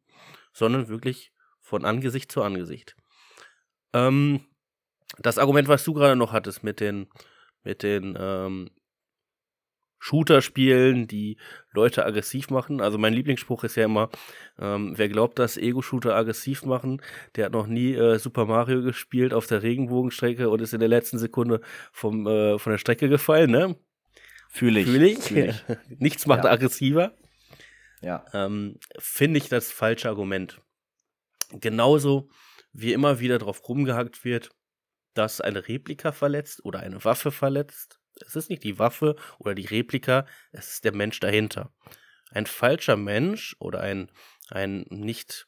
sondern 0.53 0.89
wirklich 0.89 1.31
von 1.59 1.85
Angesicht 1.85 2.31
zu 2.31 2.43
Angesicht. 2.43 2.95
Ähm, 3.95 4.41
das 5.19 5.37
Argument, 5.37 5.67
was 5.67 5.83
du 5.83 5.93
gerade 5.93 6.15
noch 6.15 6.33
hattest 6.33 6.63
mit 6.63 6.79
den, 6.79 7.07
mit 7.63 7.81
den 7.81 8.17
ähm, 8.19 8.69
Shooter-Spielen, 9.99 11.07
die 11.07 11.37
Leute 11.71 12.05
aggressiv 12.05 12.49
machen. 12.49 12.81
Also 12.81 12.97
mein 12.97 13.13
Lieblingsspruch 13.13 13.63
ist 13.63 13.75
ja 13.75 13.85
immer, 13.85 14.09
ähm, 14.59 14.93
wer 14.97 15.09
glaubt, 15.09 15.39
dass 15.39 15.57
Ego-Shooter 15.57 16.15
aggressiv 16.15 16.63
machen, 16.63 17.01
der 17.35 17.45
hat 17.45 17.53
noch 17.53 17.67
nie 17.67 17.93
äh, 17.93 18.19
Super 18.19 18.45
Mario 18.45 18.83
gespielt 18.83 19.33
auf 19.33 19.47
der 19.47 19.63
Regenbogenstrecke 19.63 20.49
und 20.49 20.61
ist 20.61 20.73
in 20.73 20.79
der 20.79 20.89
letzten 20.89 21.17
Sekunde 21.17 21.61
vom, 21.91 22.27
äh, 22.27 22.59
von 22.59 22.71
der 22.71 22.77
Strecke 22.77 23.09
gefallen, 23.09 23.49
ne? 23.49 23.75
Fühle 24.49 24.81
ich. 24.81 24.87
Fühl 24.87 25.03
ich. 25.03 25.19
Fühl 25.19 25.49
ich. 25.49 25.63
Nichts 25.99 26.27
macht 26.27 26.43
ja. 26.43 26.51
aggressiver. 26.51 27.13
Ja. 28.01 28.25
Ähm, 28.33 28.77
Finde 28.99 29.39
ich 29.39 29.49
das 29.49 29.71
falsche 29.71 30.09
Argument. 30.09 30.61
Genauso 31.51 32.29
wie 32.75 32.93
immer 32.93 33.19
wieder 33.19 33.39
drauf 33.39 33.67
rumgehackt 33.67 34.25
wird, 34.25 34.51
dass 35.13 35.39
eine 35.39 35.67
Replika 35.67 36.11
verletzt 36.11 36.63
oder 36.65 36.81
eine 36.81 37.03
Waffe 37.05 37.31
verletzt. 37.31 38.01
Es 38.25 38.35
ist 38.35 38.49
nicht 38.49 38.63
die 38.63 38.77
Waffe 38.77 39.15
oder 39.39 39.55
die 39.55 39.65
Replika, 39.65 40.25
es 40.51 40.73
ist 40.73 40.83
der 40.83 40.93
Mensch 40.93 41.19
dahinter. 41.19 41.73
Ein 42.31 42.45
falscher 42.45 42.97
Mensch 42.97 43.55
oder 43.59 43.79
ein, 43.79 44.11
ein 44.49 44.85
nicht 44.89 45.47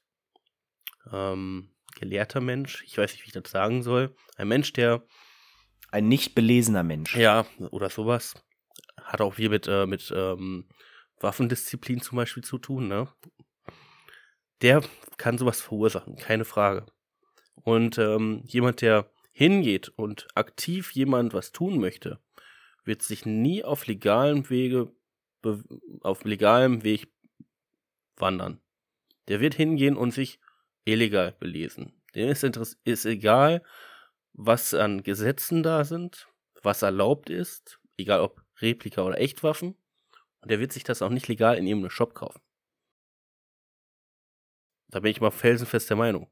ähm, 1.12 1.76
gelehrter 2.00 2.40
Mensch, 2.40 2.84
ich 2.84 2.98
weiß 2.98 3.12
nicht, 3.12 3.24
wie 3.24 3.28
ich 3.28 3.34
das 3.34 3.52
sagen 3.52 3.84
soll, 3.84 4.16
ein 4.38 4.48
Mensch, 4.48 4.74
der. 4.74 5.06
Ein 5.90 6.10
nicht 6.10 6.36
belesener 6.36 6.84
Mensch. 6.84 7.16
Ja, 7.16 7.46
oder 7.72 7.90
sowas. 7.90 8.34
Hat 9.02 9.22
auch 9.22 9.38
hier 9.38 9.50
mit, 9.50 9.68
äh, 9.68 9.86
mit 9.86 10.12
ähm, 10.14 10.68
Waffendisziplin 11.20 12.02
zum 12.02 12.18
Beispiel 12.18 12.44
zu 12.44 12.58
tun, 12.58 12.90
ne? 12.90 13.08
Der 14.62 14.84
kann 15.18 15.38
sowas 15.38 15.62
verursachen, 15.62 16.18
keine 16.18 16.44
Frage. 16.44 16.86
Und 17.64 17.98
ähm, 17.98 18.44
jemand, 18.46 18.82
der 18.82 19.10
hingeht 19.32 19.90
und 19.90 20.28
aktiv 20.36 20.92
jemand 20.94 21.34
was 21.34 21.52
tun 21.52 21.80
möchte, 21.80 22.20
wird 22.84 23.04
sich 23.04 23.26
nie 23.26 23.64
auf 23.64 23.86
legalem 23.86 24.50
Wege, 24.50 24.92
auf 26.02 26.24
legalem 26.24 26.84
Weg 26.84 27.12
wandern. 28.16 28.62
Der 29.28 29.40
wird 29.40 29.54
hingehen 29.54 29.98
und 29.98 30.12
sich 30.12 30.40
illegal 30.86 31.34
belesen. 31.34 32.02
Dem 32.16 32.30
ist, 32.30 32.44
ist 32.84 33.06
egal, 33.06 33.64
was 34.34 34.74
an 34.74 35.04
Gesetzen 35.04 35.64
da 35.64 35.84
sind, 35.84 36.28
was 36.64 36.82
erlaubt 36.82 37.30
ist, 37.30 37.80
egal 37.98 38.22
ob 38.22 38.42
Replika 38.62 39.04
oder 39.04 39.20
Echtwaffen. 39.20 39.76
Und 40.42 40.52
der 40.52 40.60
wird 40.60 40.72
sich 40.72 40.84
das 40.84 41.02
auch 41.02 41.10
nicht 41.10 41.28
legal 41.28 41.58
in 41.58 41.68
irgendeinem 41.68 41.92
Shop 41.92 42.14
kaufen. 42.14 42.42
Da 44.90 45.02
bin 45.02 45.12
ich 45.12 45.22
mal 45.22 45.32
felsenfest 45.32 45.90
der 45.90 45.98
Meinung. 45.98 46.32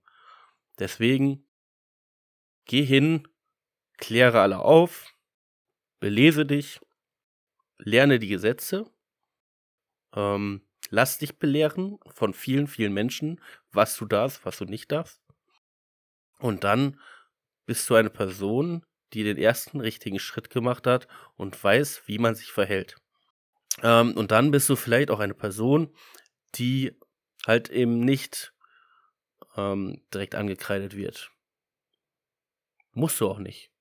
Deswegen 0.79 1.47
geh 2.65 2.83
hin, 2.83 3.27
kläre 3.97 4.41
alle 4.41 4.59
auf, 4.59 5.13
belese 5.99 6.45
dich, 6.45 6.79
lerne 7.77 8.19
die 8.19 8.27
Gesetze, 8.27 8.91
ähm, 10.13 10.61
lass 10.89 11.17
dich 11.17 11.37
belehren 11.37 11.97
von 12.07 12.33
vielen, 12.33 12.67
vielen 12.67 12.93
Menschen, 12.93 13.41
was 13.71 13.95
du 13.97 14.05
darfst, 14.05 14.45
was 14.45 14.57
du 14.57 14.65
nicht 14.65 14.91
darfst. 14.91 15.21
Und 16.39 16.63
dann 16.63 16.99
bist 17.65 17.89
du 17.89 17.95
eine 17.95 18.09
Person, 18.09 18.85
die 19.13 19.23
den 19.23 19.37
ersten 19.37 19.79
richtigen 19.79 20.19
Schritt 20.19 20.49
gemacht 20.49 20.87
hat 20.87 21.07
und 21.35 21.61
weiß, 21.61 22.03
wie 22.07 22.19
man 22.19 22.35
sich 22.35 22.51
verhält. 22.51 22.95
Ähm, 23.81 24.15
und 24.15 24.31
dann 24.31 24.51
bist 24.51 24.69
du 24.69 24.75
vielleicht 24.75 25.09
auch 25.11 25.19
eine 25.19 25.33
Person, 25.33 25.93
die 26.55 26.97
halt 27.45 27.69
eben 27.69 27.99
nicht 27.99 28.53
ähm, 29.57 30.01
direkt 30.13 30.35
angekreidet 30.35 30.95
wird. 30.95 31.31
Musst 32.93 33.19
du 33.19 33.29
auch 33.29 33.39
nicht. 33.39 33.71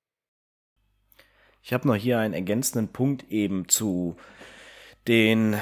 Ich 1.62 1.72
habe 1.72 1.89
noch 1.89 1.95
hier 1.95 2.18
einen 2.18 2.35
ergänzenden 2.35 2.93
Punkt 2.93 3.31
eben 3.31 3.68
zu 3.68 4.16
den 5.09 5.57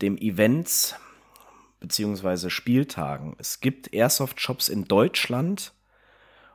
dem 0.00 0.16
Events 0.16 0.96
beziehungsweise 1.80 2.50
Spieltagen. 2.50 3.36
Es 3.38 3.60
gibt 3.60 3.92
Airsoft-Shops 3.92 4.68
in 4.68 4.86
Deutschland, 4.86 5.74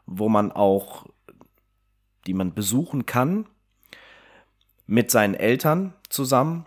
wo 0.05 0.27
man 0.27 0.51
auch, 0.51 1.05
die 2.25 2.33
man 2.33 2.53
besuchen 2.53 3.05
kann, 3.05 3.47
mit 4.87 5.11
seinen 5.11 5.35
Eltern 5.35 5.93
zusammen 6.09 6.65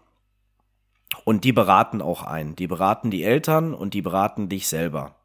Und 1.24 1.44
die 1.44 1.52
beraten 1.52 2.02
auch 2.02 2.22
einen. 2.22 2.56
Die 2.56 2.66
beraten 2.66 3.10
die 3.10 3.22
Eltern 3.22 3.74
und 3.74 3.94
die 3.94 4.02
beraten 4.02 4.48
dich 4.48 4.68
selber. 4.68 5.16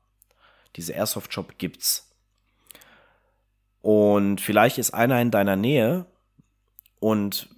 Diese 0.75 0.93
Airsoft-Shop 0.93 1.57
gibt's. 1.57 2.15
Und 3.81 4.41
vielleicht 4.41 4.77
ist 4.77 4.93
einer 4.93 5.21
in 5.21 5.31
deiner 5.31 5.55
Nähe 5.55 6.05
und 6.99 7.49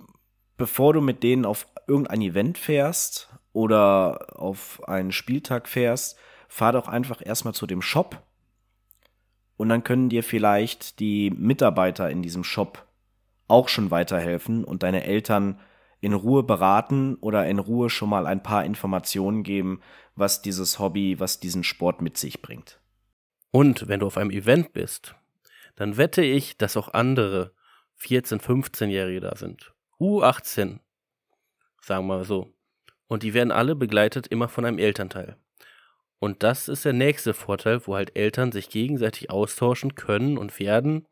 bevor 0.57 0.93
du 0.93 1.01
mit 1.01 1.24
denen 1.24 1.45
auf 1.45 1.68
irgendein 1.88 2.22
Event 2.22 2.57
fährst 2.57 3.30
oder 3.53 4.39
auf 4.39 4.88
einen 4.88 5.12
Spieltag 5.12 5.68
fährst, 5.68 6.18
fahr 6.47 6.74
doch 6.74 6.88
einfach 6.88 7.26
erstmal 7.26 7.55
zu 7.55 7.66
dem 7.66 7.82
Shop 7.82 8.22
und 9.62 9.70
dann 9.70 9.84
können 9.84 10.09
dir 10.09 10.24
vielleicht 10.24 10.99
die 10.99 11.30
Mitarbeiter 11.30 12.09
in 12.09 12.24
diesem 12.24 12.43
Shop 12.43 12.88
auch 13.47 13.70
schon 13.70 13.91
weiterhelfen 13.91 14.64
und 14.64 14.82
deine 14.82 15.03
Eltern 15.03 15.59
in 15.99 16.14
Ruhe 16.14 16.41
beraten 16.41 17.16
oder 17.22 17.45
in 17.45 17.59
Ruhe 17.59 17.91
schon 17.91 18.09
mal 18.09 18.26
ein 18.26 18.41
paar 18.41 18.66
Informationen 18.66 19.43
geben, 19.43 19.82
was 20.16 20.41
dieses 20.41 20.80
Hobby, 20.80 21.20
was 21.20 21.39
diesen 21.39 21.64
Sport 21.64 22.01
mit 22.01 22.18
sich 22.18 22.41
bringt. 22.41 22.81
Und 23.52 23.88
wenn 23.88 23.99
du 23.99 24.08
auf 24.08 24.18
einem 24.18 24.32
Event 24.32 24.74
bist, 24.74 25.16
dann 25.76 25.97
wette 25.97 26.24
ich, 26.24 26.58
dass 26.58 26.78
auch 26.78 26.93
andere 26.93 27.54
14-, 27.99 28.41
15-Jährige 28.41 29.20
da 29.20 29.36
sind. 29.36 29.74
U18, 29.99 30.80
sagen 31.82 32.08
wir 32.08 32.18
mal 32.18 32.24
so. 32.24 32.54
Und 33.08 33.24
die 33.24 33.34
werden 33.34 33.52
alle 33.52 33.76
begleitet 33.76 34.28
immer 34.28 34.47
von 34.47 34.66
einem 34.66 34.80
Elternteil. 34.80 35.38
Und 36.20 36.43
das 36.43 36.68
ist 36.70 36.86
der 36.86 36.93
nächste 36.93 37.34
Vorteil, 37.34 37.86
wo 37.86 37.95
halt 37.95 38.16
Eltern 38.16 38.52
sich 38.52 38.70
gegenseitig 38.70 39.30
austauschen 39.30 39.95
können 39.95 40.38
und 40.38 40.60
werden 40.60 41.08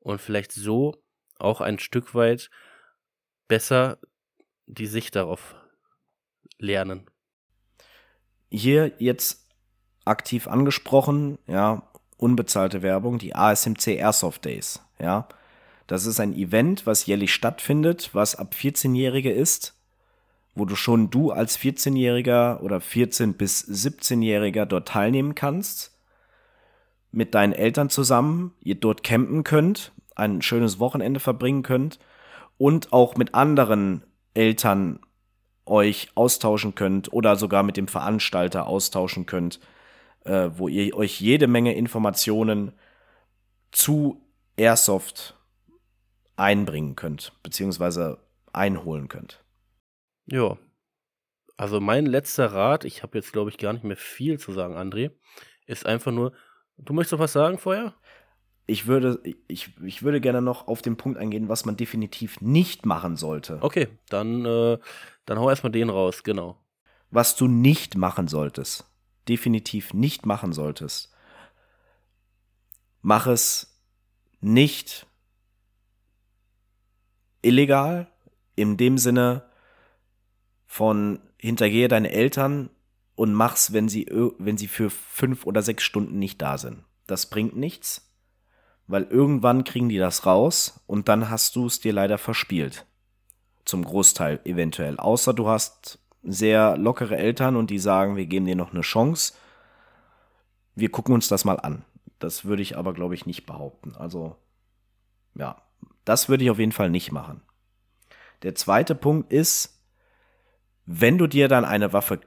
und 0.00 0.20
vielleicht 0.20 0.52
so 0.52 1.02
auch 1.38 1.60
ein 1.60 1.78
Stück 1.78 2.14
weit 2.14 2.50
besser 3.48 3.98
die 4.66 4.86
Sicht 4.86 5.14
darauf 5.16 5.54
lernen. 6.58 7.06
Hier 8.50 8.92
jetzt 8.98 9.41
aktiv 10.04 10.48
angesprochen, 10.48 11.38
ja, 11.46 11.82
unbezahlte 12.16 12.82
Werbung, 12.82 13.18
die 13.18 13.34
ASMC 13.34 13.98
Airsoft 13.98 14.44
Days, 14.44 14.80
ja. 14.98 15.26
Das 15.86 16.06
ist 16.06 16.20
ein 16.20 16.32
Event, 16.32 16.86
was 16.86 17.06
jährlich 17.06 17.34
stattfindet, 17.34 18.10
was 18.12 18.36
ab 18.36 18.54
14-Jährige 18.56 19.30
ist, 19.30 19.74
wo 20.54 20.64
du 20.64 20.74
schon 20.76 21.10
du 21.10 21.32
als 21.32 21.58
14-Jähriger 21.58 22.60
oder 22.60 22.80
14 22.80 23.34
bis 23.34 23.66
17-Jähriger 23.68 24.64
dort 24.64 24.88
teilnehmen 24.88 25.34
kannst, 25.34 25.96
mit 27.10 27.34
deinen 27.34 27.52
Eltern 27.52 27.90
zusammen, 27.90 28.54
ihr 28.62 28.76
dort 28.76 29.02
campen 29.02 29.44
könnt, 29.44 29.92
ein 30.14 30.42
schönes 30.42 30.78
Wochenende 30.78 31.20
verbringen 31.20 31.62
könnt 31.62 31.98
und 32.58 32.92
auch 32.92 33.16
mit 33.16 33.34
anderen 33.34 34.02
Eltern 34.34 35.00
euch 35.66 36.08
austauschen 36.14 36.74
könnt 36.74 37.12
oder 37.12 37.36
sogar 37.36 37.62
mit 37.62 37.76
dem 37.76 37.88
Veranstalter 37.88 38.66
austauschen 38.66 39.26
könnt, 39.26 39.60
äh, 40.24 40.50
wo 40.54 40.68
ihr 40.68 40.94
euch 40.94 41.20
jede 41.20 41.46
Menge 41.46 41.74
Informationen 41.74 42.72
zu 43.70 44.20
Airsoft 44.56 45.34
einbringen 46.36 46.96
könnt, 46.96 47.32
beziehungsweise 47.42 48.18
einholen 48.52 49.08
könnt. 49.08 49.44
Ja. 50.26 50.58
Also 51.56 51.80
mein 51.80 52.06
letzter 52.06 52.52
Rat, 52.52 52.84
ich 52.84 53.02
habe 53.02 53.18
jetzt 53.18 53.32
glaube 53.32 53.50
ich 53.50 53.58
gar 53.58 53.72
nicht 53.72 53.84
mehr 53.84 53.96
viel 53.96 54.38
zu 54.38 54.52
sagen, 54.52 54.76
André, 54.76 55.12
ist 55.66 55.86
einfach 55.86 56.12
nur, 56.12 56.32
du 56.78 56.92
möchtest 56.92 57.12
noch 57.12 57.18
was 57.20 57.32
sagen 57.32 57.58
vorher? 57.58 57.94
Ich 58.66 58.86
würde, 58.86 59.20
ich, 59.48 59.70
ich 59.82 60.02
würde 60.02 60.20
gerne 60.20 60.40
noch 60.40 60.68
auf 60.68 60.82
den 60.82 60.96
Punkt 60.96 61.18
eingehen, 61.18 61.48
was 61.48 61.64
man 61.64 61.76
definitiv 61.76 62.40
nicht 62.40 62.86
machen 62.86 63.16
sollte. 63.16 63.58
Okay, 63.60 63.88
dann, 64.08 64.44
äh, 64.44 64.78
dann 65.26 65.38
hau 65.38 65.50
erstmal 65.50 65.72
den 65.72 65.90
raus, 65.90 66.22
genau. 66.22 66.58
Was 67.10 67.36
du 67.36 67.48
nicht 67.48 67.96
machen 67.96 68.28
solltest. 68.28 68.91
Definitiv 69.28 69.94
nicht 69.94 70.26
machen 70.26 70.52
solltest. 70.52 71.12
Mach 73.00 73.26
es 73.26 73.80
nicht 74.40 75.06
illegal, 77.42 78.08
in 78.56 78.76
dem 78.76 78.98
Sinne 78.98 79.48
von 80.66 81.20
hintergehe 81.38 81.88
deine 81.88 82.10
Eltern 82.12 82.70
und 83.14 83.34
mach's, 83.34 83.72
wenn 83.72 83.88
sie, 83.88 84.06
wenn 84.38 84.56
sie 84.56 84.68
für 84.68 84.90
fünf 84.90 85.46
oder 85.46 85.62
sechs 85.62 85.84
Stunden 85.84 86.18
nicht 86.18 86.40
da 86.40 86.58
sind. 86.58 86.84
Das 87.06 87.28
bringt 87.28 87.56
nichts, 87.56 88.12
weil 88.86 89.04
irgendwann 89.04 89.64
kriegen 89.64 89.88
die 89.88 89.98
das 89.98 90.24
raus 90.24 90.80
und 90.86 91.08
dann 91.08 91.28
hast 91.30 91.56
du 91.56 91.66
es 91.66 91.80
dir 91.80 91.92
leider 91.92 92.18
verspielt. 92.18 92.86
Zum 93.64 93.84
Großteil 93.84 94.40
eventuell. 94.44 94.96
Außer 94.98 95.34
du 95.34 95.48
hast 95.48 95.98
sehr 96.22 96.76
lockere 96.76 97.16
Eltern 97.16 97.56
und 97.56 97.70
die 97.70 97.78
sagen, 97.78 98.16
wir 98.16 98.26
geben 98.26 98.46
dir 98.46 98.56
noch 98.56 98.72
eine 98.72 98.82
Chance. 98.82 99.34
Wir 100.74 100.90
gucken 100.90 101.14
uns 101.14 101.28
das 101.28 101.44
mal 101.44 101.58
an. 101.58 101.84
Das 102.18 102.44
würde 102.44 102.62
ich 102.62 102.76
aber, 102.76 102.94
glaube 102.94 103.14
ich, 103.14 103.26
nicht 103.26 103.46
behaupten. 103.46 103.94
Also, 103.96 104.36
ja, 105.34 105.60
das 106.04 106.28
würde 106.28 106.44
ich 106.44 106.50
auf 106.50 106.58
jeden 106.58 106.72
Fall 106.72 106.90
nicht 106.90 107.12
machen. 107.12 107.42
Der 108.42 108.54
zweite 108.54 108.94
Punkt 108.94 109.32
ist, 109.32 109.80
wenn 110.86 111.18
du 111.18 111.26
dir 111.26 111.48
dann 111.48 111.64
eine 111.64 111.92
Waffe 111.92 112.20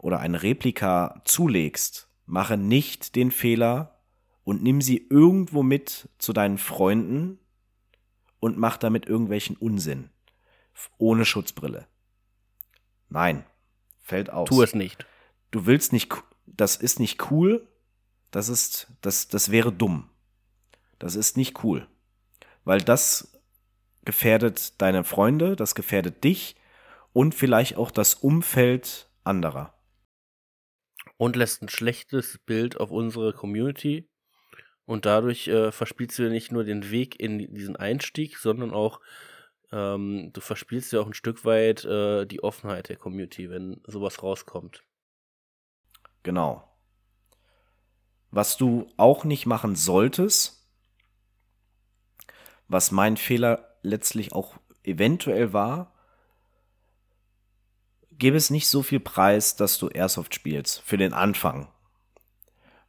oder 0.00 0.20
ein 0.20 0.34
Replika 0.34 1.20
zulegst, 1.24 2.08
mache 2.26 2.56
nicht 2.56 3.14
den 3.16 3.30
Fehler 3.30 3.98
und 4.44 4.62
nimm 4.62 4.80
sie 4.80 5.06
irgendwo 5.08 5.62
mit 5.62 6.08
zu 6.18 6.32
deinen 6.32 6.58
Freunden 6.58 7.38
und 8.40 8.58
mach 8.58 8.76
damit 8.76 9.06
irgendwelchen 9.06 9.56
Unsinn. 9.56 10.10
Ohne 10.98 11.24
Schutzbrille. 11.24 11.86
Nein, 13.12 13.44
fällt 14.00 14.30
aus. 14.30 14.48
Tu 14.48 14.62
es 14.62 14.74
nicht. 14.74 15.06
Du 15.50 15.66
willst 15.66 15.92
nicht, 15.92 16.12
das 16.46 16.76
ist 16.76 16.98
nicht 16.98 17.30
cool, 17.30 17.68
das 18.30 18.48
ist, 18.48 18.88
das, 19.02 19.28
das 19.28 19.50
wäre 19.50 19.70
dumm. 19.70 20.08
Das 20.98 21.14
ist 21.14 21.36
nicht 21.36 21.62
cool. 21.62 21.86
Weil 22.64 22.80
das 22.80 23.38
gefährdet 24.04 24.80
deine 24.80 25.04
Freunde, 25.04 25.56
das 25.56 25.74
gefährdet 25.74 26.24
dich 26.24 26.56
und 27.12 27.34
vielleicht 27.34 27.76
auch 27.76 27.90
das 27.90 28.14
Umfeld 28.14 29.10
anderer. 29.24 29.74
Und 31.18 31.36
lässt 31.36 31.62
ein 31.62 31.68
schlechtes 31.68 32.38
Bild 32.38 32.80
auf 32.80 32.90
unsere 32.90 33.32
Community. 33.32 34.08
Und 34.86 35.04
dadurch 35.06 35.48
äh, 35.48 35.70
verspielst 35.70 36.18
du 36.18 36.30
nicht 36.30 36.50
nur 36.50 36.64
den 36.64 36.90
Weg 36.90 37.20
in 37.20 37.38
diesen 37.38 37.76
Einstieg, 37.76 38.38
sondern 38.38 38.72
auch 38.72 39.00
ähm, 39.72 40.30
du 40.32 40.40
verspielst 40.40 40.92
ja 40.92 41.00
auch 41.00 41.06
ein 41.06 41.14
Stück 41.14 41.44
weit 41.44 41.84
äh, 41.84 42.26
die 42.26 42.42
Offenheit 42.42 42.88
der 42.88 42.96
Community, 42.96 43.50
wenn 43.50 43.80
sowas 43.86 44.22
rauskommt. 44.22 44.84
Genau. 46.22 46.68
Was 48.30 48.56
du 48.56 48.86
auch 48.96 49.24
nicht 49.24 49.46
machen 49.46 49.74
solltest, 49.74 50.68
was 52.68 52.90
mein 52.90 53.16
Fehler 53.16 53.76
letztlich 53.82 54.32
auch 54.32 54.56
eventuell 54.84 55.52
war, 55.52 55.92
gebe 58.10 58.36
es 58.36 58.50
nicht 58.50 58.68
so 58.68 58.82
viel 58.82 59.00
Preis, 59.00 59.56
dass 59.56 59.78
du 59.78 59.88
Airsoft 59.88 60.34
spielst, 60.34 60.80
für 60.82 60.96
den 60.96 61.12
Anfang. 61.12 61.68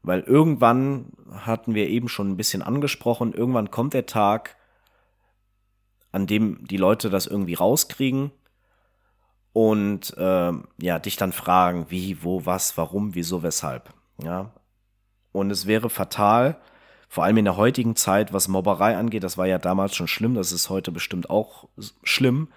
Weil 0.02 0.22
irgendwann 0.22 1.12
hatten 1.32 1.76
wir 1.76 1.88
eben 1.90 2.08
schon 2.10 2.30
ein 2.30 2.38
bisschen 2.38 2.62
angesprochen, 2.62 3.34
irgendwann 3.34 3.72
kommt 3.72 3.94
der 3.94 4.06
Tag, 4.06 4.58
an 6.14 6.28
dem 6.28 6.66
die 6.66 6.78
Leute 6.78 7.10
das 7.10 7.28
irgendwie 7.28 7.56
rauskriegen 7.56 8.32
und 9.52 10.16
äh, 10.18 10.52
ja, 10.82 11.00
dich 11.00 11.18
dann 11.18 11.34
fragen, 11.34 11.88
wie, 11.90 12.24
wo, 12.24 12.46
was, 12.46 12.78
warum, 12.78 13.16
wieso, 13.16 13.44
weshalb. 13.44 13.94
Ja. 14.24 14.54
Und 15.32 15.52
es 15.52 15.66
wäre 15.66 15.90
fatal, 15.90 16.62
vor 17.10 17.24
allem 17.24 17.38
in 17.38 17.46
der 17.46 17.58
heutigen 17.58 17.96
Zeit, 17.96 18.32
was 18.32 18.48
Mobberei 18.48 18.96
angeht, 18.96 19.24
das 19.24 19.38
war 19.38 19.48
ja 19.48 19.58
damals 19.58 19.96
schon 19.96 20.08
schlimm, 20.08 20.36
das 20.36 20.52
ist 20.52 20.70
heute 20.70 20.92
bestimmt 20.92 21.30
auch 21.30 21.68
schlimm, 22.04 22.48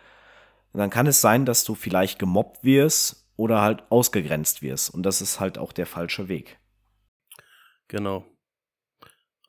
dann 0.73 0.91
kann 0.91 1.07
es 1.07 1.23
sein, 1.23 1.47
dass 1.47 1.65
du 1.65 1.75
vielleicht 1.75 2.19
gemobbt 2.19 2.63
wirst 2.63 3.27
oder 3.37 3.63
halt 3.63 3.85
ausgegrenzt 3.91 4.61
wirst. 4.61 4.91
Und 4.91 5.05
das 5.05 5.23
ist 5.23 5.41
halt 5.41 5.57
auch 5.57 5.73
der 5.73 5.87
falsche 5.87 6.29
Weg. 6.29 6.59
Genau. 7.89 8.27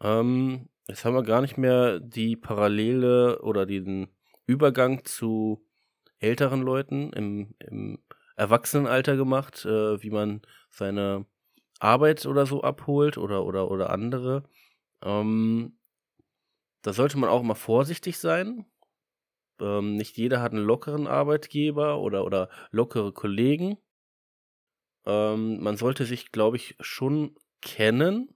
Ähm, 0.01 0.69
jetzt 0.87 1.05
haben 1.05 1.15
wir 1.15 1.23
gar 1.23 1.41
nicht 1.41 1.57
mehr 1.57 1.99
die 1.99 2.35
Parallele 2.35 3.41
oder 3.41 3.65
den 3.65 4.07
Übergang 4.45 5.03
zu 5.05 5.65
älteren 6.19 6.61
Leuten 6.61 7.11
im, 7.13 7.55
im 7.59 7.99
Erwachsenenalter 8.35 9.17
gemacht, 9.17 9.65
äh, 9.65 10.01
wie 10.01 10.09
man 10.09 10.41
seine 10.69 11.25
Arbeit 11.79 12.25
oder 12.25 12.45
so 12.45 12.61
abholt 12.61 13.17
oder, 13.17 13.45
oder, 13.45 13.69
oder 13.69 13.89
andere. 13.89 14.43
Ähm, 15.03 15.77
da 16.81 16.93
sollte 16.93 17.17
man 17.17 17.29
auch 17.29 17.43
mal 17.43 17.55
vorsichtig 17.55 18.17
sein, 18.17 18.65
ähm, 19.59 19.95
nicht 19.95 20.17
jeder 20.17 20.41
hat 20.41 20.51
einen 20.51 20.65
lockeren 20.65 21.07
Arbeitgeber 21.07 21.99
oder, 21.99 22.23
oder 22.25 22.49
lockere 22.71 23.11
Kollegen. 23.11 23.77
Ähm, 25.05 25.61
man 25.61 25.77
sollte 25.77 26.05
sich, 26.05 26.31
glaube 26.31 26.57
ich, 26.57 26.75
schon 26.79 27.35
kennen, 27.61 28.29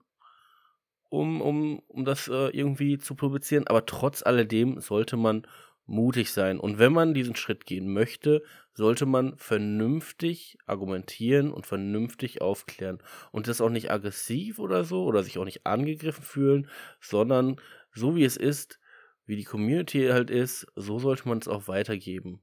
um, 1.12 1.42
um, 1.42 1.80
um 1.88 2.06
das 2.06 2.28
äh, 2.28 2.48
irgendwie 2.48 2.96
zu 2.96 3.14
publizieren. 3.14 3.66
Aber 3.66 3.84
trotz 3.84 4.22
alledem 4.22 4.80
sollte 4.80 5.18
man 5.18 5.46
mutig 5.84 6.32
sein. 6.32 6.58
Und 6.58 6.78
wenn 6.78 6.92
man 6.92 7.12
diesen 7.12 7.36
Schritt 7.36 7.66
gehen 7.66 7.92
möchte, 7.92 8.42
sollte 8.72 9.04
man 9.04 9.36
vernünftig 9.36 10.56
argumentieren 10.64 11.52
und 11.52 11.66
vernünftig 11.66 12.40
aufklären. 12.40 13.02
Und 13.30 13.46
das 13.46 13.60
auch 13.60 13.68
nicht 13.68 13.90
aggressiv 13.90 14.58
oder 14.58 14.84
so 14.84 15.04
oder 15.04 15.22
sich 15.22 15.36
auch 15.36 15.44
nicht 15.44 15.66
angegriffen 15.66 16.24
fühlen, 16.24 16.70
sondern 17.00 17.56
so 17.92 18.16
wie 18.16 18.24
es 18.24 18.38
ist, 18.38 18.80
wie 19.26 19.36
die 19.36 19.44
Community 19.44 20.08
halt 20.08 20.30
ist, 20.30 20.66
so 20.76 20.98
sollte 20.98 21.28
man 21.28 21.38
es 21.38 21.48
auch 21.48 21.68
weitergeben. 21.68 22.40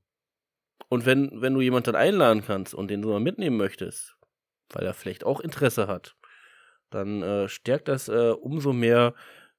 Und 0.89 1.07
wenn, 1.07 1.41
wenn 1.41 1.55
du 1.55 1.61
jemanden 1.61 1.85
dann 1.85 1.95
einladen 1.95 2.43
kannst 2.45 2.75
und 2.75 2.89
den 2.89 3.01
so 3.01 3.09
mal 3.09 3.19
mitnehmen 3.19 3.57
möchtest, 3.57 4.15
weil 4.69 4.85
er 4.85 4.93
vielleicht 4.93 5.23
auch 5.23 5.39
Interesse 5.39 5.87
hat, 5.87 6.18
dann 6.89 7.21
äh, 7.21 7.47
stärkt 7.47 7.87
das 7.87 8.07
äh, 8.07 8.31
umso 8.31 8.73
mehr 8.73 9.13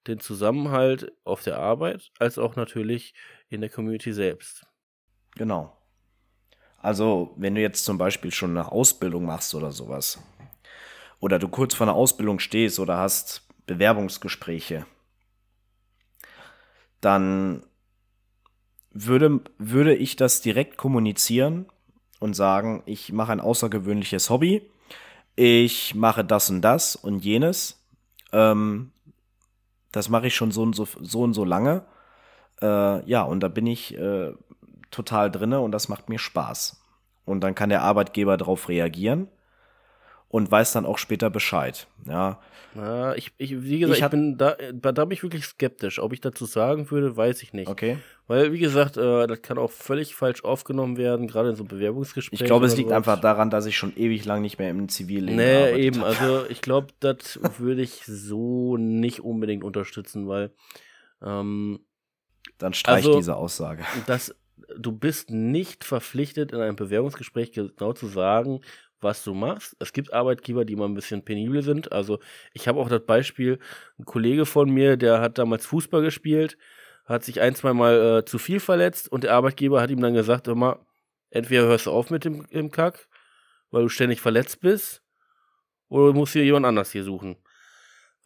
den 0.06 0.20
Zusammenhalt 0.20 1.12
auf 1.24 1.42
der 1.42 1.58
Arbeit, 1.58 2.10
als 2.18 2.38
auch 2.38 2.56
natürlich 2.56 3.14
in 3.48 3.60
der 3.60 3.70
Community 3.70 4.12
selbst. 4.12 4.66
Genau. 5.36 5.76
Also, 6.78 7.34
wenn 7.36 7.54
du 7.54 7.60
jetzt 7.60 7.84
zum 7.84 7.98
Beispiel 7.98 8.32
schon 8.32 8.50
eine 8.50 8.72
Ausbildung 8.72 9.26
machst 9.26 9.54
oder 9.54 9.70
sowas, 9.70 10.18
oder 11.20 11.38
du 11.38 11.48
kurz 11.48 11.74
vor 11.74 11.86
einer 11.86 11.96
Ausbildung 11.96 12.38
stehst 12.38 12.78
oder 12.80 12.96
hast 12.96 13.46
Bewerbungsgespräche, 13.66 14.86
dann 17.00 17.64
würde, 18.90 19.40
würde 19.58 19.94
ich 19.94 20.16
das 20.16 20.40
direkt 20.40 20.76
kommunizieren 20.76 21.66
und 22.18 22.34
sagen, 22.34 22.82
ich 22.86 23.12
mache 23.12 23.32
ein 23.32 23.40
außergewöhnliches 23.40 24.30
Hobby, 24.30 24.62
ich 25.41 25.95
mache 25.95 26.22
das 26.22 26.51
und 26.51 26.61
das 26.61 26.97
und 26.97 27.24
jenes. 27.24 27.82
Ähm, 28.30 28.93
das 29.91 30.11
mache 30.11 30.26
ich 30.26 30.34
schon 30.34 30.51
so 30.51 30.62
und 30.62 30.74
so, 30.74 30.86
so 31.01 31.22
und 31.22 31.32
so 31.32 31.47
lange. 31.47 31.86
Äh, 32.61 33.09
ja, 33.09 33.22
und 33.22 33.41
da 33.41 33.49
bin 33.49 33.66
ich 33.66 33.97
äh, 33.97 34.34
total 34.91 35.30
drinne 35.30 35.61
und 35.61 35.72
das 35.72 35.88
macht 35.88 36.11
mir 36.11 36.18
Spaß. 36.18 36.84
Und 37.24 37.41
dann 37.41 37.55
kann 37.55 37.70
der 37.70 37.82
Arbeitgeber 37.82 38.36
darauf 38.36 38.68
reagieren 38.68 39.28
und 40.30 40.50
weiß 40.50 40.72
dann 40.72 40.86
auch 40.86 40.98
später 40.98 41.28
Bescheid. 41.28 41.86
Ja, 42.06 42.40
ja, 42.74 43.14
ich, 43.14 43.32
ich, 43.36 43.62
wie 43.62 43.80
gesagt, 43.80 43.98
ich, 43.98 44.04
ich 44.04 44.10
bin 44.10 44.38
da, 44.38 44.56
da 44.72 45.04
bin 45.04 45.10
ich 45.10 45.22
wirklich 45.22 45.44
skeptisch. 45.44 45.98
Ob 45.98 46.12
ich 46.12 46.20
dazu 46.20 46.44
sagen 46.44 46.90
würde, 46.90 47.16
weiß 47.16 47.42
ich 47.42 47.52
nicht. 47.52 47.68
Okay. 47.68 47.98
Weil, 48.28 48.52
wie 48.52 48.60
gesagt, 48.60 48.96
äh, 48.96 49.26
das 49.26 49.42
kann 49.42 49.58
auch 49.58 49.72
völlig 49.72 50.14
falsch 50.14 50.44
aufgenommen 50.44 50.96
werden, 50.96 51.26
gerade 51.26 51.50
in 51.50 51.56
so 51.56 51.64
Bewerbungsgesprächen. 51.64 52.44
Ich 52.44 52.46
glaube, 52.46 52.66
es 52.66 52.76
liegt 52.76 52.90
so. 52.90 52.94
einfach 52.94 53.20
daran, 53.20 53.50
dass 53.50 53.66
ich 53.66 53.76
schon 53.76 53.96
ewig 53.96 54.24
lang 54.24 54.40
nicht 54.40 54.58
mehr 54.60 54.70
im 54.70 54.88
Zivilleben 54.88 55.36
Nee, 55.36 55.72
eben. 55.80 56.00
Habe. 56.00 56.06
Also, 56.06 56.46
ich 56.48 56.62
glaube, 56.62 56.88
das 57.00 57.40
würde 57.58 57.82
ich 57.82 58.04
so 58.06 58.76
nicht 58.76 59.20
unbedingt 59.20 59.64
unterstützen, 59.64 60.28
weil. 60.28 60.52
Ähm, 61.22 61.80
Dann 62.58 62.72
streich 62.72 63.04
also, 63.04 63.16
diese 63.16 63.34
Aussage. 63.34 63.82
Das, 64.06 64.34
du 64.78 64.92
bist 64.92 65.30
nicht 65.30 65.82
verpflichtet, 65.82 66.52
in 66.52 66.60
einem 66.60 66.76
Bewerbungsgespräch 66.76 67.50
genau 67.50 67.94
zu 67.94 68.06
sagen, 68.06 68.60
was 69.01 69.24
du 69.24 69.34
machst. 69.34 69.76
Es 69.78 69.92
gibt 69.92 70.12
Arbeitgeber, 70.12 70.64
die 70.64 70.76
mal 70.76 70.86
ein 70.86 70.94
bisschen 70.94 71.24
penibel 71.24 71.62
sind. 71.62 71.92
Also 71.92 72.18
ich 72.53 72.68
habe 72.68 72.80
auch 72.80 72.88
das 72.88 73.05
Beispiel, 73.05 73.59
ein 73.98 74.05
Kollege 74.05 74.46
von 74.46 74.70
mir, 74.70 74.96
der 74.96 75.20
hat 75.20 75.38
damals 75.38 75.66
Fußball 75.66 76.03
gespielt, 76.03 76.57
hat 77.05 77.24
sich 77.24 77.40
ein, 77.40 77.55
zwei 77.55 77.72
Mal 77.72 78.18
äh, 78.18 78.24
zu 78.24 78.38
viel 78.38 78.61
verletzt 78.61 79.11
und 79.11 79.24
der 79.24 79.34
Arbeitgeber 79.34 79.80
hat 79.80 79.90
ihm 79.90 80.01
dann 80.01 80.14
gesagt, 80.14 80.48
immer, 80.48 80.86
entweder 81.30 81.62
hörst 81.62 81.86
du 81.86 81.90
auf 81.90 82.11
mit 82.11 82.24
dem, 82.24 82.46
dem 82.48 82.70
Kack, 82.70 83.09
weil 83.70 83.82
du 83.82 83.88
ständig 83.88 84.20
verletzt 84.20 84.61
bist, 84.61 85.03
oder 85.88 86.12
du 86.12 86.18
musst 86.18 86.32
hier 86.32 86.44
jemand 86.44 86.66
anders 86.66 86.92
hier 86.92 87.05
suchen. 87.05 87.36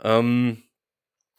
Ähm, 0.03 0.63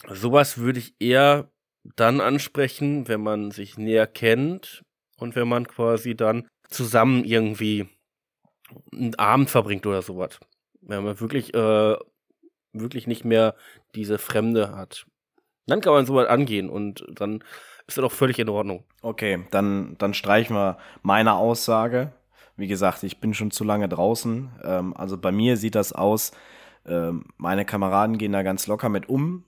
sowas 0.09 0.57
würde 0.57 0.79
ich 0.79 0.95
eher 0.99 1.51
dann 1.95 2.19
ansprechen, 2.19 3.07
wenn 3.07 3.21
man 3.21 3.51
sich 3.51 3.77
näher 3.77 4.07
kennt 4.07 4.83
und 5.17 5.35
wenn 5.35 5.47
man 5.47 5.67
quasi 5.67 6.15
dann 6.15 6.47
zusammen 6.67 7.23
irgendwie 7.23 7.87
einen 8.91 9.15
Abend 9.15 9.49
verbringt 9.49 9.85
oder 9.85 10.01
sowas. 10.01 10.39
Wenn 10.81 11.03
man 11.03 11.19
wirklich, 11.19 11.53
äh, 11.53 11.95
wirklich 12.73 13.07
nicht 13.07 13.25
mehr 13.25 13.55
diese 13.95 14.17
Fremde 14.17 14.75
hat. 14.75 15.05
Dann 15.67 15.81
kann 15.81 15.93
man 15.93 16.05
sowas 16.05 16.27
angehen 16.27 16.69
und 16.69 17.05
dann 17.09 17.43
ist 17.87 17.97
das 17.97 18.05
auch 18.05 18.11
völlig 18.11 18.39
in 18.39 18.49
Ordnung. 18.49 18.83
Okay, 19.01 19.45
dann, 19.51 19.95
dann 19.97 20.13
streichen 20.13 20.55
wir 20.55 20.77
meine 21.01 21.35
Aussage. 21.35 22.13
Wie 22.57 22.67
gesagt, 22.67 23.03
ich 23.03 23.19
bin 23.19 23.33
schon 23.33 23.51
zu 23.51 23.63
lange 23.63 23.89
draußen. 23.89 24.51
Ähm, 24.63 24.95
also 24.95 25.17
bei 25.17 25.31
mir 25.31 25.57
sieht 25.57 25.75
das 25.75 25.93
aus, 25.93 26.31
ähm, 26.85 27.25
meine 27.37 27.65
Kameraden 27.65 28.17
gehen 28.17 28.31
da 28.31 28.43
ganz 28.43 28.67
locker 28.67 28.89
mit 28.89 29.09
um. 29.09 29.43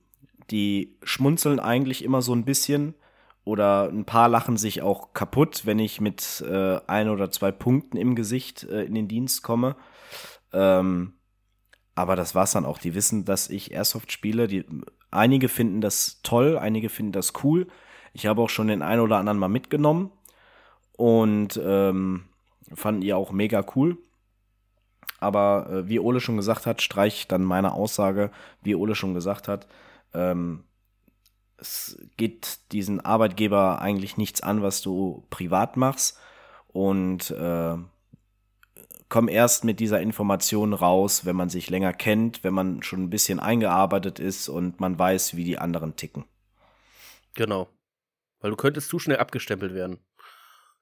Die 0.49 0.97
schmunzeln 1.03 1.59
eigentlich 1.59 2.03
immer 2.03 2.21
so 2.21 2.33
ein 2.33 2.45
bisschen 2.45 2.95
oder 3.47 3.87
ein 3.89 4.03
paar 4.03 4.27
lachen 4.27 4.57
sich 4.57 4.81
auch 4.81 5.13
kaputt, 5.13 5.65
wenn 5.65 5.79
ich 5.79 6.01
mit 6.01 6.43
äh, 6.47 6.79
ein 6.85 7.07
oder 7.07 7.31
zwei 7.31 7.51
Punkten 7.51 7.95
im 7.95 8.13
Gesicht 8.13 8.63
äh, 8.63 8.83
in 8.83 8.93
den 8.93 9.07
Dienst 9.07 9.41
komme. 9.41 9.77
Ähm, 10.51 11.13
aber 11.95 12.17
das 12.17 12.35
war's 12.35 12.51
dann 12.51 12.65
auch. 12.65 12.77
Die 12.77 12.93
wissen, 12.93 13.23
dass 13.23 13.49
ich 13.49 13.71
Airsoft 13.71 14.11
spiele. 14.11 14.47
Die, 14.47 14.65
einige 15.11 15.47
finden 15.47 15.79
das 15.79 16.19
toll, 16.23 16.57
einige 16.57 16.89
finden 16.89 17.13
das 17.13 17.31
cool. 17.43 17.67
Ich 18.11 18.25
habe 18.25 18.41
auch 18.41 18.49
schon 18.49 18.67
den 18.67 18.81
einen 18.81 19.01
oder 19.01 19.17
anderen 19.17 19.39
mal 19.39 19.47
mitgenommen 19.47 20.11
und 20.97 21.57
ähm, 21.63 22.25
fanden 22.73 23.01
die 23.01 23.13
auch 23.13 23.31
mega 23.31 23.65
cool. 23.75 23.97
Aber 25.21 25.69
äh, 25.71 25.87
wie 25.87 26.01
Ole 26.01 26.19
schon 26.19 26.35
gesagt 26.35 26.65
hat, 26.65 26.81
streich 26.81 27.29
dann 27.29 27.45
meine 27.45 27.71
Aussage, 27.71 28.29
wie 28.61 28.75
Ole 28.75 28.93
schon 28.93 29.13
gesagt 29.13 29.47
hat, 29.47 29.67
ähm, 30.13 30.65
es 31.57 31.97
geht 32.17 32.59
diesen 32.71 33.01
Arbeitgeber 33.01 33.81
eigentlich 33.81 34.17
nichts 34.17 34.41
an, 34.41 34.61
was 34.61 34.81
du 34.81 35.25
privat 35.29 35.77
machst 35.77 36.19
und 36.67 37.31
äh, 37.31 37.77
komm 39.09 39.27
erst 39.29 39.63
mit 39.63 39.79
dieser 39.79 40.01
Information 40.01 40.73
raus, 40.73 41.25
wenn 41.25 41.35
man 41.35 41.49
sich 41.49 41.69
länger 41.69 41.93
kennt, 41.93 42.43
wenn 42.43 42.53
man 42.53 42.83
schon 42.83 43.03
ein 43.03 43.09
bisschen 43.09 43.39
eingearbeitet 43.39 44.19
ist 44.19 44.49
und 44.49 44.79
man 44.79 44.99
weiß, 44.99 45.35
wie 45.35 45.43
die 45.43 45.57
anderen 45.57 45.95
ticken. 45.95 46.25
Genau. 47.35 47.69
Weil 48.39 48.51
du 48.51 48.57
könntest 48.57 48.89
zu 48.89 48.99
schnell 48.99 49.17
abgestempelt 49.17 49.73
werden. 49.73 49.99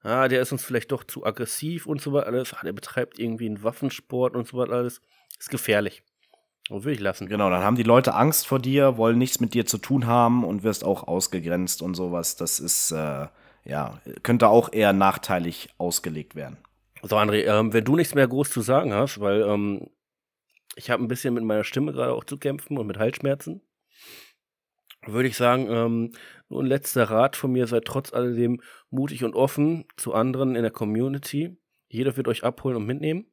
Ah, 0.02 0.28
der 0.28 0.42
ist 0.42 0.52
uns 0.52 0.64
vielleicht 0.64 0.92
doch 0.92 1.04
zu 1.04 1.24
aggressiv 1.24 1.86
und 1.86 2.00
so 2.00 2.12
weiter 2.12 2.26
alles. 2.26 2.54
Ah, 2.54 2.60
der 2.62 2.72
betreibt 2.72 3.18
irgendwie 3.18 3.46
einen 3.46 3.62
Waffensport 3.62 4.34
und 4.34 4.46
so 4.46 4.58
weiter 4.58 4.72
alles. 4.72 5.00
Ist 5.38 5.50
gefährlich. 5.50 6.02
Oh, 6.68 6.82
will 6.82 6.94
ich 6.94 7.00
lassen. 7.00 7.28
Genau, 7.28 7.48
dann 7.48 7.62
haben 7.62 7.76
die 7.76 7.84
Leute 7.84 8.14
Angst 8.14 8.46
vor 8.46 8.58
dir, 8.58 8.96
wollen 8.96 9.18
nichts 9.18 9.38
mit 9.38 9.54
dir 9.54 9.66
zu 9.66 9.78
tun 9.78 10.06
haben 10.06 10.44
und 10.44 10.64
wirst 10.64 10.84
auch 10.84 11.06
ausgegrenzt 11.06 11.80
und 11.80 11.94
sowas. 11.94 12.34
Das 12.34 12.58
ist, 12.58 12.90
äh, 12.90 13.28
ja, 13.64 14.00
könnte 14.22 14.48
auch 14.48 14.72
eher 14.72 14.92
nachteilig 14.92 15.68
ausgelegt 15.78 16.34
werden. 16.34 16.58
So, 17.02 17.16
André, 17.16 17.44
ähm, 17.44 17.72
wenn 17.72 17.84
du 17.84 17.94
nichts 17.94 18.14
mehr 18.14 18.26
groß 18.26 18.50
zu 18.50 18.62
sagen 18.62 18.92
hast, 18.92 19.20
weil 19.20 19.42
ähm, 19.42 19.90
ich 20.74 20.90
habe 20.90 21.04
ein 21.04 21.08
bisschen 21.08 21.34
mit 21.34 21.44
meiner 21.44 21.62
Stimme 21.62 21.92
gerade 21.92 22.12
auch 22.12 22.24
zu 22.24 22.36
kämpfen 22.36 22.78
und 22.78 22.86
mit 22.86 22.98
Halsschmerzen, 22.98 23.62
würde 25.06 25.28
ich 25.28 25.36
sagen, 25.36 25.68
ähm, 25.70 26.12
nur 26.48 26.62
ein 26.62 26.66
letzter 26.66 27.04
Rat 27.04 27.36
von 27.36 27.52
mir, 27.52 27.68
seid 27.68 27.84
trotz 27.84 28.12
alledem 28.12 28.60
mutig 28.90 29.22
und 29.22 29.34
offen 29.34 29.84
zu 29.96 30.14
anderen 30.14 30.56
in 30.56 30.62
der 30.62 30.72
Community. 30.72 31.56
Jeder 31.88 32.16
wird 32.16 32.26
euch 32.26 32.42
abholen 32.42 32.76
und 32.76 32.86
mitnehmen. 32.86 33.26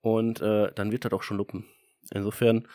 Und 0.00 0.40
äh, 0.40 0.72
dann 0.74 0.90
wird 0.90 1.04
das 1.04 1.12
auch 1.12 1.22
schon 1.22 1.36
luppen. 1.36 1.66
Insofern 2.10 2.66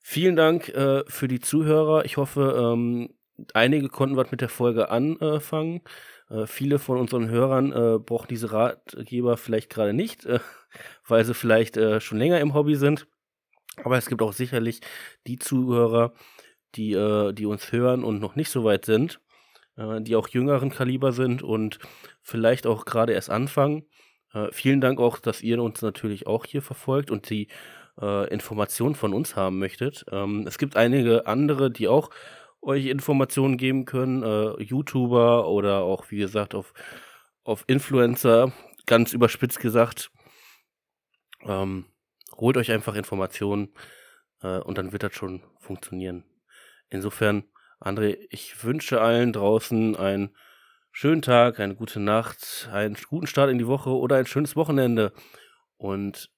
vielen 0.00 0.36
Dank 0.36 0.68
äh, 0.70 1.04
für 1.08 1.28
die 1.28 1.40
Zuhörer. 1.40 2.04
Ich 2.04 2.16
hoffe, 2.16 2.54
ähm, 2.58 3.10
einige 3.54 3.88
konnten 3.88 4.16
was 4.16 4.30
mit 4.30 4.40
der 4.40 4.48
Folge 4.48 4.90
anfangen. 4.90 5.82
Äh, 6.30 6.46
viele 6.46 6.78
von 6.78 6.98
unseren 6.98 7.28
Hörern 7.28 7.72
äh, 7.72 7.98
brauchen 7.98 8.28
diese 8.28 8.52
Ratgeber 8.52 9.36
vielleicht 9.36 9.70
gerade 9.70 9.92
nicht, 9.92 10.26
äh, 10.26 10.40
weil 11.06 11.24
sie 11.24 11.34
vielleicht 11.34 11.76
äh, 11.76 12.00
schon 12.00 12.18
länger 12.18 12.40
im 12.40 12.54
Hobby 12.54 12.74
sind. 12.76 13.06
Aber 13.84 13.96
es 13.96 14.06
gibt 14.06 14.22
auch 14.22 14.32
sicherlich 14.32 14.80
die 15.26 15.38
Zuhörer, 15.38 16.12
die, 16.74 16.92
äh, 16.92 17.32
die 17.32 17.46
uns 17.46 17.72
hören 17.72 18.04
und 18.04 18.18
noch 18.20 18.36
nicht 18.36 18.50
so 18.50 18.64
weit 18.64 18.84
sind, 18.84 19.20
äh, 19.76 20.00
die 20.02 20.16
auch 20.16 20.28
jüngeren 20.28 20.70
Kaliber 20.70 21.12
sind 21.12 21.42
und 21.42 21.78
vielleicht 22.22 22.66
auch 22.66 22.84
gerade 22.84 23.12
erst 23.12 23.30
anfangen. 23.30 23.84
vielen 24.52 24.82
Dank 24.82 25.00
auch, 25.00 25.18
dass 25.20 25.40
ihr 25.42 25.60
uns 25.62 25.80
natürlich 25.80 26.26
auch 26.26 26.44
hier 26.44 26.60
verfolgt 26.60 27.10
und 27.10 27.30
die 27.30 27.48
äh, 28.00 28.28
Informationen 28.32 28.94
von 28.94 29.14
uns 29.14 29.36
haben 29.36 29.58
möchtet. 29.58 30.04
Ähm, 30.10 30.46
es 30.46 30.58
gibt 30.58 30.76
einige 30.76 31.26
andere, 31.26 31.70
die 31.70 31.88
auch 31.88 32.10
euch 32.60 32.86
Informationen 32.86 33.56
geben 33.56 33.84
können, 33.84 34.22
äh, 34.22 34.62
YouTuber 34.62 35.48
oder 35.48 35.80
auch, 35.82 36.10
wie 36.10 36.18
gesagt, 36.18 36.54
auf, 36.54 36.72
auf 37.44 37.64
Influencer, 37.66 38.52
ganz 38.86 39.12
überspitzt 39.12 39.60
gesagt. 39.60 40.10
Ähm, 41.44 41.86
holt 42.36 42.56
euch 42.56 42.70
einfach 42.72 42.94
Informationen 42.94 43.72
äh, 44.42 44.58
und 44.58 44.78
dann 44.78 44.92
wird 44.92 45.02
das 45.02 45.14
schon 45.14 45.42
funktionieren. 45.60 46.24
Insofern, 46.90 47.44
André, 47.80 48.18
ich 48.30 48.64
wünsche 48.64 49.00
allen 49.00 49.32
draußen 49.32 49.96
einen 49.96 50.34
schönen 50.90 51.22
Tag, 51.22 51.60
eine 51.60 51.76
gute 51.76 52.00
Nacht, 52.00 52.68
einen 52.72 52.96
guten 53.08 53.26
Start 53.26 53.50
in 53.50 53.58
die 53.58 53.66
Woche 53.66 53.90
oder 53.90 54.16
ein 54.16 54.26
schönes 54.26 54.56
Wochenende. 54.56 55.12
Und 55.76 56.30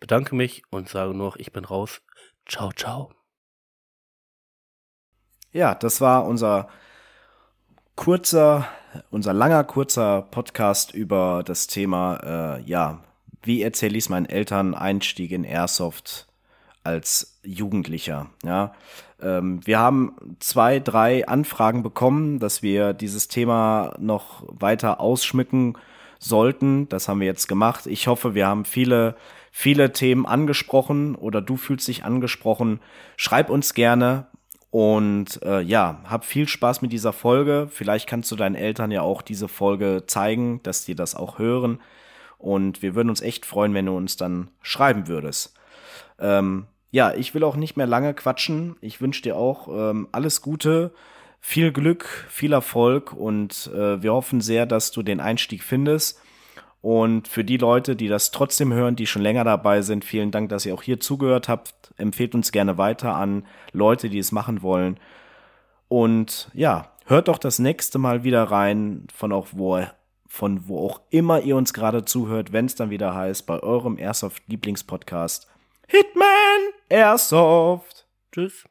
bedanke 0.00 0.34
mich 0.34 0.62
und 0.70 0.88
sage 0.88 1.14
noch, 1.14 1.36
ich 1.36 1.52
bin 1.52 1.64
raus. 1.64 2.00
Ciao, 2.46 2.72
ciao. 2.72 3.12
Ja, 5.52 5.74
das 5.74 6.00
war 6.00 6.26
unser 6.26 6.68
kurzer, 7.96 8.68
unser 9.10 9.32
langer, 9.32 9.64
kurzer 9.64 10.22
Podcast 10.22 10.94
über 10.94 11.42
das 11.44 11.66
Thema, 11.66 12.58
äh, 12.58 12.62
ja, 12.62 13.02
wie 13.42 13.62
erzähle 13.62 13.96
ich 13.98 14.04
es 14.04 14.08
meinen 14.08 14.26
Eltern, 14.26 14.74
Einstieg 14.74 15.32
in 15.32 15.44
Airsoft 15.44 16.28
als 16.84 17.40
Jugendlicher, 17.42 18.30
ja. 18.44 18.72
Ähm, 19.20 19.66
wir 19.66 19.78
haben 19.78 20.36
zwei, 20.38 20.78
drei 20.78 21.26
Anfragen 21.26 21.82
bekommen, 21.82 22.38
dass 22.38 22.62
wir 22.62 22.92
dieses 22.92 23.28
Thema 23.28 23.94
noch 23.98 24.44
weiter 24.46 25.00
ausschmücken 25.00 25.76
sollten. 26.18 26.88
Das 26.88 27.08
haben 27.08 27.20
wir 27.20 27.26
jetzt 27.26 27.48
gemacht. 27.48 27.86
Ich 27.86 28.06
hoffe, 28.06 28.34
wir 28.34 28.46
haben 28.46 28.64
viele, 28.64 29.16
viele 29.50 29.92
Themen 29.92 30.26
angesprochen 30.26 31.14
oder 31.14 31.40
du 31.40 31.56
fühlst 31.56 31.88
dich 31.88 32.04
angesprochen. 32.04 32.80
Schreib 33.16 33.50
uns 33.50 33.74
gerne. 33.74 34.26
Und 34.70 35.42
äh, 35.42 35.62
ja, 35.62 36.02
hab 36.04 36.26
viel 36.26 36.46
Spaß 36.46 36.82
mit 36.82 36.92
dieser 36.92 37.14
Folge. 37.14 37.68
Vielleicht 37.70 38.06
kannst 38.06 38.30
du 38.30 38.36
deinen 38.36 38.54
Eltern 38.54 38.90
ja 38.90 39.00
auch 39.00 39.22
diese 39.22 39.48
Folge 39.48 40.04
zeigen, 40.06 40.60
dass 40.62 40.84
die 40.84 40.94
das 40.94 41.14
auch 41.14 41.38
hören. 41.38 41.80
Und 42.36 42.82
wir 42.82 42.94
würden 42.94 43.08
uns 43.08 43.22
echt 43.22 43.46
freuen, 43.46 43.74
wenn 43.74 43.86
du 43.86 43.96
uns 43.96 44.16
dann 44.16 44.50
schreiben 44.62 45.08
würdest. 45.08 45.54
Ähm, 46.18 46.66
ja, 46.90 47.14
ich 47.14 47.34
will 47.34 47.44
auch 47.44 47.56
nicht 47.56 47.76
mehr 47.76 47.86
lange 47.86 48.14
quatschen. 48.14 48.76
Ich 48.80 49.00
wünsche 49.00 49.22
dir 49.22 49.36
auch 49.36 49.68
ähm, 49.68 50.08
alles 50.12 50.42
Gute, 50.42 50.92
viel 51.40 51.72
Glück, 51.72 52.26
viel 52.28 52.52
Erfolg 52.52 53.12
und 53.12 53.70
äh, 53.74 54.02
wir 54.02 54.12
hoffen 54.12 54.40
sehr, 54.40 54.66
dass 54.66 54.90
du 54.90 55.02
den 55.02 55.20
Einstieg 55.20 55.62
findest. 55.62 56.20
Und 56.80 57.26
für 57.26 57.44
die 57.44 57.56
Leute, 57.56 57.96
die 57.96 58.08
das 58.08 58.30
trotzdem 58.30 58.72
hören, 58.72 58.96
die 58.96 59.06
schon 59.06 59.22
länger 59.22 59.44
dabei 59.44 59.82
sind, 59.82 60.04
vielen 60.04 60.30
Dank, 60.30 60.48
dass 60.48 60.64
ihr 60.64 60.74
auch 60.74 60.82
hier 60.82 61.00
zugehört 61.00 61.48
habt. 61.48 61.92
Empfehlt 61.96 62.34
uns 62.34 62.52
gerne 62.52 62.78
weiter 62.78 63.14
an 63.14 63.46
Leute, 63.72 64.08
die 64.08 64.18
es 64.18 64.30
machen 64.30 64.62
wollen. 64.62 64.98
Und 65.88 66.50
ja, 66.54 66.92
hört 67.06 67.28
doch 67.28 67.38
das 67.38 67.58
nächste 67.58 67.98
Mal 67.98 68.22
wieder 68.22 68.44
rein, 68.44 69.08
von 69.12 69.32
auch 69.32 69.48
wo, 69.52 69.82
von 70.26 70.68
wo 70.68 70.86
auch 70.86 71.00
immer 71.10 71.40
ihr 71.40 71.56
uns 71.56 71.72
gerade 71.72 72.04
zuhört, 72.04 72.52
wenn 72.52 72.66
es 72.66 72.76
dann 72.76 72.90
wieder 72.90 73.14
heißt, 73.14 73.46
bei 73.46 73.60
eurem 73.60 73.98
Airsoft 73.98 74.42
Lieblingspodcast 74.46 75.48
Hitman 75.88 76.74
Airsoft. 76.90 78.06
Tschüss. 78.30 78.68